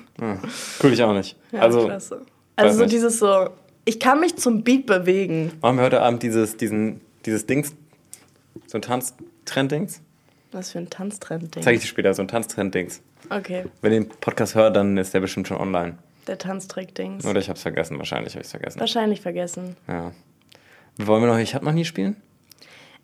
[0.82, 1.36] Cool, ich auch nicht.
[1.52, 2.22] Ja, also, klasse.
[2.56, 2.92] Also so nicht.
[2.92, 3.48] dieses so,
[3.88, 5.52] ich kann mich zum Beat bewegen.
[5.62, 7.74] machen wir heute Abend dieses, diesen, dieses Dings,
[8.66, 10.00] so ein Tanztrend-Dings?
[10.52, 11.62] Was für ein Tanztrend-Ding.
[11.62, 13.00] Zeige ich dir später, so ein Tanztrend-Dings.
[13.30, 15.96] Okay, Wenn ihr den Podcast hört, dann ist der bestimmt schon online.
[16.26, 17.24] der Tanztrick-Dings.
[17.24, 18.80] Oder ich hab's vergessen, wahrscheinlich habe ich's vergessen.
[18.80, 19.76] Wahrscheinlich vergessen.
[19.88, 20.12] Ja.
[20.98, 22.16] Wollen wir noch Ich hab noch nie spielen?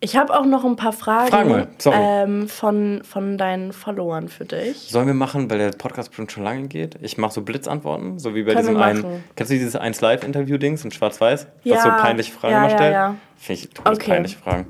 [0.04, 1.96] Ich habe auch noch ein paar Fragen Frag mal, sorry.
[1.98, 4.76] Ähm, von, von deinen Followern für dich.
[4.90, 6.98] Sollen wir machen, weil der Podcast bestimmt schon lange geht?
[7.00, 9.24] Ich mache so Blitzantworten, so wie bei Können diesem einen.
[9.34, 11.46] Kennst du dieses 1 Live-Interview-Dings in Schwarz-Weiß?
[11.62, 12.92] Ja, Was so peinliche Fragen ja, immer ja, stellt?
[12.92, 13.14] ja.
[13.38, 14.66] Finde ich todespeinliche Fragen.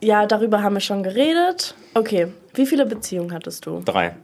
[0.00, 1.76] Ja, darüber haben wir schon geredet.
[1.94, 3.80] Okay, wie viele Beziehungen hattest du?
[3.84, 4.16] Drei.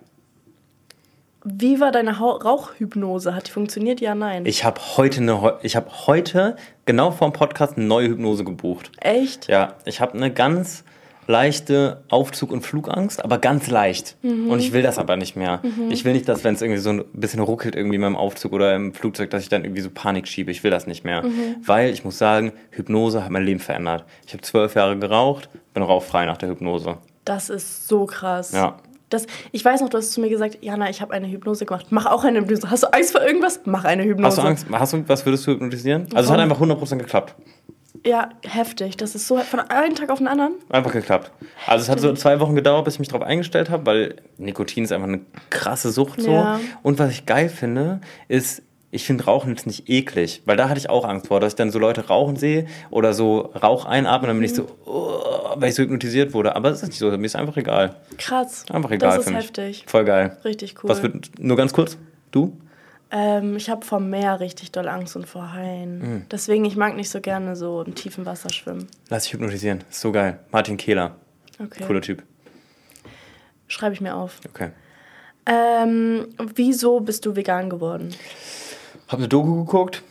[1.45, 3.34] Wie war deine Hau Rauchhypnose?
[3.34, 4.01] Hat die funktioniert?
[4.01, 4.47] Ja, nein.
[4.47, 8.45] Ich habe heute eine, Heu- ich habe heute genau vor dem Podcast eine neue Hypnose
[8.45, 8.93] gebucht.
[9.01, 9.49] Echt?
[9.49, 10.84] Ja, ich habe eine ganz
[11.26, 14.16] leichte Aufzug- und Flugangst, aber ganz leicht.
[14.22, 14.51] Mhm.
[14.51, 15.61] Und ich will das aber nicht mehr.
[15.88, 18.53] Ich will nicht, dass wenn es irgendwie so ein bisschen ruckelt irgendwie in meinem Aufzug
[18.53, 20.51] oder im Flugzeug, dass ich dann irgendwie so Panik schiebe.
[20.51, 21.22] Ich will das nicht mehr.
[21.22, 21.57] Mhm.
[21.64, 24.05] Weil ich muss sagen, Hypnose hat mein Leben verändert.
[24.26, 26.99] Ich habe zwölf Jahre geraucht, bin rauchfrei nach der Hypnose.
[27.24, 28.53] Das ist so krass.
[28.53, 28.78] Ja.
[29.13, 31.87] Das, ich weiß noch, du hast zu mir gesagt, Jana, ich habe eine Hypnose gemacht.
[31.91, 32.71] Mach auch eine Hypnose.
[32.71, 33.61] Hast du Angst vor irgendwas?
[33.65, 34.27] Mach eine Hypnose.
[34.27, 34.67] Hast du Angst?
[34.71, 36.07] Hast du, was würdest du hypnotisieren?
[36.15, 37.35] Also es hat einfach 100% geklappt.
[38.05, 38.97] Ja, heftig.
[38.97, 40.55] Das ist so von einem Tag auf den anderen.
[40.71, 41.31] Einfach geklappt.
[41.67, 44.85] Also es hat so zwei Wochen gedauert, bis ich mich darauf eingestellt habe, weil Nikotin
[44.85, 46.33] ist einfach eine krasse Sucht so.
[46.33, 46.59] Ja.
[46.83, 48.63] Und was ich geil finde, ist,
[48.95, 51.57] ich finde Rauchen jetzt nicht eklig, weil da hatte ich auch Angst vor, dass ich
[51.57, 55.70] dann so Leute rauchen sehe oder so Rauch einatmen, dann bin ich so, oh, weil
[55.70, 56.55] ich so hypnotisiert wurde.
[56.55, 57.97] Aber es ist nicht so, mir ist einfach egal.
[58.18, 58.66] Krass.
[58.70, 59.84] Einfach egal Das ist heftig.
[59.86, 60.36] Voll geil.
[60.45, 60.90] Richtig cool.
[60.90, 61.97] Was wird, nur ganz kurz,
[62.32, 62.55] du?
[63.11, 65.99] Ähm, ich habe vor Meer richtig doll Angst und vor Haien.
[65.99, 66.26] Mhm.
[66.30, 68.88] Deswegen, ich mag nicht so gerne so im tiefen Wasser schwimmen.
[69.09, 70.38] Lass dich hypnotisieren, ist so geil.
[70.51, 71.16] Martin Kehler,
[71.59, 71.84] Okay.
[71.86, 72.22] cooler Typ.
[73.68, 74.38] Schreibe ich mir auf.
[74.51, 74.70] Okay.
[75.47, 78.14] Ähm, wieso bist du vegan geworden?
[79.13, 80.03] Hab eine Doku geguckt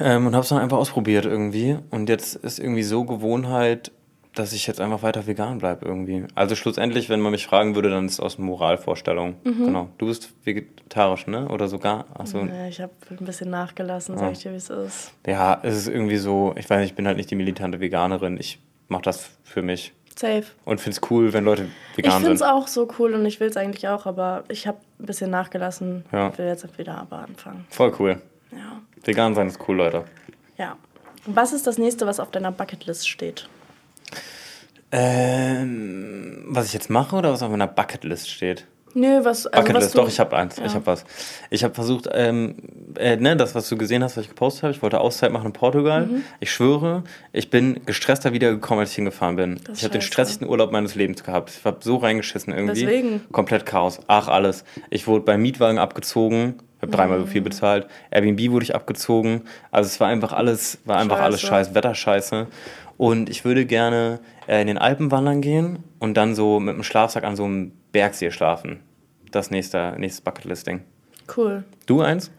[0.00, 1.78] ähm, und hab's dann einfach ausprobiert irgendwie.
[1.90, 3.92] Und jetzt ist irgendwie so Gewohnheit,
[4.34, 6.24] dass ich jetzt einfach weiter vegan bleibe irgendwie.
[6.34, 9.36] Also schlussendlich, wenn man mich fragen würde, dann ist es aus Moralvorstellung.
[9.44, 9.64] Mhm.
[9.66, 9.88] Genau.
[9.98, 11.48] Du bist vegetarisch, ne?
[11.48, 12.06] Oder sogar?
[12.14, 12.44] Achso.
[12.44, 15.12] Ja, ich habe ein bisschen nachgelassen, sag ich dir, wie es ist.
[15.26, 18.36] Ja, es ist irgendwie so, ich weiß nicht, ich bin halt nicht die militante Veganerin.
[18.38, 19.92] Ich mach das für mich.
[20.18, 20.44] Safe.
[20.64, 22.48] Und find's cool, wenn Leute Ich vegan finde es sind.
[22.48, 26.04] auch so cool und ich will es eigentlich auch, aber ich habe ein bisschen nachgelassen.
[26.10, 26.36] Ja.
[26.36, 27.66] Will jetzt wieder aber anfangen.
[27.70, 28.20] Voll cool.
[28.50, 28.80] Ja.
[29.04, 30.04] Vegan sein ist cool, Leute.
[30.56, 30.76] ja.
[31.26, 33.48] Was ist das nächste, was auf deiner Bucketlist steht?
[34.90, 38.66] Ähm, was ich jetzt mache oder was auf meiner Bucketlist steht?
[39.00, 39.46] Nö, was.
[39.46, 40.56] Also was Bucketlist, du, doch, ich habe eins.
[40.56, 40.66] Ja.
[40.66, 41.04] Ich habe was.
[41.50, 42.56] Ich habe versucht, ähm,
[42.98, 44.72] äh, ne, das, was du gesehen hast, was ich gepostet habe.
[44.74, 46.06] Ich wollte Auszeit machen in Portugal.
[46.06, 46.24] Mhm.
[46.40, 49.60] Ich schwöre, ich bin gestresster wiedergekommen, als ich hingefahren bin.
[49.64, 50.12] Das ich habe den scheiße.
[50.12, 51.50] stressigsten Urlaub meines Lebens gehabt.
[51.58, 52.82] Ich habe so reingeschissen irgendwie.
[52.86, 53.20] Weswegen?
[53.32, 54.00] Komplett Chaos.
[54.08, 54.64] Ach, alles.
[54.90, 56.54] Ich wurde beim Mietwagen abgezogen.
[56.76, 57.30] Ich habe dreimal so Mhm.
[57.30, 57.86] viel bezahlt.
[58.10, 59.42] Airbnb wurde ich abgezogen.
[59.70, 61.70] Also es war einfach alles, war einfach alles Scheiße.
[61.70, 62.46] scheiß, Wetterscheiße.
[62.96, 66.82] Und ich würde gerne äh, in den Alpen wandern gehen und dann so mit einem
[66.82, 68.80] Schlafsack an so einem Bergsee schlafen.
[69.30, 70.82] Das nächste, nächstes Bucketlist-Ding.
[71.36, 71.64] Cool.
[71.86, 72.30] Du eins?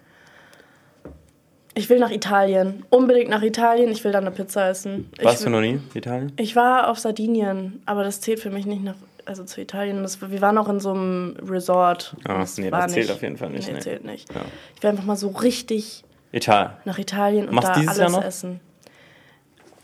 [1.76, 2.84] Ich will nach Italien.
[2.90, 3.90] Unbedingt nach Italien.
[3.92, 5.10] Ich will da eine Pizza essen.
[5.22, 5.80] Warst du noch nie?
[5.94, 6.32] Italien?
[6.38, 10.02] Ich war auf Sardinien, aber das zählt für mich nicht nach, also zu Italien.
[10.02, 12.16] Das, wir waren auch in so einem Resort.
[12.28, 13.80] Ah, Das nee, war das zählt auf jeden Fall nicht, Nee, nee.
[13.80, 14.34] zählt nicht.
[14.34, 14.42] Ja.
[14.76, 16.72] Ich will einfach mal so richtig Italien.
[16.86, 18.24] nach Italien und Machst da alles Jahr noch?
[18.24, 18.60] essen.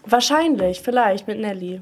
[0.06, 1.82] Wahrscheinlich, vielleicht mit Nelly.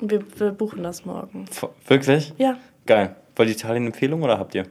[0.00, 1.46] Wir, wir buchen das morgen.
[1.86, 2.32] Wirklich?
[2.38, 2.56] Ja.
[2.86, 3.16] Geil.
[3.36, 4.64] Wollt ihr Italien-Empfehlung oder habt ihr?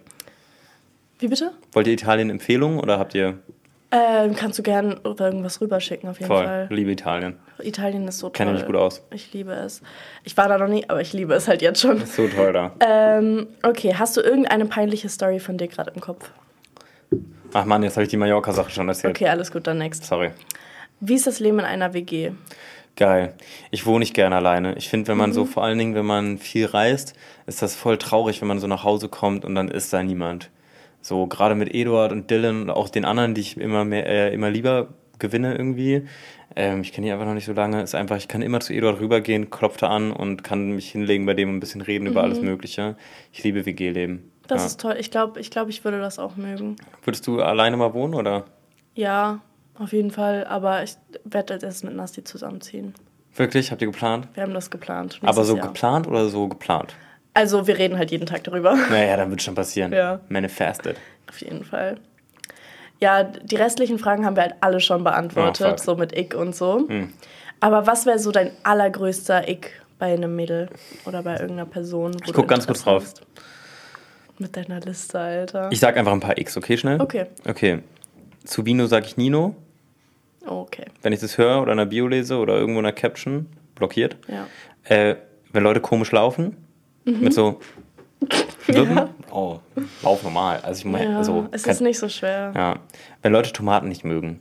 [1.19, 1.51] Wie bitte?
[1.71, 3.39] Wollt ihr Italien-Empfehlung oder habt ihr
[3.91, 6.43] Ähm, kannst du gern irgendwas rüberschicken, auf jeden voll?
[6.43, 6.67] Fall.
[6.71, 7.37] Liebe Italien.
[7.59, 8.33] Italien ist so toll.
[8.33, 9.01] Kenne mich gut aus.
[9.11, 9.81] Ich liebe es.
[10.23, 12.01] Ich war da noch nie, aber ich liebe es halt jetzt schon.
[12.01, 12.73] Ist so toll da.
[12.81, 16.29] Ähm, okay, hast du irgendeine peinliche Story von dir gerade im Kopf?
[17.53, 19.15] Ach Mann, jetzt habe ich die Mallorca-Sache schon erzählt.
[19.15, 20.03] Okay, alles gut, dann next.
[20.03, 20.31] Sorry.
[20.99, 22.31] Wie ist das Leben in einer WG?
[22.95, 23.33] Geil.
[23.71, 24.75] Ich wohne nicht gerne alleine.
[24.77, 25.33] Ich finde, wenn man Mhm.
[25.33, 27.13] so, vor allen Dingen, wenn man viel reist,
[27.45, 30.49] ist das voll traurig, wenn man so nach Hause kommt und dann ist da niemand.
[31.01, 34.33] So, gerade mit Eduard und Dylan und auch den anderen, die ich immer mehr, äh,
[34.33, 34.87] immer lieber
[35.19, 36.07] gewinne irgendwie.
[36.55, 37.81] Ähm, ich kenne die einfach noch nicht so lange.
[37.81, 41.25] Ist einfach, ich kann immer zu Eduard rübergehen, klopft da an und kann mich hinlegen
[41.25, 42.95] bei dem und ein bisschen reden über alles Mögliche.
[43.33, 44.13] Ich liebe WG-Leben.
[44.13, 44.31] Mhm.
[44.47, 44.67] Das ja.
[44.67, 44.95] ist toll.
[44.99, 46.75] Ich glaube, ich, glaub, ich würde das auch mögen.
[47.03, 48.45] Würdest du alleine mal wohnen oder?
[48.93, 49.39] Ja,
[49.79, 50.45] auf jeden Fall.
[50.47, 52.93] Aber ich werde als erstes mit Nasti zusammenziehen.
[53.35, 53.71] Wirklich?
[53.71, 54.27] Habt ihr geplant?
[54.33, 55.19] Wir haben das geplant.
[55.23, 55.67] Aber so Jahr.
[55.67, 56.95] geplant oder so geplant?
[57.33, 58.75] Also, wir reden halt jeden Tag darüber.
[58.89, 59.91] Naja, dann wird schon passieren.
[59.91, 60.21] Ja.
[60.29, 60.95] Manifested.
[61.29, 61.97] Auf jeden Fall.
[63.01, 65.79] Ja, die restlichen Fragen haben wir halt alle schon Oh, beantwortet, fuck.
[65.79, 66.87] so mit Ick und so.
[66.87, 67.11] Hm.
[67.59, 70.69] Aber was wäre so dein allergrößter Ick bei einem Mädel
[71.05, 72.13] oder bei irgendeiner Person?
[72.13, 73.03] wo Ich guck ganz kurz drauf.
[73.03, 73.21] hast?
[74.37, 75.69] Mit deiner Liste, Alter.
[75.71, 77.01] Ich sag einfach ein paar X, okay, schnell?
[77.01, 77.25] Okay.
[77.45, 77.79] Okay.
[78.45, 79.55] Zu Vino sag ich Nino.
[80.45, 83.47] Okay, Wenn ich das höre oder in der Bio lese oder irgendwo in der Caption,
[83.75, 84.17] blockiert.
[84.27, 84.47] ja.
[84.83, 85.15] Äh,
[85.51, 86.57] wenn Leute komisch laufen,
[87.05, 87.59] mit so
[88.67, 89.09] Wippen.
[89.31, 89.59] Oh,
[90.03, 90.59] lauf normal.
[90.63, 91.47] Also ich meine, Ja, so.
[91.51, 92.51] es ist nicht so schwer.
[92.55, 92.79] ja.
[93.21, 94.39] Wenn Leute Tomaten nicht mögen.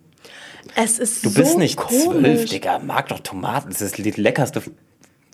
[0.75, 2.05] Es ist Du so bist nicht komisch.
[2.05, 2.79] zwölf, Digga.
[2.81, 3.69] Mag doch Tomaten.
[3.69, 4.63] Das ist die leckerste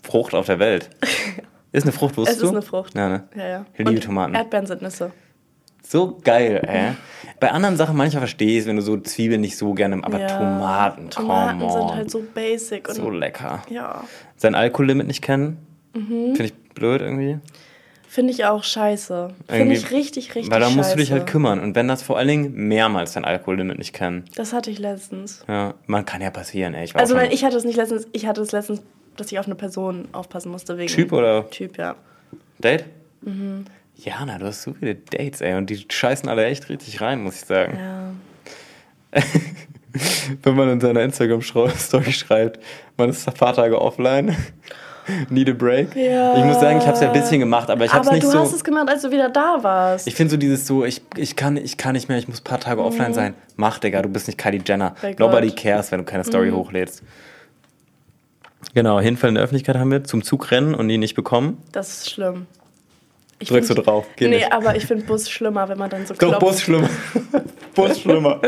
[0.03, 0.89] Frucht auf der Welt.
[1.73, 2.49] Ist eine Frucht, Es wusstest ist du?
[2.51, 2.95] eine Frucht.
[2.95, 3.23] Ja, ne?
[3.33, 3.65] Ja, ja.
[3.71, 4.35] Ich liebe Und Tomaten.
[4.35, 5.13] Erdbeeren sind Nüsse.
[5.81, 6.91] So geil, ey.
[7.39, 10.19] Bei anderen Sachen manchmal verstehe ich es, wenn du so Zwiebeln nicht so gerne, aber
[10.19, 10.27] ja.
[10.27, 12.87] Tomaten, Tomaten come sind halt so basic.
[12.87, 13.63] Und so lecker.
[13.69, 14.03] ja,
[14.37, 15.57] Sein Alkohollimit nicht kennen,
[15.93, 16.35] Mhm.
[16.35, 17.39] finde ich blöd irgendwie.
[18.07, 19.33] finde ich auch scheiße.
[19.49, 20.77] Finde ich richtig, richtig Weil da scheiße.
[20.77, 21.59] musst du dich halt kümmern.
[21.61, 25.43] Und wenn das vor allen Dingen mehrmals dein Alkohollimit nicht kennen, Das hatte ich letztens.
[25.47, 26.83] ja, man kann ja passieren, ey.
[26.85, 28.81] Ich Also nein, ich hatte es nicht letztens, ich hatte es letztens,
[29.17, 31.95] dass ich auf eine Person aufpassen musste wegen Typ oder Typ, ja.
[32.59, 32.85] Date?
[33.21, 33.65] Mhm.
[34.03, 35.55] Jana, du hast so viele Dates, ey.
[35.55, 37.77] Und die scheißen alle echt richtig rein, muss ich sagen.
[37.77, 39.21] Ja.
[40.43, 42.59] Wenn man in seiner Instagram-Story schreibt,
[42.97, 44.35] man ist ein paar Tage offline,
[45.29, 45.95] need a break.
[45.95, 46.37] Ja.
[46.37, 48.15] Ich muss sagen, ich habe es ja ein bisschen gemacht, aber ich habe es Aber
[48.15, 48.39] nicht du so...
[48.39, 50.07] hast es gemacht, als du wieder da warst.
[50.07, 52.45] Ich finde so dieses so, ich, ich, kann, ich kann nicht mehr, ich muss ein
[52.45, 53.35] paar Tage offline sein.
[53.57, 54.91] Mach, Digga, du bist nicht Kylie Jenner.
[54.91, 54.95] Mhm.
[55.01, 55.57] Bei Nobody Gott.
[55.57, 55.61] Mhm.
[55.61, 57.03] cares, wenn du keine Story hochlädst.
[58.73, 61.57] Genau, Hinfall in der Öffentlichkeit haben wir zum Zug rennen und ihn nicht bekommen.
[61.73, 62.47] das ist schlimm.
[63.41, 64.53] Ich Drückst find- du drauf, geht nee, nicht.
[64.53, 66.39] aber ich finde Bus schlimmer, wenn man dann so Doch, klopft.
[66.39, 66.89] Bus schlimmer.
[67.73, 68.39] Bus schlimmer.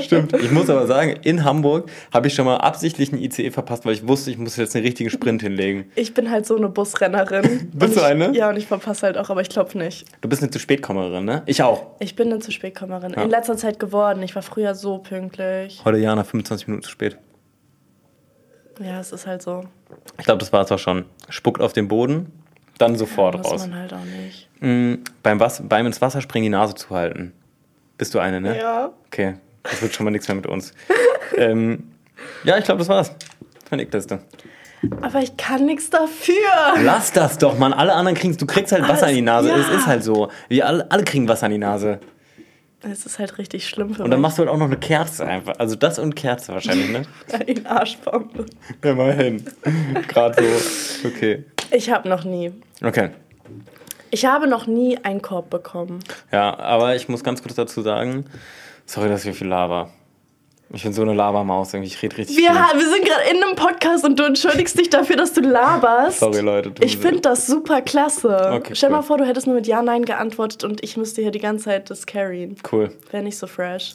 [0.00, 0.32] Stimmt.
[0.40, 3.92] Ich muss aber sagen, in Hamburg habe ich schon mal absichtlich einen ICE verpasst, weil
[3.92, 5.90] ich wusste, ich muss jetzt einen richtigen Sprint hinlegen.
[5.96, 7.70] Ich bin halt so eine Busrennerin.
[7.74, 8.34] Bist du ich, eine?
[8.34, 10.06] Ja, und ich verpasse halt auch, aber ich klopfe nicht.
[10.22, 11.42] Du bist eine zu spätkommerin, ne?
[11.46, 11.86] Ich auch.
[11.98, 13.12] Ich bin eine zu spätkommerin.
[13.14, 13.22] Ja.
[13.24, 14.22] In letzter Zeit geworden.
[14.22, 15.82] Ich war früher so pünktlich.
[15.84, 17.18] Heute Jana 25 Minuten zu spät.
[18.80, 19.64] Ja, es ist halt so.
[20.18, 21.04] Ich glaube, das war es auch schon.
[21.28, 22.32] Spuckt auf den Boden,
[22.78, 23.66] dann sofort Muss raus.
[23.68, 24.48] man halt auch nicht.
[24.60, 27.32] Mm, beim, Was beim ins Wasser springen die Nase zu halten.
[27.98, 28.58] Bist du eine, ne?
[28.58, 28.90] Ja.
[29.06, 30.72] Okay, das wird schon mal nichts mehr mit uns.
[31.36, 31.92] ähm,
[32.44, 33.10] ja, ich glaube, das war's.
[33.68, 34.20] Für eine Liste.
[35.00, 36.34] Aber ich kann nichts dafür.
[36.82, 37.72] Lass das doch, Mann.
[37.72, 39.48] Alle anderen kriegen Du kriegst halt Wasser in die Nase.
[39.48, 39.56] Ja.
[39.56, 40.28] Es ist halt so.
[40.48, 42.00] Wir alle, alle kriegen Wasser in die Nase.
[42.82, 44.22] Es ist halt richtig schlimm für Und dann mich.
[44.24, 45.54] machst du halt auch noch eine Kerze einfach.
[45.58, 47.02] Also das und Kerze wahrscheinlich, ne?
[47.46, 48.44] In Arschbombe.
[48.82, 49.44] Immerhin.
[50.08, 51.06] Gerade so.
[51.08, 51.44] Okay.
[51.72, 52.52] Ich habe noch nie.
[52.84, 53.10] Okay.
[54.10, 56.00] Ich habe noch nie einen Korb bekommen.
[56.30, 58.26] Ja, aber ich muss ganz kurz dazu sagen,
[58.84, 59.90] sorry, dass wir viel laber.
[60.74, 61.88] Ich bin so eine Labermaus irgendwie.
[61.92, 62.80] Ich rede richtig Wir, viel.
[62.80, 66.20] wir sind gerade in einem Podcast und du entschuldigst dich dafür, dass du laberst.
[66.20, 66.72] Sorry, Leute.
[66.80, 68.52] Ich finde das super klasse.
[68.54, 69.02] Okay, Stell mal cool.
[69.04, 71.90] vor, du hättest nur mit Ja, Nein geantwortet und ich müsste hier die ganze Zeit
[71.90, 72.56] das carryen.
[72.70, 72.90] Cool.
[73.10, 73.94] Wäre nicht so fresh.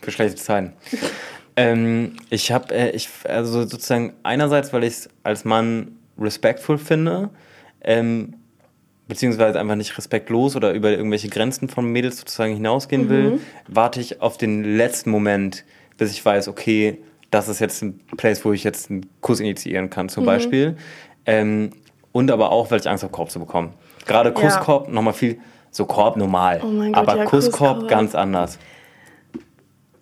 [0.00, 0.72] Für schlechte Zeiten.
[1.56, 7.30] ähm, ich habe, äh, ich, also sozusagen einerseits, weil ich es als Mann respectful finde,
[7.82, 8.34] ähm,
[9.08, 14.22] beziehungsweise einfach nicht respektlos oder über irgendwelche Grenzen von Mädels sozusagen hinausgehen will, warte ich
[14.22, 15.64] auf den letzten Moment,
[15.98, 16.98] bis ich weiß, okay,
[17.30, 20.76] das ist jetzt ein Place, wo ich jetzt einen Kuss initiieren kann, zum Beispiel.
[21.26, 21.70] Ähm,
[22.12, 23.74] und aber auch, weil ich Angst habe, Korb zu bekommen.
[24.06, 25.38] Gerade Kusskorb, nochmal viel,
[25.70, 26.60] so Korb normal.
[26.62, 27.88] Oh mein Gott, aber ja, Kusskorb Kusskorb.
[27.88, 28.58] ganz anders.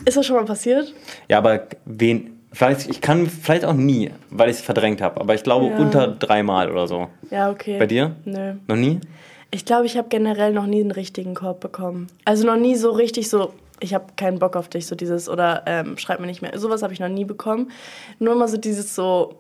[0.04, 0.92] Ist das schon mal passiert?
[1.28, 2.38] Ja, aber wen.
[2.54, 5.18] Vielleicht, ich kann vielleicht auch nie, weil ich es verdrängt habe.
[5.20, 5.76] Aber ich glaube Ja.
[5.78, 7.08] unter dreimal oder so.
[7.30, 7.78] Ja, okay.
[7.78, 8.14] Bei dir?
[8.26, 8.54] Nö.
[8.68, 9.00] Noch nie?
[9.50, 12.08] Ich glaube, ich habe generell noch nie einen richtigen Korb bekommen.
[12.26, 15.62] Also noch nie so richtig so, ich habe keinen Bock auf dich, so dieses, oder
[15.66, 16.58] ähm, schreib mir nicht mehr.
[16.58, 17.70] Sowas habe ich noch nie bekommen.
[18.18, 19.34] Nur immer so dieses so,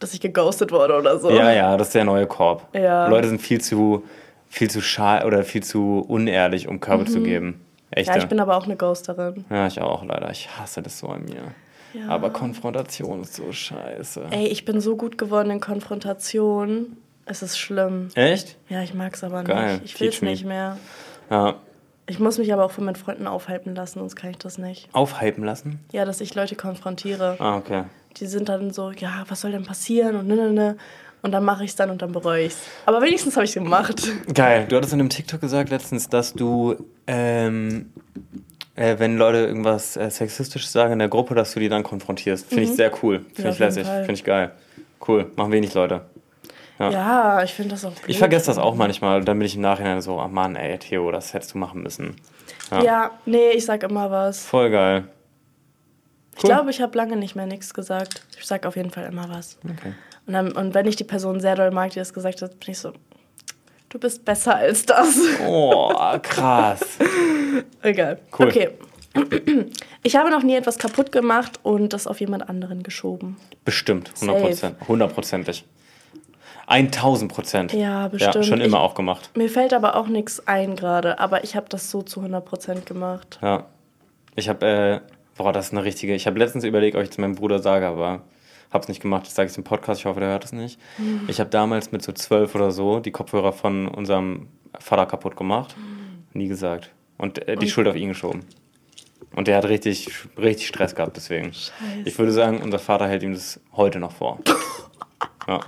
[0.00, 1.30] dass ich geghostet wurde oder so.
[1.30, 2.66] Ja, ja, das ist der neue Korb.
[2.74, 3.08] Ja.
[3.08, 4.04] Leute sind viel zu,
[4.48, 7.60] viel zu schal oder viel zu unehrlich, um Körbe zu geben.
[7.90, 8.08] Echt.
[8.08, 9.44] Ja, ich bin aber auch eine Ghosterin.
[9.50, 10.30] Ja, ich auch leider.
[10.30, 11.42] Ich hasse das so an mir.
[11.94, 12.08] Ja.
[12.08, 14.26] Aber Konfrontation ist so scheiße.
[14.30, 16.98] Ey, ich bin so gut geworden in Konfrontation.
[17.24, 18.08] Es ist schlimm.
[18.14, 18.56] Echt?
[18.68, 19.74] Ja, ich mag's aber Geil.
[19.74, 19.84] nicht.
[19.94, 20.76] Ich will's nicht mehr.
[21.30, 21.56] Ja.
[22.06, 24.88] Ich muss mich aber auch von meinen Freunden aufhalten lassen, sonst kann ich das nicht.
[24.94, 25.80] Aufhypen lassen?
[25.92, 27.36] Ja, dass ich Leute konfrontiere.
[27.38, 27.84] Ah, okay.
[28.16, 30.76] Die sind dann so, ja, was soll denn passieren und ne, ne, ne.
[31.22, 32.58] Und dann mache ich's dann und dann bereue ich's.
[32.86, 34.02] Aber wenigstens habe ich's gemacht.
[34.32, 34.66] Geil.
[34.68, 37.92] Du hattest in einem TikTok gesagt letztens, dass du, ähm,
[38.76, 42.46] äh, wenn Leute irgendwas äh, Sexistisches sagen in der Gruppe, dass du die dann konfrontierst.
[42.46, 43.24] Finde ich sehr cool.
[43.34, 43.44] Finde Mhm.
[43.44, 43.86] Ja, ich lässig.
[43.86, 44.52] Finde ich geil.
[45.06, 45.30] Cool.
[45.36, 46.02] Machen wenig Leute.
[46.78, 46.90] Ja.
[46.90, 48.08] Ja, ich finde das auch blöd.
[48.08, 49.24] Ich vergesse das auch manchmal.
[49.24, 52.16] Dann bin ich im Nachhinein so, oh Mann, ey, Theo, das hättest du machen müssen.
[52.70, 52.82] Ja.
[52.82, 54.44] Ja, nee, ich sag immer was.
[54.44, 55.04] Voll geil.
[56.36, 58.22] Ich glaube, ich habe lange nicht mehr nichts gesagt.
[58.38, 59.58] Ich sag auf jeden Fall immer was.
[59.64, 59.92] Okay.
[60.28, 62.70] Und, dann, und wenn ich die Person sehr doll mag, die das gesagt hat, bin
[62.70, 62.92] ich so,
[63.88, 65.18] du bist besser als das.
[65.44, 65.90] Oh,
[66.22, 66.80] krass.
[67.82, 68.18] Egal.
[68.38, 68.46] Cool.
[68.48, 68.68] Okay.
[70.04, 73.36] Ich habe noch nie etwas kaputt gemacht und das auf jemand anderen geschoben.
[73.64, 74.12] Bestimmt.
[74.20, 74.76] 100 Prozent.
[74.86, 75.64] Hundertprozentig.
[76.66, 77.72] 1000 Prozent.
[77.72, 78.34] Ja, bestimmt.
[78.36, 79.30] Ja, schon immer Ich- auch gemacht.
[79.36, 83.38] Mir fällt aber auch nichts ein gerade, aber ich habe das so zu 100% gemacht.
[83.42, 83.64] Ja.
[84.36, 85.00] Ich habe, äh,
[85.36, 86.14] boah, das ist eine richtige.
[86.14, 88.22] Ich habe letztens überlegt, ob ich zu meinem Bruder sage, aber
[88.70, 89.26] hab's nicht gemacht.
[89.26, 90.00] Das sage ich im Podcast.
[90.00, 90.78] Ich hoffe, der hört es nicht.
[90.98, 91.22] Mhm.
[91.28, 94.48] Ich habe damals mit so zwölf oder so die Kopfhörer von unserem
[94.78, 95.74] Vater kaputt gemacht.
[96.32, 96.90] Nie gesagt.
[97.16, 98.44] Und äh, die Schuld auf ihn geschoben.
[99.34, 101.52] Und der hat richtig, richtig Stress gehabt deswegen.
[101.52, 101.70] Scheiße.
[102.04, 104.38] Ich würde sagen, unser Vater hält ihm das heute noch vor.
[105.48, 105.60] Ja.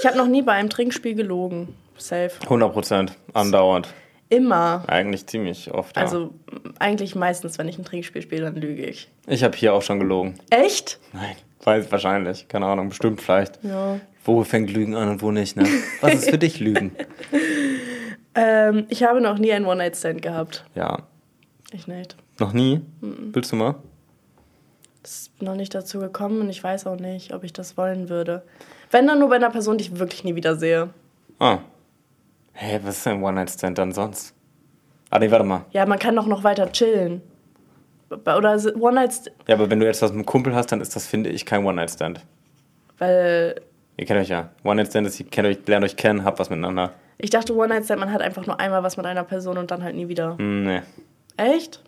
[0.00, 1.68] Ich habe noch nie bei einem Trinkspiel gelogen.
[1.96, 2.32] Safe.
[2.42, 3.16] 100 Prozent.
[3.32, 3.86] Andauernd.
[4.28, 4.82] Immer.
[4.88, 5.96] Eigentlich ziemlich oft.
[5.96, 6.02] Ja.
[6.02, 6.34] Also
[6.80, 9.08] eigentlich meistens, wenn ich ein Trinkspiel spiele, dann lüge ich.
[9.28, 10.34] ich habe hier auch schon gelogen.
[10.50, 10.98] Echt?
[11.12, 11.36] Nein.
[11.64, 12.48] Weiß wahrscheinlich.
[12.48, 12.88] Keine Ahnung.
[12.88, 13.62] Bestimmt vielleicht.
[13.62, 14.00] Ja.
[14.24, 15.66] Wo fängt Lügen an und wo nicht, ne?
[16.00, 16.92] Was ist für dich Lügen?
[18.34, 20.64] Ähm, ich habe noch nie einen One-Night-Stand gehabt.
[20.74, 21.00] Ja.
[21.72, 22.16] Ich nicht.
[22.38, 22.80] Noch nie?
[23.00, 23.74] Willst du mal?
[25.02, 28.08] Es ist noch nicht dazu gekommen und ich weiß auch nicht, ob ich das wollen
[28.08, 28.42] würde.
[28.90, 30.90] Wenn dann nur bei einer Person, die ich wirklich nie wieder sehe.
[31.38, 31.58] Ah.
[32.52, 34.34] Hä, was ist ein One-Night-Stand dann sonst?
[35.10, 35.64] Ah, nee, warte mal.
[35.72, 37.22] Ja, man kann doch noch weiter chillen.
[38.10, 41.06] Oder One-Night-Stand, Ja, aber wenn du jetzt was mit einem Kumpel hast, dann ist das,
[41.06, 42.20] finde ich, kein One-Night-Stand.
[42.98, 43.60] weil
[43.96, 44.50] Ihr kennt euch ja.
[44.64, 46.92] One-Night-Stand ist, ihr kennt euch, lernt euch kennen, habt was miteinander.
[47.18, 49.94] ich dachte, One-Night-Stand, man hat einfach nur einmal was mit einer Person und dann halt
[49.94, 50.36] nie wieder.
[50.38, 50.80] Hm, nee.
[51.36, 51.82] Echt?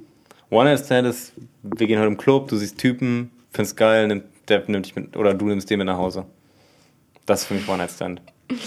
[0.50, 4.86] One-Night-Stand ist, wir gehen heute im Club, du siehst Typen, findest geil, nimmt, der nimmt
[4.86, 6.26] dich mit, oder du nimmst den mit nach Hause.
[7.26, 8.20] Das ist für mich One-Night-Stand.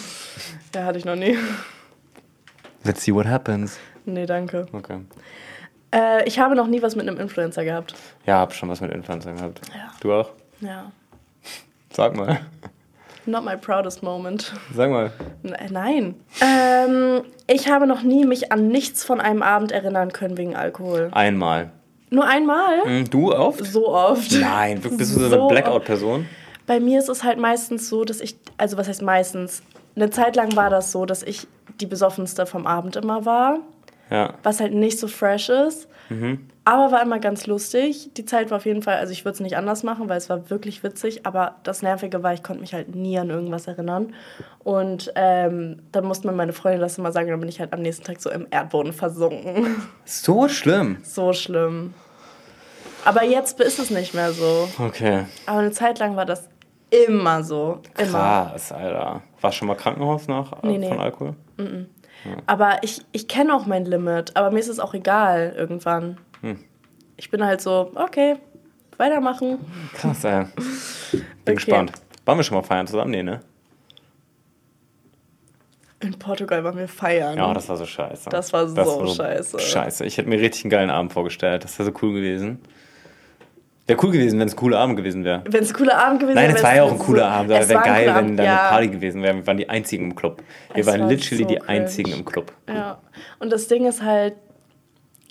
[0.73, 1.37] Ja, hatte ich noch nie.
[2.83, 3.79] Let's see what happens.
[4.03, 4.65] nee, danke.
[4.73, 4.97] Okay.
[5.95, 7.95] Äh, ich habe noch nie was mit einem Influencer gehabt.
[8.25, 9.61] Ja, hab schon was mit Influencern gehabt.
[9.73, 9.91] Ja.
[10.01, 10.29] Du auch?
[10.61, 10.91] Ja.
[11.91, 12.39] Sag mal.
[13.25, 14.53] Not my proudest moment.
[14.75, 15.11] Sag mal.
[15.41, 16.15] Ne- Nein.
[16.41, 21.09] Ähm, ich habe noch nie mich an nichts von einem Abend erinnern können wegen Alkohol.
[21.13, 21.71] Einmal.
[22.11, 22.83] Nur einmal?
[22.83, 23.65] Hm, Du oft?
[23.65, 24.31] So oft.
[24.33, 26.27] Nein, bist du so eine So Blackout-Person?
[26.67, 29.63] Bei mir ist es halt meistens so, dass ich, also was heißt meistens?
[29.95, 31.47] Eine Zeit lang war das so, dass ich
[31.79, 33.59] die besoffenste vom Abend immer war,
[34.09, 34.35] Ja.
[34.43, 35.87] was halt nicht so fresh ist.
[36.65, 38.11] Aber war immer ganz lustig.
[38.15, 40.29] Die Zeit war auf jeden Fall, also ich würde es nicht anders machen, weil es
[40.29, 41.25] war wirklich witzig.
[41.25, 44.13] Aber das Nervige war, ich konnte mich halt nie an irgendwas erinnern.
[44.63, 47.81] Und ähm, dann musste mir meine Freundin das immer sagen, dann bin ich halt am
[47.81, 49.81] nächsten Tag so im Erdboden versunken.
[50.05, 50.97] So schlimm.
[51.03, 51.93] so schlimm.
[53.03, 54.67] Aber jetzt ist es nicht mehr so.
[54.79, 55.25] Okay.
[55.47, 56.49] Aber eine Zeit lang war das
[56.89, 57.79] immer so.
[57.97, 58.49] Immer.
[58.51, 59.21] Krass, Alter.
[59.41, 60.87] Warst du schon mal Krankenhaus nach äh, Nee, nee.
[60.89, 61.35] von Alkohol?
[62.45, 64.35] Aber ich, ich kenne auch mein Limit.
[64.35, 66.17] Aber mir ist es auch egal irgendwann.
[66.41, 66.59] Hm.
[67.17, 68.37] Ich bin halt so, okay,
[68.97, 69.59] weitermachen.
[69.93, 70.45] Krass, ey.
[71.11, 71.53] Bin Okay.
[71.55, 71.91] gespannt.
[72.25, 73.11] Waren wir schon mal feiern zusammen?
[73.11, 73.41] Nee, ne?
[75.99, 77.37] In Portugal waren wir feiern.
[77.37, 78.29] Ja, das war so scheiße.
[78.29, 79.59] Das war so scheiße.
[79.59, 80.05] Scheiße.
[80.05, 81.63] Ich hätte mir richtig einen geilen Abend vorgestellt.
[81.63, 82.59] Das wäre so cool gewesen.
[83.87, 85.43] Wäre cool gewesen, wenn es ein cooler Abend gewesen wäre.
[85.47, 86.57] Wenn es ein cooler Abend gewesen Nein, wäre.
[86.57, 88.43] es war ja auch ein cooler so- Abend, aber Es wäre geil, wenn Abend, da
[88.43, 88.69] eine ja.
[88.69, 89.35] Party gewesen wäre.
[89.35, 90.41] Wir waren die einzigen im Club.
[90.73, 91.69] Wir Es waren war literally so die cringe.
[91.69, 92.51] einzigen im Club.
[92.67, 92.97] Ja.
[93.39, 94.33] Und das Ding ist halt,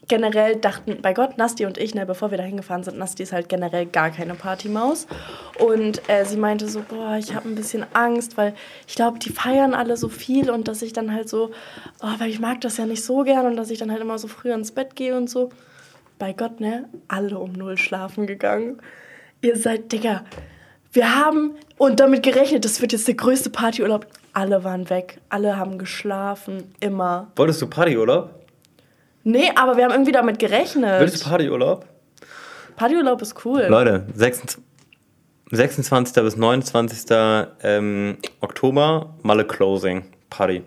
[0.06, 3.32] generell dachten, bei Gott, Nasti und ich, ne, bevor wir da hingefahren sind, Nasti ist
[3.32, 5.06] halt generell gar keine Partymaus.
[5.58, 8.54] Und äh, sie meinte so, boah, ich habe ein bisschen Angst, weil
[8.86, 11.50] ich glaube, die feiern alle so viel und dass ich dann halt so,
[12.02, 14.18] oh, weil ich mag das ja nicht so gern und dass ich dann halt immer
[14.18, 15.50] so früh ins Bett gehe und so.
[16.18, 18.80] Bei Gott, ne, alle um null schlafen gegangen.
[19.42, 20.24] Ihr seid, Digga,
[20.92, 24.06] Wir haben und damit gerechnet, das wird jetzt der größte Partyurlaub.
[24.32, 25.18] Alle waren weg.
[25.28, 26.72] Alle haben geschlafen.
[26.78, 27.32] Immer.
[27.34, 28.30] Wolltest du Partyurlaub?
[29.24, 31.00] Nee, aber wir haben irgendwie damit gerechnet.
[31.00, 31.84] Willst du Partyurlaub?
[32.76, 33.66] Partyurlaub ist cool.
[33.68, 34.62] Leute, 26,
[35.50, 36.22] 26.
[36.22, 37.06] bis 29.
[37.62, 40.62] Ähm, Oktober, Malle Closing Party.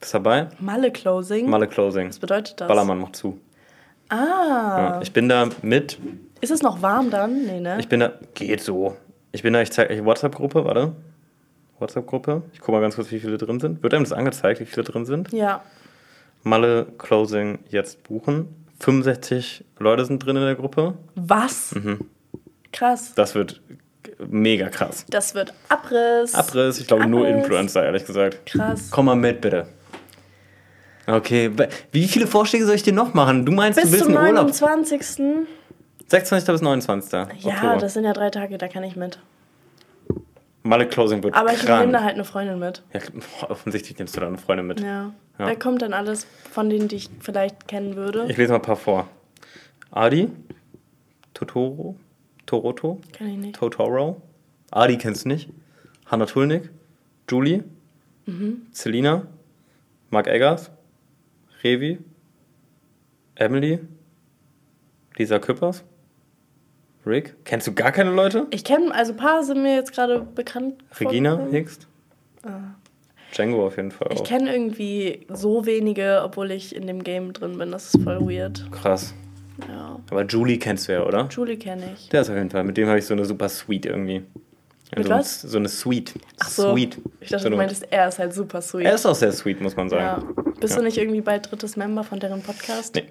[0.00, 0.48] Bist du dabei?
[0.58, 1.48] Malle Closing.
[1.48, 2.08] Malle Closing.
[2.08, 2.66] Was bedeutet das?
[2.68, 3.38] Ballermann macht zu.
[4.10, 4.94] Ah.
[4.96, 5.98] Ja, ich bin da mit.
[6.40, 7.44] Ist es noch warm dann?
[7.46, 7.78] Nee, ne?
[7.80, 8.12] Ich bin da.
[8.34, 8.96] Geht so.
[9.32, 10.92] Ich bin da, ich zeige euch WhatsApp-Gruppe, warte.
[11.78, 12.42] WhatsApp-Gruppe.
[12.52, 13.82] Ich gucke mal ganz kurz, wie viele drin sind.
[13.82, 15.32] Wird einem das angezeigt, wie viele drin sind?
[15.32, 15.62] ja.
[16.42, 18.48] Malle Closing jetzt buchen.
[18.80, 20.94] 65 Leute sind drin in der Gruppe.
[21.14, 21.74] Was?
[21.74, 22.06] Mhm.
[22.72, 23.12] Krass.
[23.14, 23.60] Das wird
[24.26, 25.04] mega krass.
[25.10, 26.34] Das wird Abriss.
[26.34, 27.42] Abriss, ich glaube nur Abriss.
[27.42, 28.46] Influencer, ehrlich gesagt.
[28.46, 28.88] Krass.
[28.90, 29.66] Komm mal mit, bitte.
[31.06, 31.50] Okay,
[31.92, 33.44] wie viele Vorschläge soll ich dir noch machen?
[33.46, 34.48] Du meinst, Bis du willst zum einen Urlaub?
[34.60, 35.46] 29.
[36.08, 36.52] 26.
[36.52, 37.12] bis 29.
[37.44, 37.76] Ja, Oktober.
[37.78, 39.18] das sind ja drei Tage, da kann ich mit.
[40.62, 41.80] Malle Closing wird Aber ich krank.
[41.80, 42.82] nehme da halt eine Freundin mit.
[42.92, 43.00] Ja,
[43.48, 44.80] offensichtlich nimmst du da eine Freundin mit.
[44.80, 45.12] Ja.
[45.38, 45.46] Ja.
[45.46, 48.26] Wer kommt denn alles von denen, die ich vielleicht kennen würde?
[48.28, 49.08] Ich lese mal ein paar vor.
[49.90, 50.28] Adi,
[51.32, 51.96] Totoro,
[52.44, 53.56] Toroto, Kenn ich nicht.
[53.56, 54.20] Totoro.
[54.70, 55.48] Adi kennst du nicht.
[56.06, 56.68] Hanna Tulnik,
[57.30, 57.64] Julie,
[58.26, 58.66] Mhm.
[58.70, 59.22] Selina,
[60.10, 60.70] Mark Eggers,
[61.62, 61.98] Revi,
[63.36, 63.80] Emily,
[65.16, 65.84] Lisa Küppers,
[67.06, 67.34] Rick.
[67.44, 68.46] Kennst du gar keine Leute?
[68.50, 70.74] Ich kenne, also ein paar sind mir jetzt gerade bekannt.
[70.98, 71.46] Regina.
[71.50, 71.86] Hickst.
[73.34, 74.14] Django auf jeden Fall Ah.
[74.14, 74.24] Ich auch.
[74.24, 77.70] kenne irgendwie so wenige, obwohl ich in dem Game drin bin.
[77.70, 78.66] Das ist voll weird.
[78.72, 79.14] Krass.
[79.68, 80.00] Ja.
[80.10, 81.28] Aber Julie kennst du ja, oder?
[81.30, 82.08] Julie kenne ich.
[82.08, 82.64] Der ist auf jeden Fall.
[82.64, 84.22] Mit dem habe ich so eine super Suite irgendwie.
[84.96, 85.42] Mit so, was?
[85.42, 86.14] so eine Suite.
[86.40, 86.72] Ach so.
[86.72, 86.98] Suite.
[87.20, 88.86] Ich dachte, so du meintest, er ist halt super sweet.
[88.86, 90.26] Er ist auch sehr sweet, muss man sagen.
[90.36, 90.49] ja.
[90.60, 90.78] Bist Ja.
[90.80, 92.94] du nicht irgendwie bald drittes Member von deren Podcast?
[92.94, 93.04] Nee.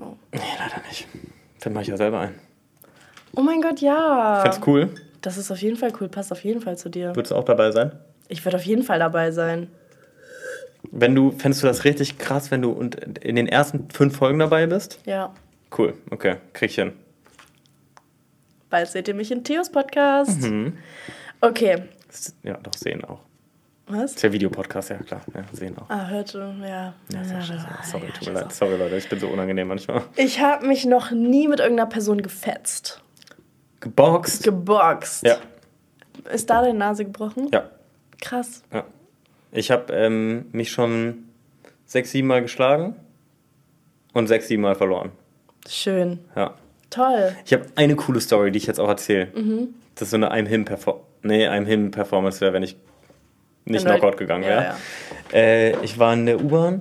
[0.00, 0.14] Oh.
[0.32, 1.06] Nee, leider nicht.
[1.60, 2.34] Dann mache ich ja selber ein.
[3.34, 4.40] oh mein Gott, ja.
[4.42, 4.90] Find's cool.
[5.20, 6.08] Das ist auf jeden Fall cool.
[6.08, 7.14] Passt auf jeden Fall zu dir.
[7.16, 7.92] Würdest du auch dabei sein?
[8.28, 9.68] Ich würde auf jeden Fall dabei sein.
[10.90, 14.38] Wenn du, fändest du das richtig krass, wenn du und in den ersten fünf Folgen
[14.38, 15.00] dabei bist?
[15.04, 15.34] Ja.
[15.76, 16.92] Cool, okay, krieg ich hin.
[18.70, 20.42] Bald seht ihr mich in Theos Podcast.
[20.42, 20.78] Mhm.
[21.40, 21.82] Okay.
[22.44, 23.20] Ja, doch, sehen auch.
[23.88, 24.12] Was?
[24.16, 25.20] Ist ja Videopodcast, ja klar.
[25.32, 25.88] Ja, sehen auch.
[25.88, 26.66] Ah, hörte, ja.
[26.66, 28.52] Ja, Ja, ja, Sorry, tut mir leid.
[28.52, 30.02] Sorry, Leute, ich bin so unangenehm manchmal.
[30.16, 33.00] Ich habe mich noch nie mit irgendeiner Person gefetzt.
[33.80, 34.42] Geboxt?
[34.42, 35.22] Geboxt.
[35.24, 35.36] ja,
[36.32, 37.48] Ist da deine Nase gebrochen?
[37.52, 37.70] ja,
[38.20, 38.62] Krass.
[38.72, 38.84] ja.
[39.52, 41.24] Ich habe ähm, mich schon
[41.86, 42.96] sechs, sieben Mal geschlagen
[44.12, 45.12] und sechs, sieben Mal verloren.
[45.68, 46.18] Schön.
[46.34, 46.54] Ja.
[46.90, 47.34] Toll.
[47.44, 49.28] Ich habe eine coole Story, die ich jetzt auch erzähle.
[49.34, 49.74] Mhm.
[49.94, 51.06] Das ist so eine I'm Him Performance.
[51.22, 52.76] Nee, I'm Him Performance wäre, wenn ich
[53.66, 54.62] nicht halt- Knockout gegangen Ja, wäre.
[55.32, 55.38] ja.
[55.38, 56.80] Äh, ich war in der U-Bahn,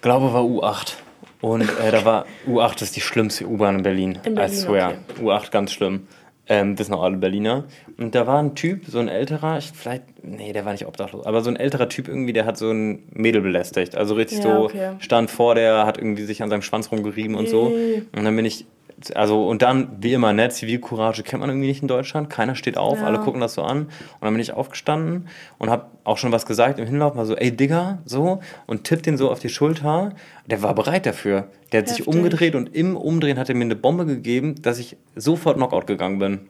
[0.00, 0.94] glaube war U8.
[1.42, 4.18] Und äh, da war U8 ist die schlimmste U-Bahn in Berlin.
[4.24, 4.88] In I Berlin, swear.
[5.18, 5.22] okay.
[5.24, 6.06] U8 ganz schlimm.
[6.48, 7.64] Ähm, wissen auch alle Berliner.
[7.96, 11.24] Und da war ein Typ, so ein älterer, ich, vielleicht, nee, der war nicht obdachlos,
[11.24, 13.94] aber so ein älterer Typ irgendwie, der hat so ein Mädel belästigt.
[13.94, 14.90] Also richtig Ja, so, okay.
[14.98, 17.66] stand vor der, hat irgendwie sich an seinem Schwanz rumgerieben und so.
[17.66, 18.66] Und dann bin ich,
[19.14, 22.28] also, und dann, wie immer, ne, Zivilcourage kennt man irgendwie nicht in Deutschland.
[22.30, 23.06] Keiner steht auf, Ja.
[23.06, 23.82] alle gucken das so an.
[23.82, 23.90] Und
[24.22, 25.28] dann bin ich aufgestanden
[25.58, 29.06] und habe auch schon was gesagt im Hinlauf, mal so, ey Digga, so, und tippt
[29.06, 30.12] den so auf die Schulter.
[30.46, 31.48] Der war bereit dafür.
[31.72, 32.14] Der hat sich Heftig.
[32.14, 36.18] umgedreht und im Umdrehen hat er mir eine Bombe gegeben, dass ich sofort Knockout gegangen
[36.18, 36.40] bin.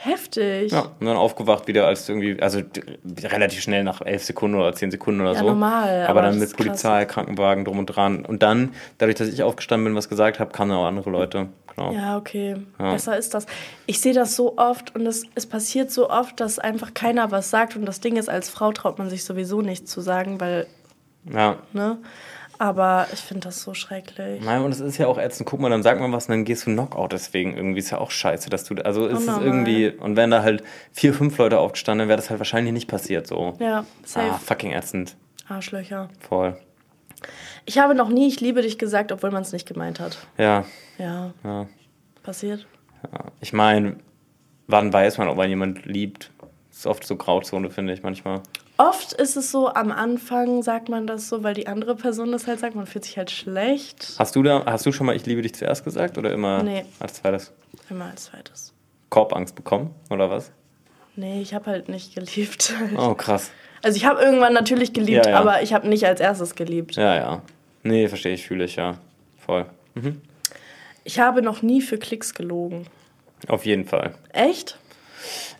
[0.00, 0.70] Heftig.
[0.70, 2.60] Ja, und dann aufgewacht wieder als irgendwie, also
[3.24, 5.46] relativ schnell nach elf Sekunden oder zehn Sekunden oder Ja, so.
[5.46, 6.66] normal, Aber, aber dann mit ist krass.
[6.66, 8.24] Polizei, Krankenwagen drum und dran.
[8.24, 11.48] Und dann, dadurch, dass ich aufgestanden bin, was gesagt habe, kamen auch andere Leute.
[11.74, 11.92] Genau.
[11.92, 12.56] Ja, okay.
[12.78, 12.92] Ja.
[12.92, 13.46] Besser ist das.
[13.86, 17.50] Ich sehe das so oft und es, es passiert so oft, dass einfach keiner was
[17.50, 17.74] sagt.
[17.74, 20.68] Und das Ding ist, als Frau traut man sich sowieso nichts zu sagen, weil,
[21.32, 21.56] ja.
[21.72, 21.98] ne?
[22.58, 24.42] Aber ich finde das so schrecklich.
[24.44, 25.48] Nein, und es ist ja auch ätzend.
[25.48, 27.56] Guck mal, dann sagt man was und dann gehst du Knockout deswegen.
[27.56, 28.74] Irgendwie ist ja auch scheiße, dass du.
[28.84, 29.46] Also ist es Unnormal.
[29.46, 29.88] irgendwie.
[29.90, 33.26] Und wenn da halt vier, fünf Leute aufgestanden, dann wäre das halt wahrscheinlich nicht passiert
[33.28, 33.56] so.
[33.60, 34.30] Ja, safe.
[34.32, 35.16] Ah, fucking ätzend.
[35.48, 36.08] Arschlöcher.
[36.28, 36.56] Voll.
[37.64, 40.18] Ich habe noch nie Ich liebe dich gesagt, obwohl man es nicht gemeint hat.
[40.36, 40.64] Ja,
[40.98, 41.66] Ja, ja.
[42.22, 42.66] passiert.
[43.12, 43.24] ja.
[43.40, 43.96] Ich meine,
[44.66, 46.30] wann weiß man, ob man jemand liebt?
[46.70, 48.40] ist oft so Grauzone, finde ich manchmal.
[48.78, 52.46] Oft ist es so, am Anfang sagt man das so, weil die andere Person das
[52.46, 52.76] halt sagt.
[52.76, 54.14] Man fühlt sich halt schlecht.
[54.18, 56.84] Hast du da, hast du schon mal Ich liebe dich zuerst gesagt oder immer Nee.
[57.00, 57.52] als zweites?
[57.90, 58.72] Immer als zweites.
[59.10, 60.52] Korbangst bekommen oder was?
[61.16, 62.72] Nee, ich habe halt nicht geliebt.
[62.96, 63.50] Oh, krass.
[63.82, 65.38] Also ich habe irgendwann natürlich geliebt, Ja, ja.
[65.40, 66.94] aber ich habe nicht als erstes geliebt.
[66.96, 67.42] Ja, ja.
[67.82, 68.98] Nee, verstehe ich, fühle ich, ja.
[69.44, 69.66] Voll.
[69.94, 70.20] Mhm.
[71.04, 72.86] Ich habe noch nie für Klicks gelogen.
[73.48, 74.14] Auf jeden Fall.
[74.32, 74.78] Echt?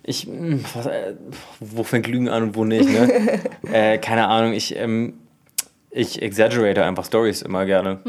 [0.03, 1.15] Ich, hm, was, äh,
[1.61, 3.41] wo fängt Lügen an und wo nicht, ne?
[3.73, 5.15] äh, keine Ahnung, ich, ähm,
[5.91, 8.01] ich exaggerate einfach Stories immer gerne.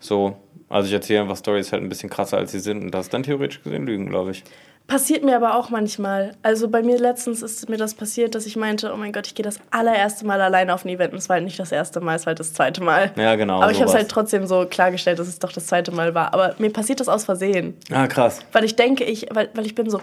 [0.00, 0.36] So,
[0.68, 3.14] also ich erzähle einfach Stories halt ein bisschen krasser, als sie sind und das ist
[3.14, 4.44] dann theoretisch gesehen Lügen, glaube ich.
[4.92, 6.32] Passiert mir aber auch manchmal.
[6.42, 9.34] Also bei mir letztens ist mir das passiert, dass ich meinte, oh mein Gott, ich
[9.34, 11.14] gehe das allererste Mal alleine auf ein Event.
[11.14, 13.10] Und es war halt nicht das erste Mal, es war halt das zweite Mal.
[13.16, 13.62] Ja, genau.
[13.62, 16.34] Aber ich habe es halt trotzdem so klargestellt, dass es doch das zweite Mal war.
[16.34, 17.74] Aber mir passiert das aus Versehen.
[17.90, 18.40] Ah, krass.
[18.52, 19.98] Weil ich denke, ich, weil, weil ich bin so,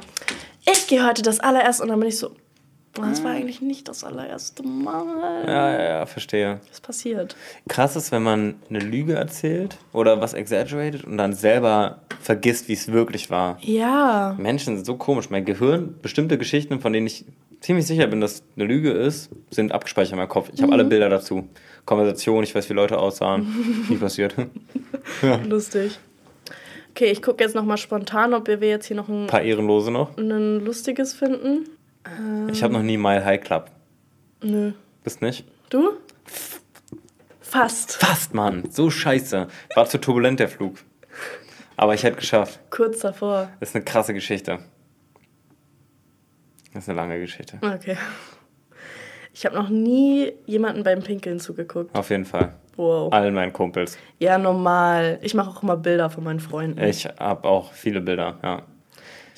[0.65, 2.31] ich gehe heute das allererste und dann bin ich so,
[2.93, 5.43] das war eigentlich nicht das allererste Mal.
[5.47, 6.59] Ja, ja, ja, verstehe.
[6.69, 7.35] Was passiert?
[7.67, 12.73] Krass ist, wenn man eine Lüge erzählt oder was exaggerated und dann selber vergisst, wie
[12.73, 13.57] es wirklich war.
[13.61, 14.35] Ja.
[14.37, 15.29] Menschen sind so komisch.
[15.29, 17.25] Mein Gehirn, bestimmte Geschichten, von denen ich
[17.61, 20.49] ziemlich sicher bin, dass eine Lüge ist, sind abgespeichert in meinem Kopf.
[20.53, 21.47] Ich habe alle Bilder dazu.
[21.85, 23.85] Konversation, ich weiß, wie Leute aussahen.
[23.89, 24.35] Nie passiert.
[25.47, 25.99] Lustig.
[26.91, 29.91] Okay, ich gucke jetzt nochmal spontan, ob wir jetzt hier noch ein, Ein paar Ehrenlose
[29.91, 30.17] noch.
[30.17, 31.69] ein lustiges finden.
[32.51, 33.71] Ich habe noch nie Mile High Club.
[34.41, 34.73] Nö.
[35.03, 35.45] Bist nicht?
[35.69, 35.93] Du?
[37.39, 37.93] Fast.
[37.93, 38.63] Fast, Mann.
[38.69, 39.47] So scheiße.
[39.75, 40.77] War zu turbulent der Flug.
[41.77, 42.59] Aber ich hätte geschafft.
[42.69, 43.49] Kurz davor.
[43.59, 44.59] Das ist eine krasse Geschichte.
[46.73, 47.57] Das ist eine lange Geschichte.
[47.61, 47.97] Okay.
[49.33, 51.95] Ich habe noch nie jemanden beim Pinkeln zugeguckt.
[51.95, 52.53] Auf jeden Fall.
[52.75, 53.11] Wow.
[53.11, 53.97] Allen meinen Kumpels.
[54.19, 55.19] Ja, normal.
[55.21, 56.81] Ich mache auch immer Bilder von meinen Freunden.
[56.83, 58.63] Ich habe auch viele Bilder, ja.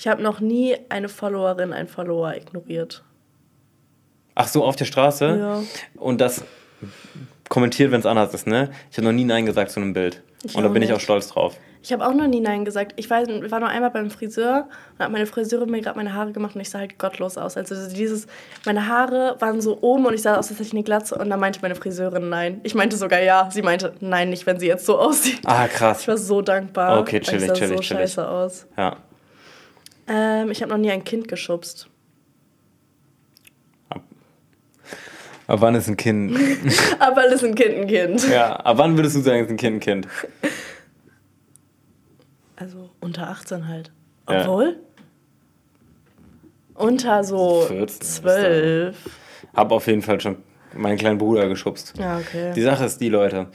[0.02, 3.04] Ich habe noch nie eine Followerin, einen Follower ignoriert.
[4.34, 5.38] Ach so, auf der Straße?
[5.38, 5.64] Ja.
[6.02, 6.44] Und das
[7.50, 8.72] kommentiert, wenn es anders ist, ne?
[8.90, 10.24] Ich habe noch nie Nein gesagt zu einem Bild.
[10.44, 10.98] Ich Und da bin ich nicht.
[10.98, 11.56] auch stolz drauf.
[11.84, 12.94] Ich habe auch noch nie Nein gesagt.
[12.96, 14.68] Ich weiß, ich war nur einmal beim Friseur
[14.98, 17.56] und hat meine Friseurin mir gerade meine Haare gemacht und ich sah halt gottlos aus.
[17.56, 18.26] Also dieses,
[18.66, 21.30] meine Haare waren so oben und ich sah aus, als hätte ich eine Glatze und
[21.30, 22.60] dann meinte meine Friseurin Nein.
[22.64, 23.50] Ich meinte sogar ja.
[23.52, 25.42] Sie meinte Nein, nicht, wenn sie jetzt so aussieht.
[25.46, 26.08] Ah, Ich krass.
[26.08, 27.00] war so dankbar.
[27.00, 28.02] Okay, chillig, ich sah chillig, so chillig.
[28.02, 28.66] scheiße aus.
[28.76, 28.98] Ja.
[30.12, 31.88] Ähm, ich habe noch nie ein Kind geschubst.
[35.48, 36.38] Ab wann ist ein Kind?
[37.00, 38.30] Aber ist ein Kind ein Kind.
[38.30, 40.08] ja, ab wann würdest du sagen, ist ein Kind ein Kind?
[42.56, 43.92] Also unter 18 halt.
[44.30, 44.42] Ja.
[44.42, 44.80] Obwohl?
[46.76, 48.98] Unter so 14 12.
[49.54, 50.38] Hab auf jeden Fall schon
[50.74, 51.94] meinen kleinen Bruder geschubst.
[51.98, 52.54] Ja, okay.
[52.56, 53.48] Die Sache ist die, Leute.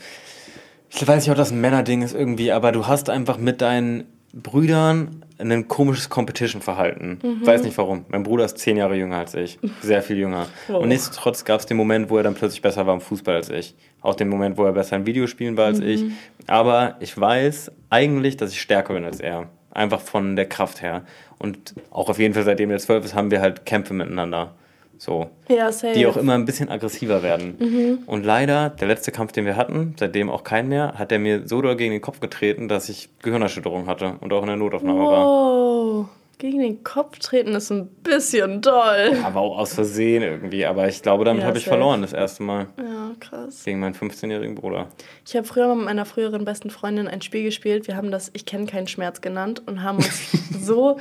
[0.91, 4.05] Ich weiß nicht, ob das ein Männerding ist irgendwie, aber du hast einfach mit deinen
[4.33, 7.19] Brüdern ein komisches Competition-Verhalten.
[7.23, 7.47] Mhm.
[7.47, 8.05] Weiß nicht warum.
[8.09, 9.59] Mein Bruder ist zehn Jahre jünger als ich.
[9.83, 10.47] Sehr viel jünger.
[10.69, 10.83] Wow.
[10.83, 13.51] Und nichtsdestotrotz gab es den Moment, wo er dann plötzlich besser war im Fußball als
[13.51, 13.75] ich.
[14.01, 16.05] Auch den Moment, wo er besser in Videospielen war als ich.
[16.05, 16.13] Mhm.
[16.47, 19.49] Aber ich weiß eigentlich, dass ich stärker bin als er.
[19.71, 21.05] Einfach von der Kraft her.
[21.39, 24.55] Und auch auf jeden Fall, seitdem er zwölf ist, haben wir halt Kämpfe miteinander.
[24.98, 25.94] So Ja, safe.
[25.94, 28.02] die auch immer ein bisschen aggressiver werden.
[28.06, 31.47] Und leider, der letzte Kampf, den wir hatten, seitdem auch kein mehr, hat er mir
[31.47, 35.05] so doll gegen den Kopf getreten, dass ich Gehirnerschütterung hatte und auch in der Notaufnahme
[35.05, 36.09] war.
[36.39, 39.17] Gegen den Kopf treten ist ein bisschen doll.
[39.25, 40.67] Aber auch aus Versehen irgendwie.
[40.67, 43.65] Aber ich glaube, damit Ja, habe ich verloren das erste Mal Ja, krass.
[43.65, 44.89] gegen meinen 15-jährigen Bruder.
[45.27, 47.87] Ich habe früher mal mit meiner früheren besten Freundin ein Spiel gespielt.
[47.89, 50.31] Wir haben das Ich kenne keinen Schmerz genannt und haben uns
[50.63, 50.99] so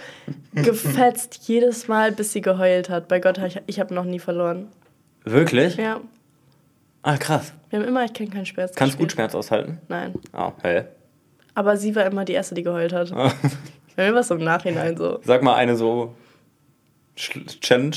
[0.54, 3.10] gefetzt jedes Mal, bis sie geheult hat.
[3.10, 4.68] Bei Gott, ich, ich habe noch nie verloren.
[5.26, 5.76] Wirklich?
[5.76, 6.00] Ja,
[7.04, 7.54] Ah, krass.
[7.70, 9.12] wir haben immer Ich kenne keinen Schmerz Kannst du gut.
[9.12, 9.80] Schmerz aushalten?
[9.90, 10.14] Nein.
[10.32, 10.88] Ah, hell.
[11.54, 13.12] Aber sie war immer die Erste, die geheult hat.
[13.96, 15.20] War es im Nachhinein so.
[15.24, 16.16] Sag mal eine so
[17.16, 17.96] Challenge.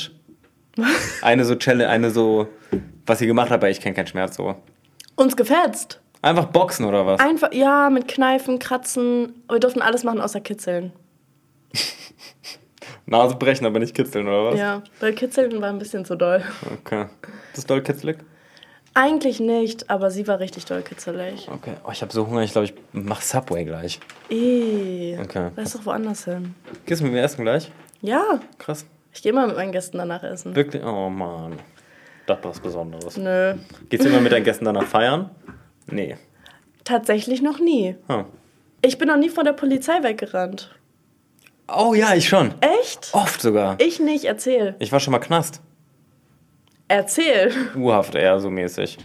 [1.23, 2.47] Eine so Challenge, eine so,
[3.05, 4.55] was ihr gemacht habt, aber ich kenne keinen Schmerz so.
[5.17, 6.01] Uns gefetzt.
[6.23, 7.21] Einfach boxen oder was?
[7.21, 9.43] Einfach, ja, mit Kneifen, Kratzen.
[9.49, 10.93] Wir durften alles machen außer Kitzeln.
[13.07, 14.59] Nase brechen, aber nicht kitzeln oder was?
[14.59, 16.43] Ja, weil Kitzeln war ein bisschen zu doll.
[16.81, 17.07] Okay.
[17.53, 18.19] Das ist doll kitzelig?
[19.01, 21.49] Eigentlich nicht, aber sie war richtig doll kitzelig.
[21.49, 21.75] Okay.
[21.87, 24.01] Oh, ich habe so Hunger, ich glaube, ich mach Subway gleich.
[24.29, 25.17] Eh.
[25.21, 25.51] Okay.
[25.55, 26.57] Lass doch woanders hin.
[26.85, 27.71] Gehst du mit mir essen gleich?
[28.03, 28.87] Ja, Krass.
[29.13, 30.57] ich gehe immer mit meinen Gästen danach essen.
[30.57, 30.83] Wirklich?
[30.85, 31.61] Oh Mann.
[32.27, 33.17] Das ist was Besonderes.
[33.17, 33.55] Nö.
[33.89, 35.31] Gehst du immer mit deinen Gästen danach feiern?
[35.87, 36.17] Nee.
[36.83, 37.95] Tatsächlich noch nie.
[38.09, 38.25] Hm.
[38.83, 40.75] Ich bin noch nie von der Polizei weggerannt.
[41.73, 42.53] Oh ja, ich schon.
[42.61, 43.11] Echt?
[43.13, 43.77] Oft sogar.
[43.79, 44.75] Ich nicht, erzähl.
[44.81, 45.61] Ich war schon mal Knast.
[46.89, 47.53] Erzähl.
[47.77, 48.99] U-Haft eher so mäßig.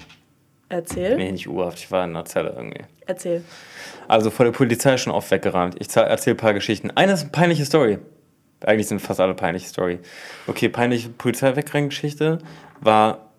[0.70, 1.18] Erzähl.
[1.18, 2.82] Nee, nicht U-Haft, ich war in einer Zelle irgendwie.
[3.06, 3.44] Erzähl.
[4.08, 5.76] Also vor der Polizei schon oft weggerannt.
[5.80, 6.92] Ich erzähle ein paar Geschichten.
[6.92, 8.00] Eine ist eine peinliche Story.
[8.66, 10.00] Eigentlich sind fast alle peinliche Story.
[10.48, 12.40] Okay, peinliche Polizei-Wegrennen-Geschichte
[12.80, 13.30] war.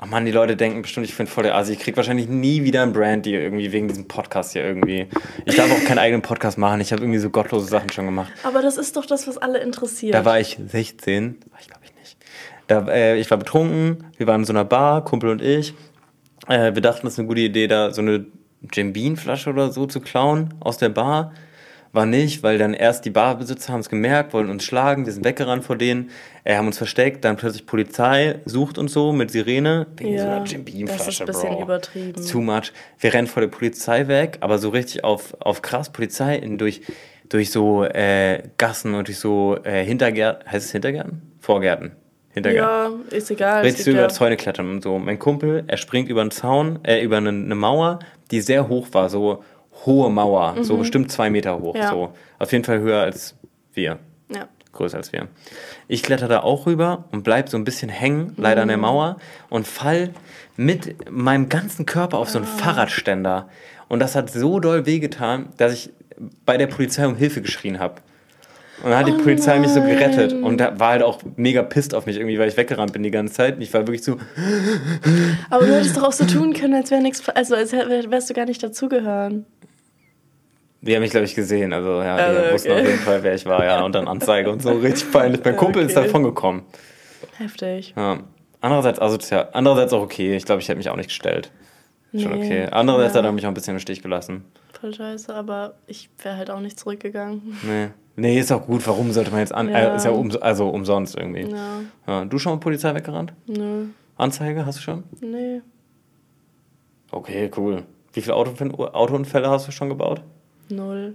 [0.00, 1.72] Oh Mann, die Leute denken bestimmt, ich bin voll der Asi.
[1.72, 5.08] Ich krieg wahrscheinlich nie wieder ein Brand-Deal irgendwie wegen diesem Podcast hier irgendwie.
[5.44, 6.80] Ich darf auch keinen eigenen Podcast machen.
[6.80, 8.32] Ich habe irgendwie so gottlose Sachen schon gemacht.
[8.44, 10.14] Aber das ist doch das, was alle interessiert.
[10.14, 11.40] Da war ich 16.
[11.50, 11.77] War ich glaube.
[12.68, 14.04] Da, äh, ich war betrunken.
[14.16, 15.74] Wir waren in so einer Bar, Kumpel und ich.
[16.46, 18.26] Äh, wir dachten, das ist eine gute Idee, da so eine
[18.72, 21.32] Jim Beam Flasche oder so zu klauen aus der Bar.
[21.92, 25.24] War nicht, weil dann erst die Barbesitzer haben es gemerkt, wollten uns schlagen, wir sind
[25.24, 26.10] weggerannt vor denen,
[26.44, 29.86] äh, haben uns versteckt, dann plötzlich Polizei sucht uns so mit Sirene.
[29.96, 31.62] Wegen so Ja, einer Jim Beam das ist Flasche, ein bisschen Bro.
[31.62, 32.26] übertrieben.
[32.26, 32.72] Too much.
[32.98, 36.82] Wir rennen vor der Polizei weg, aber so richtig auf, auf krass Polizei in, durch,
[37.30, 40.52] durch so äh, Gassen und durch so äh, Hintergärten.
[40.52, 41.22] Heißt es Hintergärten?
[41.40, 41.92] Vorgärten.
[42.38, 43.04] Hintergärten.
[43.10, 43.62] Ja, ist egal.
[43.62, 44.98] Richtig so über Zäune klettern und so.
[44.98, 47.98] Mein Kumpel, er springt über einen Zaun, äh, über eine, eine Mauer,
[48.30, 49.44] die sehr hoch war, so
[49.86, 51.74] hohe Mauer, so bestimmt zwei Meter hoch.
[51.76, 51.90] Ja.
[51.90, 52.12] So.
[52.38, 53.36] Auf jeden Fall höher als
[53.74, 53.98] wir
[54.32, 54.48] Ja.
[54.72, 55.28] größer als wir.
[55.86, 59.18] Ich kletter da auch rüber und bleib so ein bisschen hängen, leider an der Mauer,
[59.50, 60.10] und fall
[60.56, 63.48] mit meinem ganzen Körper auf so einen Fahrradständer.
[63.88, 65.90] Und das hat so doll wehgetan, dass ich
[66.44, 67.96] bei der Polizei um Hilfe geschrien habe.
[68.82, 70.32] Und dann hat die Polizei mich so gerettet.
[70.32, 73.10] Und da war halt auch mega pisst auf mich irgendwie, weil ich weggerannt bin die
[73.10, 73.56] ganze Zeit.
[73.56, 74.18] Und ich war wirklich so,
[75.50, 78.30] Aber du hättest doch auch so tun können, als wäre nichts, also als wär- wärst
[78.30, 79.46] du gar nicht dazugehören.
[80.80, 81.72] die haben mich, glaube ich, gesehen.
[81.72, 82.80] Also ja, die Also, wussten okay.
[82.80, 83.82] auf jeden Fall, wer ich war, ja.
[83.84, 85.40] Und dann Anzeige und so, richtig peinlich.
[85.44, 86.06] Mein Kumpel ist Okay.
[86.06, 86.62] davon gekommen.
[87.36, 87.94] Heftig.
[87.96, 88.20] Ja.
[88.60, 90.36] Andererseits asozial, andererseits auch okay.
[90.36, 91.50] Ich glaube, ich hätte mich auch nicht gestellt.
[92.16, 92.44] Schon Nee.
[92.44, 92.68] okay.
[92.70, 93.18] Andererseits Ja.
[93.18, 94.44] hat er mich auch ein bisschen im Stich gelassen.
[94.80, 97.56] Voll scheiße, aber ich wäre halt auch nicht zurückgegangen.
[97.62, 97.88] Nee.
[98.18, 98.84] Nee, ist auch gut.
[98.86, 99.68] Warum sollte man jetzt an.
[99.68, 99.92] Ja.
[99.92, 101.42] Äh, ist ja um, also umsonst irgendwie.
[101.50, 102.24] Ja, Ja.
[102.24, 103.32] Du schon mal Polizei weggerannt?
[103.46, 103.86] nö,
[104.16, 105.04] Anzeige hast du schon?
[105.20, 105.62] nee.
[107.10, 107.84] Okay, cool.
[108.12, 110.20] Wie viele Autounfälle, hast du schon gebaut?
[110.68, 111.14] Null.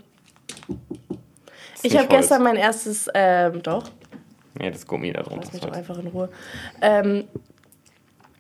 [1.84, 3.92] Ich habe gestern mein erstes, ähm, doch,
[4.60, 5.42] Nee, das Gummi da drunter.
[5.42, 6.30] lass mich ist doch einfach in Ruhe.
[6.82, 7.26] Ähm,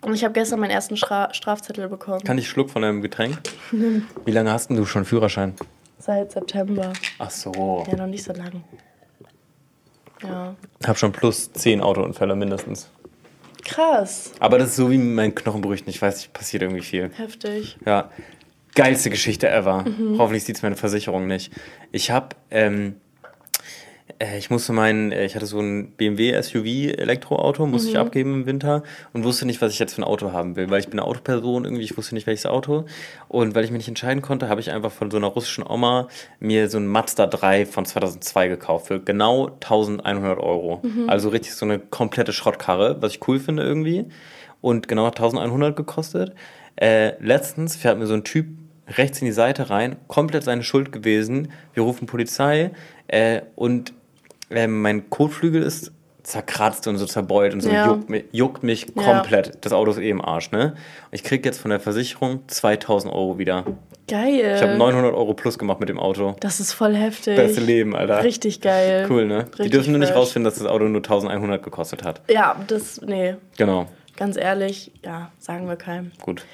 [0.02, 2.22] und ich habe gestern meinen ersten Stra Strafzettel bekommen.
[2.24, 3.40] Kann ich Schluck von deinem Getränk?
[4.26, 5.54] Wie lange hast denn du schon Führerschein?
[6.06, 6.92] Seit September.
[7.18, 7.86] Ach so.
[7.88, 8.62] Ja, noch nicht so lang.
[10.22, 10.54] Ja.
[10.86, 12.90] Hab schon plus 10 Autounfälle mindestens.
[13.64, 14.34] Krass.
[14.40, 15.88] Aber das ist so wie mit meinen Knochenbrüchen.
[15.88, 17.10] Ich weiß nicht, passiert irgendwie viel.
[17.16, 17.78] Heftig.
[17.86, 18.10] Ja,
[18.76, 19.86] geilste Geschichte ever.
[19.86, 20.18] Mhm.
[20.18, 21.54] Hoffentlich sieht es meine Versicherung nicht.
[21.94, 23.03] Ich habe, ähm, äh,
[24.38, 26.66] ich musste meinen, äh, ich hatte so ein BMW SUV
[26.98, 27.94] Elektroauto, musste Mhm.
[27.94, 30.70] ich abgeben im Winter und wusste nicht, was ich jetzt für ein Auto haben will,
[30.70, 32.86] weil ich bin eine Autoperson irgendwie, ich wusste nicht welches Auto
[33.28, 36.08] und weil ich mich nicht entscheiden konnte, habe ich einfach von so einer russischen Oma
[36.40, 40.82] mir so ein Mazda 3 von 2002 gekauft für genau 1100 Euro.
[40.84, 41.10] Mhm.
[41.10, 44.06] Also richtig so eine komplette Schrottkarre, was ich cool finde irgendwie
[44.62, 46.34] und genau 1100 gekostet.
[46.76, 48.48] Äh, letztens fährt mir so ein Typ
[48.88, 51.52] rechts in die Seite rein, komplett seine Schuld gewesen.
[51.74, 52.72] Wir rufen Polizei
[53.08, 53.94] äh, und
[54.50, 55.92] äh, mein Kotflügel ist
[56.24, 57.86] zerkratzt und so zerbeult und so Ja.
[57.88, 59.04] juckt, mi- juckt mich Ja.
[59.04, 59.58] komplett.
[59.66, 60.72] Das Auto ist eh im Arsch, ne?
[60.72, 60.78] Und
[61.12, 63.66] ich krieg jetzt von der Versicherung 2000 Euro wieder.
[64.08, 64.54] Geil.
[64.56, 66.36] Ich habe 900 Euro plus gemacht mit dem Auto.
[66.40, 67.36] Das ist voll heftig.
[67.36, 68.24] Beste Leben, Alter.
[68.24, 69.06] Richtig geil.
[69.10, 69.44] Cool, ne?
[69.46, 72.22] Die Richtig dürfen nur nicht rausfinden, dass das Auto nur 1100 gekostet hat.
[72.30, 73.88] Ja, das, nee, Genau.
[74.18, 76.12] ganz ehrlich, ja, sagen wir keinem.
[76.22, 76.46] Gut.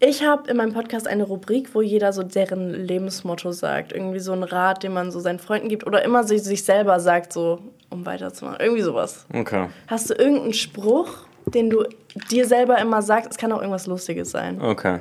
[0.00, 3.92] Ich habe in meinem Podcast eine Rubrik, wo jeder so deren Lebensmotto sagt.
[3.92, 7.00] Irgendwie so ein Rat, den man so seinen Freunden gibt oder immer sich, sich selber
[7.00, 7.58] sagt, so,
[7.90, 8.60] um weiterzumachen.
[8.60, 9.26] Irgendwie sowas.
[9.34, 9.66] Okay.
[9.88, 11.08] Hast du irgendeinen Spruch,
[11.46, 11.84] den du
[12.30, 13.32] dir selber immer sagst?
[13.32, 14.60] Es kann auch irgendwas Lustiges sein.
[14.60, 15.00] Okay.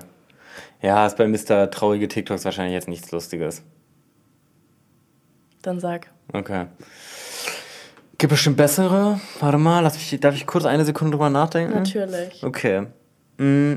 [0.82, 1.70] Ja, ist bei Mr.
[1.70, 3.62] Traurige TikToks wahrscheinlich jetzt nichts Lustiges.
[5.62, 6.08] Dann sag.
[6.34, 6.66] Okay.
[8.18, 9.20] Gibt bestimmt bessere.
[9.40, 11.76] Warte mal, lass mich, darf ich kurz eine Sekunde drüber nachdenken?
[11.76, 12.44] Natürlich.
[12.44, 12.88] Okay.
[13.38, 13.76] Mm,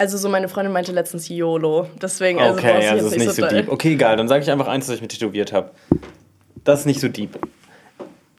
[0.00, 1.86] Also so meine Freundin meinte letztens YOLO.
[2.00, 3.50] Deswegen, also okay, ja, das jetzt ist nicht so doll.
[3.50, 3.70] deep.
[3.70, 5.72] Okay, egal, dann sage ich einfach eins, das ich mir tätowiert habe.
[6.64, 7.38] Das ist nicht so deep.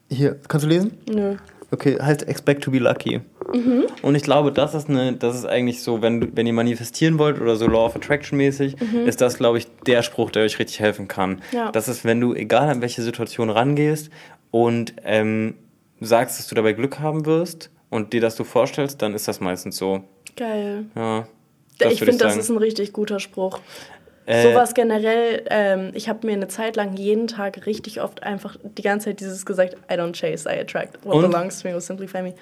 [0.10, 0.98] Hier, kannst du lesen?
[1.08, 1.36] Nö.
[1.70, 3.22] Okay, heißt Expect to be lucky.
[3.54, 3.84] Mhm.
[4.02, 7.40] Und ich glaube, das ist, eine, das ist eigentlich so, wenn, wenn ihr manifestieren wollt
[7.40, 10.80] oder so Law of Attraction mäßig, ist das, glaube ich, der Spruch, der euch richtig
[10.80, 11.34] helfen kann.
[11.34, 11.40] Mhm.
[11.52, 11.72] Ja.
[11.72, 14.10] Das ist, wenn du, egal an welche Situation rangehst
[14.50, 15.54] und ähm,
[16.00, 19.40] sagst, dass du dabei Glück haben wirst und dir das du vorstellst, dann ist das
[19.40, 20.06] meistens so.
[20.36, 20.86] Geil.
[20.96, 21.28] Ja,
[21.86, 23.60] das ich finde, das ist ein richtig guter Spruch.
[24.26, 28.56] Äh, Sowas generell, ähm, ich habe mir eine Zeit lang jeden Tag richtig oft einfach
[28.64, 31.04] die ganze Zeit dieses gesagt, I don't chase, I attract.
[31.04, 31.32] What Und?
[31.32, 32.34] belongs to me will simplify me.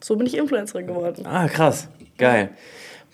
[0.00, 1.26] So bin ich Influencerin geworden.
[1.26, 1.88] Ah, krass.
[2.16, 2.50] Geil.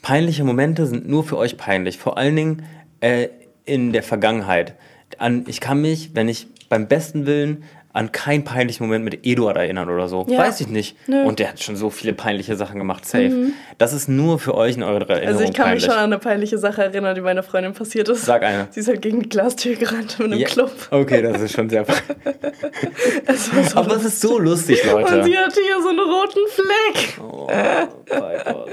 [0.02, 1.98] Peinliche Momente sind nur für euch peinlich.
[1.98, 2.62] Vor allen Dingen
[3.00, 3.28] äh,
[3.64, 4.74] in der Vergangenheit.
[5.18, 7.64] An, ich kann mich, wenn ich beim besten Willen
[7.96, 10.26] an keinen peinlichen Moment mit Eduard erinnern oder so.
[10.28, 10.38] Ja.
[10.38, 10.96] Weiß ich nicht.
[11.08, 11.22] Nö.
[11.22, 11.26] Mhm.
[11.26, 13.06] Und der hat schon so viele peinliche Sachen gemacht.
[13.06, 13.52] Safe.
[13.78, 15.82] Das ist nur für euch in eurer Erinnerung Also ich kann peinlich.
[15.84, 18.24] mich schon an eine peinliche Sache erinnern, die meiner Freundin passiert ist.
[18.26, 18.68] Sag eine.
[18.70, 20.46] Sie ist halt gegen die Glastür gerannt in einem Ja.
[20.46, 20.70] Club.
[20.90, 21.84] Okay, das ist schon sehr.
[23.26, 25.24] Es war so Aber es ist so lustig, Und Leute.
[25.24, 27.20] sie hatte hier so einen roten Fleck.
[27.20, 28.70] Oh mein Gott.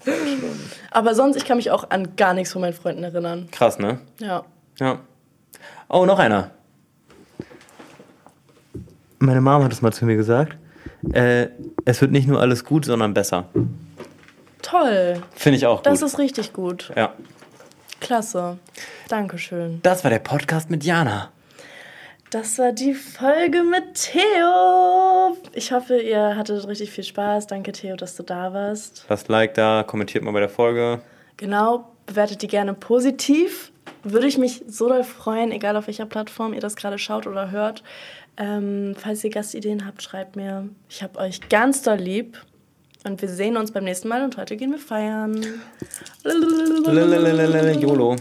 [0.00, 0.60] Voll schlimm.
[0.90, 3.48] Aber sonst, ich kann mich auch an gar nichts von meinen Freunden erinnern.
[3.50, 3.98] Krass, ne?
[4.18, 4.44] Ja.
[4.80, 5.00] Ja.
[5.88, 6.50] Oh, noch einer.
[9.22, 10.56] Meine Mom hat es mal zu mir gesagt.
[11.12, 11.46] Äh,
[11.84, 13.44] es wird nicht nur alles gut, sondern besser.
[14.62, 15.22] Toll.
[15.36, 15.86] Finde ich auch gut.
[15.86, 16.90] Das ist richtig gut.
[16.96, 17.12] ja.
[18.00, 18.58] Klasse.
[19.08, 19.78] Dankeschön.
[19.84, 21.30] Das war der Podcast mit Jana.
[22.30, 25.36] Das war die Folge mit Theo.
[25.52, 27.46] Ich hoffe, ihr hattet richtig viel Spaß.
[27.46, 29.04] Danke, Theo, dass du da warst.
[29.08, 31.00] Lasst Like da, kommentiert mal bei der Folge.
[31.36, 33.70] Genau, bewertet die gerne positiv.
[34.02, 37.52] würde ich mich so doll freuen, egal auf welcher Plattform ihr das gerade schaut oder
[37.52, 37.84] hört.
[38.36, 40.68] Ähm, falls ihr Gastideen habt, schreibt mir.
[40.88, 42.38] Ich habe euch ganz doll lieb.
[43.04, 45.44] Und wir sehen uns beim nächsten Mal und heute gehen wir feiern.
[47.80, 48.16] YOLO.